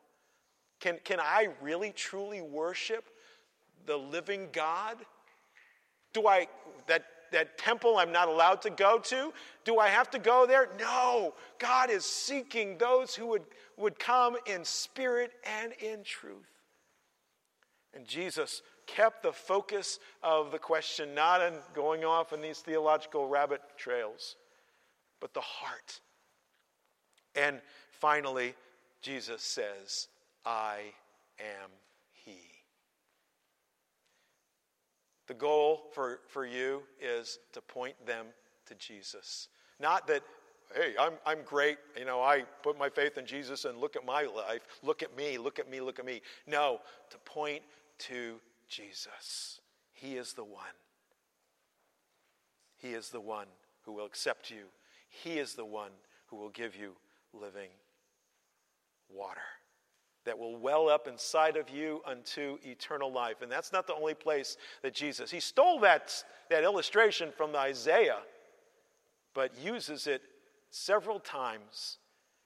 Can, 0.79 0.99
can 1.03 1.19
I 1.19 1.49
really 1.61 1.91
truly 1.91 2.41
worship 2.41 3.05
the 3.85 3.97
living 3.97 4.49
God? 4.51 4.97
Do 6.13 6.27
I, 6.27 6.47
that, 6.87 7.05
that 7.31 7.57
temple 7.57 7.97
I'm 7.97 8.11
not 8.11 8.27
allowed 8.27 8.61
to 8.63 8.69
go 8.69 8.99
to? 8.99 9.33
Do 9.65 9.79
I 9.79 9.87
have 9.87 10.09
to 10.11 10.19
go 10.19 10.45
there? 10.45 10.69
No. 10.79 11.33
God 11.59 11.89
is 11.89 12.05
seeking 12.05 12.77
those 12.77 13.15
who 13.15 13.27
would, 13.27 13.43
would 13.77 13.97
come 13.97 14.35
in 14.45 14.63
spirit 14.63 15.31
and 15.61 15.73
in 15.73 16.03
truth. 16.03 16.49
And 17.93 18.05
Jesus 18.05 18.61
kept 18.87 19.23
the 19.23 19.31
focus 19.31 19.99
of 20.21 20.51
the 20.51 20.59
question 20.59 21.13
not 21.13 21.41
in 21.41 21.53
going 21.73 22.03
off 22.03 22.33
in 22.33 22.41
these 22.41 22.59
theological 22.59 23.27
rabbit 23.27 23.61
trails, 23.77 24.35
but 25.19 25.33
the 25.33 25.41
heart. 25.41 26.01
And 27.35 27.61
finally, 27.91 28.55
Jesus 29.01 29.41
says, 29.41 30.07
I 30.45 30.93
am 31.39 31.69
He. 32.11 32.37
The 35.27 35.33
goal 35.33 35.83
for, 35.93 36.19
for 36.27 36.45
you 36.45 36.83
is 37.01 37.39
to 37.53 37.61
point 37.61 37.95
them 38.05 38.27
to 38.65 38.75
Jesus. 38.75 39.47
Not 39.79 40.07
that, 40.07 40.21
hey, 40.75 40.93
I'm, 40.99 41.13
I'm 41.25 41.39
great, 41.45 41.77
you 41.97 42.05
know, 42.05 42.21
I 42.21 42.43
put 42.61 42.77
my 42.77 42.89
faith 42.89 43.17
in 43.17 43.25
Jesus 43.25 43.65
and 43.65 43.77
look 43.77 43.95
at 43.95 44.05
my 44.05 44.23
life, 44.23 44.61
look 44.81 45.01
at 45.01 45.15
me, 45.15 45.37
look 45.37 45.59
at 45.59 45.69
me, 45.69 45.79
look 45.79 45.99
at 45.99 46.05
me. 46.05 46.21
No, 46.45 46.79
to 47.09 47.17
point 47.19 47.63
to 47.99 48.39
Jesus. 48.67 49.61
He 49.93 50.15
is 50.17 50.33
the 50.33 50.43
one. 50.43 50.63
He 52.77 52.89
is 52.89 53.09
the 53.09 53.21
one 53.21 53.47
who 53.83 53.93
will 53.93 54.05
accept 54.05 54.51
you. 54.51 54.65
He 55.09 55.39
is 55.39 55.53
the 55.53 55.65
one 55.65 55.91
who 56.27 56.35
will 56.35 56.49
give 56.49 56.75
you 56.75 56.95
living 57.33 57.69
water 59.09 59.41
that 60.25 60.37
will 60.37 60.57
well 60.57 60.89
up 60.89 61.07
inside 61.07 61.57
of 61.57 61.69
you 61.69 62.01
unto 62.05 62.57
eternal 62.63 63.11
life. 63.11 63.41
And 63.41 63.51
that's 63.51 63.71
not 63.71 63.87
the 63.87 63.95
only 63.95 64.13
place 64.13 64.57
that 64.81 64.93
Jesus, 64.93 65.31
he 65.31 65.39
stole 65.39 65.79
that, 65.81 66.23
that 66.49 66.63
illustration 66.63 67.31
from 67.35 67.55
Isaiah, 67.55 68.19
but 69.33 69.51
uses 69.57 70.07
it 70.07 70.21
several 70.69 71.19
times. 71.19 71.97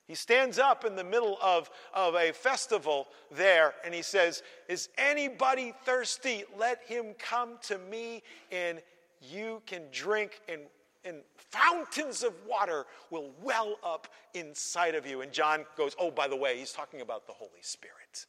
He 0.07 0.15
stands 0.15 0.57
up 0.57 0.85
in 0.85 0.95
the 0.95 1.03
middle 1.03 1.37
of, 1.41 1.69
of 1.93 2.15
a 2.15 2.31
festival 2.31 3.07
there 3.29 3.73
and 3.83 3.93
he 3.93 4.01
says, 4.01 4.41
Is 4.69 4.87
anybody 4.97 5.73
thirsty? 5.83 6.45
Let 6.57 6.81
him 6.85 7.13
come 7.19 7.57
to 7.63 7.77
me 7.77 8.23
and 8.49 8.81
you 9.21 9.61
can 9.65 9.83
drink. 9.91 10.39
And, 10.47 10.61
and 11.07 11.21
fountains 11.35 12.23
of 12.23 12.33
water 12.47 12.85
will 13.09 13.31
well 13.41 13.77
up 13.83 14.07
inside 14.33 14.95
of 14.95 15.07
you. 15.07 15.21
And 15.21 15.31
John 15.31 15.65
goes, 15.77 15.95
Oh, 15.99 16.11
by 16.11 16.27
the 16.27 16.35
way, 16.35 16.57
he's 16.57 16.73
talking 16.73 17.01
about 17.01 17.25
the 17.25 17.33
Holy 17.33 17.61
Spirit. 17.61 18.25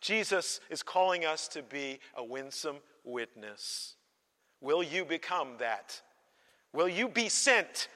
Jesus 0.00 0.60
is 0.68 0.82
calling 0.82 1.24
us 1.24 1.48
to 1.48 1.62
be 1.62 2.00
a 2.16 2.24
winsome 2.24 2.76
witness. 3.04 3.94
Will 4.60 4.82
you 4.82 5.04
become 5.04 5.56
that? 5.58 6.00
Will 6.72 6.88
you 6.88 7.08
be 7.08 7.28
sent 7.28 7.88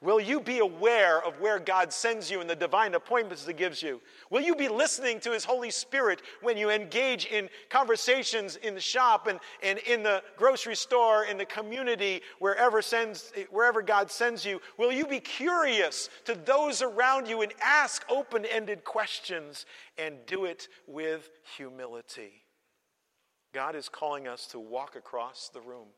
Will 0.00 0.20
you 0.20 0.40
be 0.40 0.60
aware 0.60 1.20
of 1.24 1.40
where 1.40 1.58
God 1.58 1.92
sends 1.92 2.30
you 2.30 2.40
and 2.40 2.48
the 2.48 2.54
divine 2.54 2.94
appointments 2.94 3.44
He 3.44 3.52
gives 3.52 3.82
you? 3.82 4.00
Will 4.30 4.42
you 4.42 4.54
be 4.54 4.68
listening 4.68 5.18
to 5.20 5.32
His 5.32 5.44
Holy 5.44 5.70
Spirit 5.70 6.22
when 6.40 6.56
you 6.56 6.70
engage 6.70 7.26
in 7.26 7.48
conversations 7.68 8.56
in 8.56 8.74
the 8.74 8.80
shop 8.80 9.26
and, 9.26 9.40
and 9.60 9.80
in 9.80 10.04
the 10.04 10.22
grocery 10.36 10.76
store, 10.76 11.24
in 11.24 11.36
the 11.36 11.44
community, 11.44 12.22
wherever, 12.38 12.80
sends, 12.80 13.32
wherever 13.50 13.82
God 13.82 14.08
sends 14.08 14.44
you? 14.44 14.60
Will 14.76 14.92
you 14.92 15.04
be 15.04 15.18
curious 15.18 16.08
to 16.26 16.36
those 16.36 16.80
around 16.80 17.26
you 17.26 17.42
and 17.42 17.52
ask 17.60 18.04
open 18.08 18.44
ended 18.44 18.84
questions 18.84 19.66
and 19.96 20.14
do 20.26 20.44
it 20.44 20.68
with 20.86 21.28
humility? 21.56 22.44
God 23.52 23.74
is 23.74 23.88
calling 23.88 24.28
us 24.28 24.46
to 24.48 24.60
walk 24.60 24.94
across 24.94 25.50
the 25.52 25.60
room, 25.60 25.88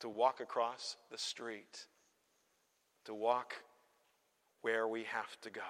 to 0.00 0.10
walk 0.10 0.40
across 0.40 0.96
the 1.10 1.16
street 1.16 1.86
to 3.04 3.14
walk 3.14 3.54
where 4.62 4.86
we 4.88 5.04
have 5.04 5.40
to 5.42 5.50
go. 5.50 5.60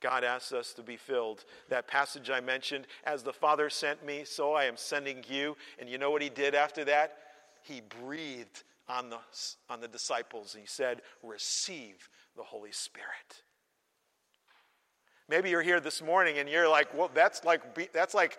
God 0.00 0.24
asks 0.24 0.52
us 0.52 0.72
to 0.74 0.82
be 0.82 0.96
filled. 0.96 1.44
That 1.68 1.86
passage 1.86 2.30
I 2.30 2.40
mentioned, 2.40 2.86
as 3.04 3.22
the 3.22 3.32
Father 3.32 3.68
sent 3.68 4.04
me, 4.04 4.24
so 4.24 4.54
I 4.54 4.64
am 4.64 4.76
sending 4.76 5.22
you. 5.28 5.56
And 5.78 5.88
you 5.88 5.98
know 5.98 6.10
what 6.10 6.22
he 6.22 6.30
did 6.30 6.54
after 6.54 6.84
that? 6.86 7.18
He 7.62 7.82
breathed 8.02 8.64
on 8.88 9.10
the, 9.10 9.18
on 9.68 9.80
the 9.80 9.88
disciples. 9.88 10.56
He 10.58 10.66
said, 10.66 11.02
Receive 11.22 12.08
the 12.36 12.42
Holy 12.42 12.72
Spirit. 12.72 13.42
Maybe 15.28 15.50
you're 15.50 15.62
here 15.62 15.80
this 15.80 16.02
morning 16.02 16.38
and 16.38 16.48
you're 16.48 16.68
like, 16.68 16.92
well, 16.92 17.08
that's 17.14 17.44
like, 17.44 17.92
that's 17.92 18.14
like 18.14 18.36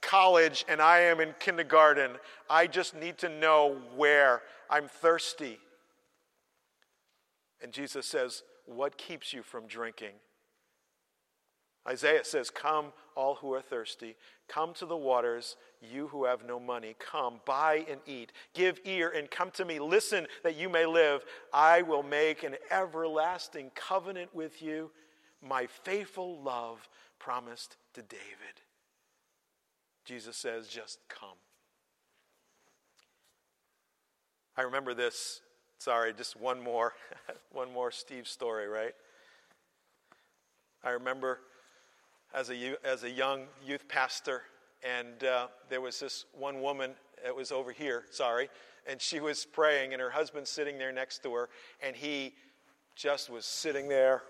college 0.00 0.64
and 0.68 0.82
I 0.82 1.00
am 1.00 1.20
in 1.20 1.34
kindergarten. 1.38 2.12
I 2.50 2.66
just 2.66 2.96
need 2.96 3.18
to 3.18 3.28
know 3.28 3.76
where. 3.94 4.42
I'm 4.68 4.88
thirsty. 4.88 5.60
And 7.62 7.72
Jesus 7.72 8.06
says, 8.06 8.42
What 8.66 8.98
keeps 8.98 9.32
you 9.32 9.42
from 9.42 9.66
drinking? 9.66 10.14
Isaiah 11.88 12.24
says, 12.24 12.50
Come, 12.50 12.92
all 13.16 13.36
who 13.36 13.52
are 13.54 13.62
thirsty. 13.62 14.16
Come 14.48 14.74
to 14.74 14.86
the 14.86 14.96
waters, 14.96 15.56
you 15.80 16.08
who 16.08 16.24
have 16.24 16.44
no 16.46 16.60
money. 16.60 16.94
Come, 16.98 17.40
buy 17.44 17.84
and 17.88 18.00
eat. 18.06 18.32
Give 18.54 18.78
ear 18.84 19.12
and 19.16 19.30
come 19.30 19.50
to 19.52 19.64
me. 19.64 19.78
Listen 19.78 20.26
that 20.42 20.56
you 20.56 20.68
may 20.68 20.86
live. 20.86 21.24
I 21.52 21.82
will 21.82 22.02
make 22.02 22.42
an 22.42 22.56
everlasting 22.70 23.70
covenant 23.74 24.34
with 24.34 24.62
you, 24.62 24.90
my 25.40 25.66
faithful 25.66 26.40
love 26.42 26.88
promised 27.18 27.76
to 27.94 28.02
David. 28.02 28.22
Jesus 30.04 30.36
says, 30.36 30.68
Just 30.68 30.98
come. 31.08 31.38
I 34.56 34.62
remember 34.62 34.94
this 34.94 35.40
Sorry, 35.82 36.14
just 36.14 36.36
one 36.36 36.62
more, 36.62 36.92
one 37.52 37.72
more 37.72 37.90
Steve 37.90 38.28
story, 38.28 38.68
right? 38.68 38.94
I 40.84 40.90
remember 40.90 41.40
as 42.32 42.50
a, 42.50 42.76
as 42.86 43.02
a 43.02 43.10
young 43.10 43.46
youth 43.66 43.88
pastor, 43.88 44.42
and 44.88 45.24
uh, 45.24 45.48
there 45.70 45.80
was 45.80 45.98
this 45.98 46.24
one 46.38 46.62
woman 46.62 46.92
that 47.24 47.34
was 47.34 47.50
over 47.50 47.72
here, 47.72 48.04
sorry, 48.12 48.48
and 48.86 49.02
she 49.02 49.18
was 49.18 49.44
praying, 49.44 49.92
and 49.92 50.00
her 50.00 50.10
husband 50.10 50.46
sitting 50.46 50.78
there 50.78 50.92
next 50.92 51.20
to 51.24 51.34
her, 51.34 51.48
and 51.84 51.96
he 51.96 52.32
just 52.94 53.28
was 53.28 53.44
sitting 53.44 53.88
there 53.88 54.22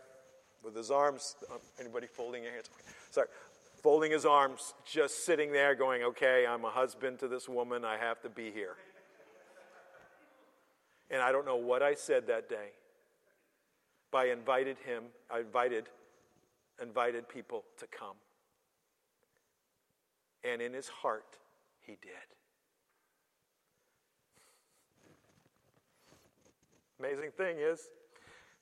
with 0.64 0.74
his 0.74 0.90
arms. 0.90 1.36
Um, 1.50 1.59
anybody 1.78 2.07
folding 2.07 2.44
your 2.44 2.53
hands? 2.53 2.70
Sorry, 3.11 3.28
folding 3.82 4.11
his 4.11 4.24
arms, 4.24 4.72
just 4.90 5.26
sitting 5.26 5.53
there, 5.53 5.74
going, 5.74 6.03
"Okay, 6.03 6.46
I'm 6.46 6.64
a 6.64 6.70
husband 6.70 7.18
to 7.18 7.28
this 7.28 7.46
woman. 7.46 7.84
I 7.84 7.98
have 7.98 8.22
to 8.22 8.30
be 8.30 8.50
here." 8.50 8.76
And 11.12 11.20
I 11.20 11.30
don't 11.30 11.44
know 11.44 11.56
what 11.56 11.82
I 11.82 11.92
said 11.92 12.26
that 12.28 12.48
day, 12.48 12.70
but 14.10 14.18
I 14.18 14.32
invited 14.32 14.78
him, 14.78 15.04
I 15.30 15.40
invited, 15.40 15.90
invited 16.80 17.28
people 17.28 17.64
to 17.78 17.86
come. 17.86 18.16
And 20.42 20.62
in 20.62 20.72
his 20.72 20.88
heart, 20.88 21.38
he 21.82 21.92
did. 22.00 22.10
Amazing 26.98 27.32
thing 27.36 27.56
is, 27.58 27.90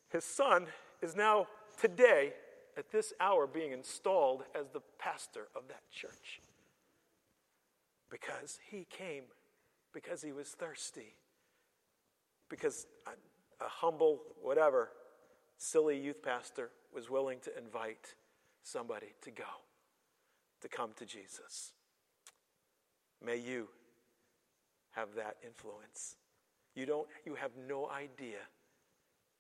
his 0.09 0.25
son 0.25 0.67
is 1.01 1.15
now 1.15 1.47
today, 1.81 2.33
at 2.77 2.91
this 2.91 3.13
hour, 3.21 3.47
being 3.47 3.71
installed 3.71 4.43
as 4.59 4.71
the 4.71 4.81
pastor 4.99 5.49
of 5.55 5.69
that 5.69 5.83
church. 5.93 6.41
Because 8.11 8.59
he 8.71 8.87
came, 8.91 9.25
because 9.93 10.23
he 10.23 10.33
was 10.33 10.49
thirsty 10.49 11.15
because 12.51 12.87
a, 13.07 13.65
humble, 13.65 14.21
whatever, 14.43 14.91
silly 15.57 15.99
youth 15.99 16.23
pastor 16.23 16.71
was 16.93 17.09
willing 17.09 17.39
to 17.41 17.57
invite 17.57 18.15
somebody 18.63 19.15
to 19.23 19.31
go, 19.31 19.45
to 20.61 20.69
come 20.69 20.91
to 20.97 21.07
Jesus. 21.07 21.73
May 23.25 23.39
you 23.39 23.69
have 24.91 25.15
that 25.15 25.37
influence. 25.47 26.17
You 26.75 26.87
don't 26.87 27.09
you 27.25 27.35
have 27.35 27.53
no 27.69 27.89
idea 27.89 28.39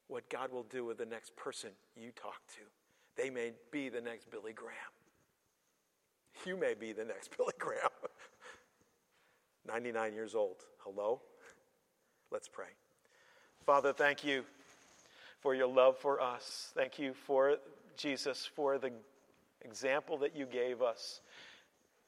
what 0.08 0.28
God 0.28 0.52
will 0.52 0.64
do 0.64 0.84
with 0.84 0.98
the 0.98 1.06
next 1.06 1.36
person 1.36 1.70
you 1.96 2.10
talk 2.12 2.40
to. 2.54 2.60
They 3.16 3.30
may 3.30 3.52
be 3.70 3.88
the 3.88 4.00
next 4.00 4.30
Billy 4.30 4.52
Graham. 4.52 4.74
You 6.44 6.56
may 6.56 6.74
be 6.74 6.92
the 6.92 7.04
next 7.04 7.30
Billy 7.36 7.54
Graham. 7.58 7.90
99 9.66 10.14
years 10.14 10.34
old. 10.34 10.56
Hello? 10.78 11.20
Let's 12.30 12.48
pray. 12.48 12.66
Father, 13.70 13.92
thank 13.92 14.24
you 14.24 14.42
for 15.38 15.54
your 15.54 15.68
love 15.68 15.96
for 15.96 16.20
us. 16.20 16.72
Thank 16.74 16.98
you 16.98 17.14
for 17.14 17.58
Jesus, 17.96 18.44
for 18.44 18.78
the 18.78 18.90
example 19.64 20.18
that 20.18 20.34
you 20.34 20.44
gave 20.44 20.82
us 20.82 21.20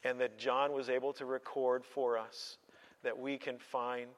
and 0.03 0.19
that 0.19 0.41
John 0.41 0.73
was 0.73 0.91
able 0.91 1.13
to 1.13 1.25
record 1.25 1.85
for 1.85 2.19
us 2.19 2.57
that 3.05 3.17
we 3.17 3.39
can 3.39 3.59
find 3.59 4.09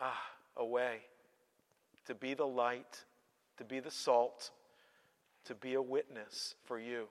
ah, 0.00 0.22
a 0.56 0.64
way 0.64 0.98
to 2.06 2.14
be 2.14 2.34
the 2.34 2.46
light, 2.46 3.02
to 3.58 3.64
be 3.64 3.80
the 3.80 3.90
salt, 3.90 4.52
to 5.46 5.56
be 5.56 5.74
a 5.74 5.82
witness 5.82 6.54
for 6.64 6.78
you. 6.78 7.08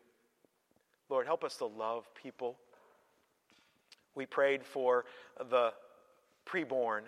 Lord, 1.10 1.26
help 1.26 1.44
us 1.44 1.58
to 1.58 1.66
love 1.66 2.08
people. 2.16 2.56
We 4.16 4.26
prayed 4.26 4.64
for 4.64 5.04
the 5.50 5.74
preborn 6.48 7.02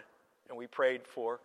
and 0.53 0.59
we 0.59 0.67
prayed 0.67 1.01
for 1.07 1.39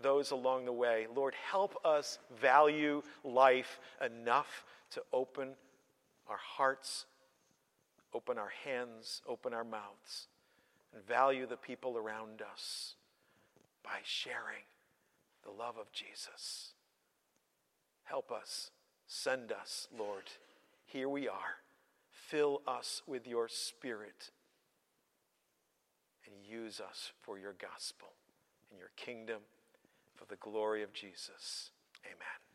those 0.00 0.30
along 0.30 0.66
the 0.66 0.72
way. 0.72 1.08
Lord, 1.12 1.34
help 1.50 1.84
us 1.84 2.20
value 2.40 3.02
life 3.24 3.80
enough 4.00 4.64
to 4.92 5.02
open 5.12 5.48
our 6.28 6.36
hearts, 6.36 7.06
open 8.14 8.38
our 8.38 8.52
hands, 8.64 9.20
open 9.26 9.52
our 9.52 9.64
mouths, 9.64 10.28
and 10.94 11.04
value 11.04 11.44
the 11.44 11.56
people 11.56 11.96
around 11.96 12.40
us 12.40 12.94
by 13.82 13.98
sharing 14.04 14.62
the 15.42 15.50
love 15.50 15.76
of 15.76 15.90
Jesus. 15.90 16.74
Help 18.04 18.30
us, 18.30 18.70
send 19.08 19.50
us, 19.50 19.88
Lord. 19.98 20.30
Here 20.86 21.08
we 21.08 21.26
are. 21.26 21.56
Fill 22.12 22.62
us 22.68 23.02
with 23.08 23.26
your 23.26 23.48
Spirit 23.48 24.30
and 26.24 26.48
use 26.48 26.80
us 26.80 27.10
for 27.22 27.40
your 27.40 27.54
gospel 27.54 28.12
in 28.72 28.78
your 28.78 28.90
kingdom 28.96 29.42
for 30.16 30.24
the 30.26 30.36
glory 30.36 30.82
of 30.82 30.92
Jesus. 30.92 31.70
Amen. 32.06 32.51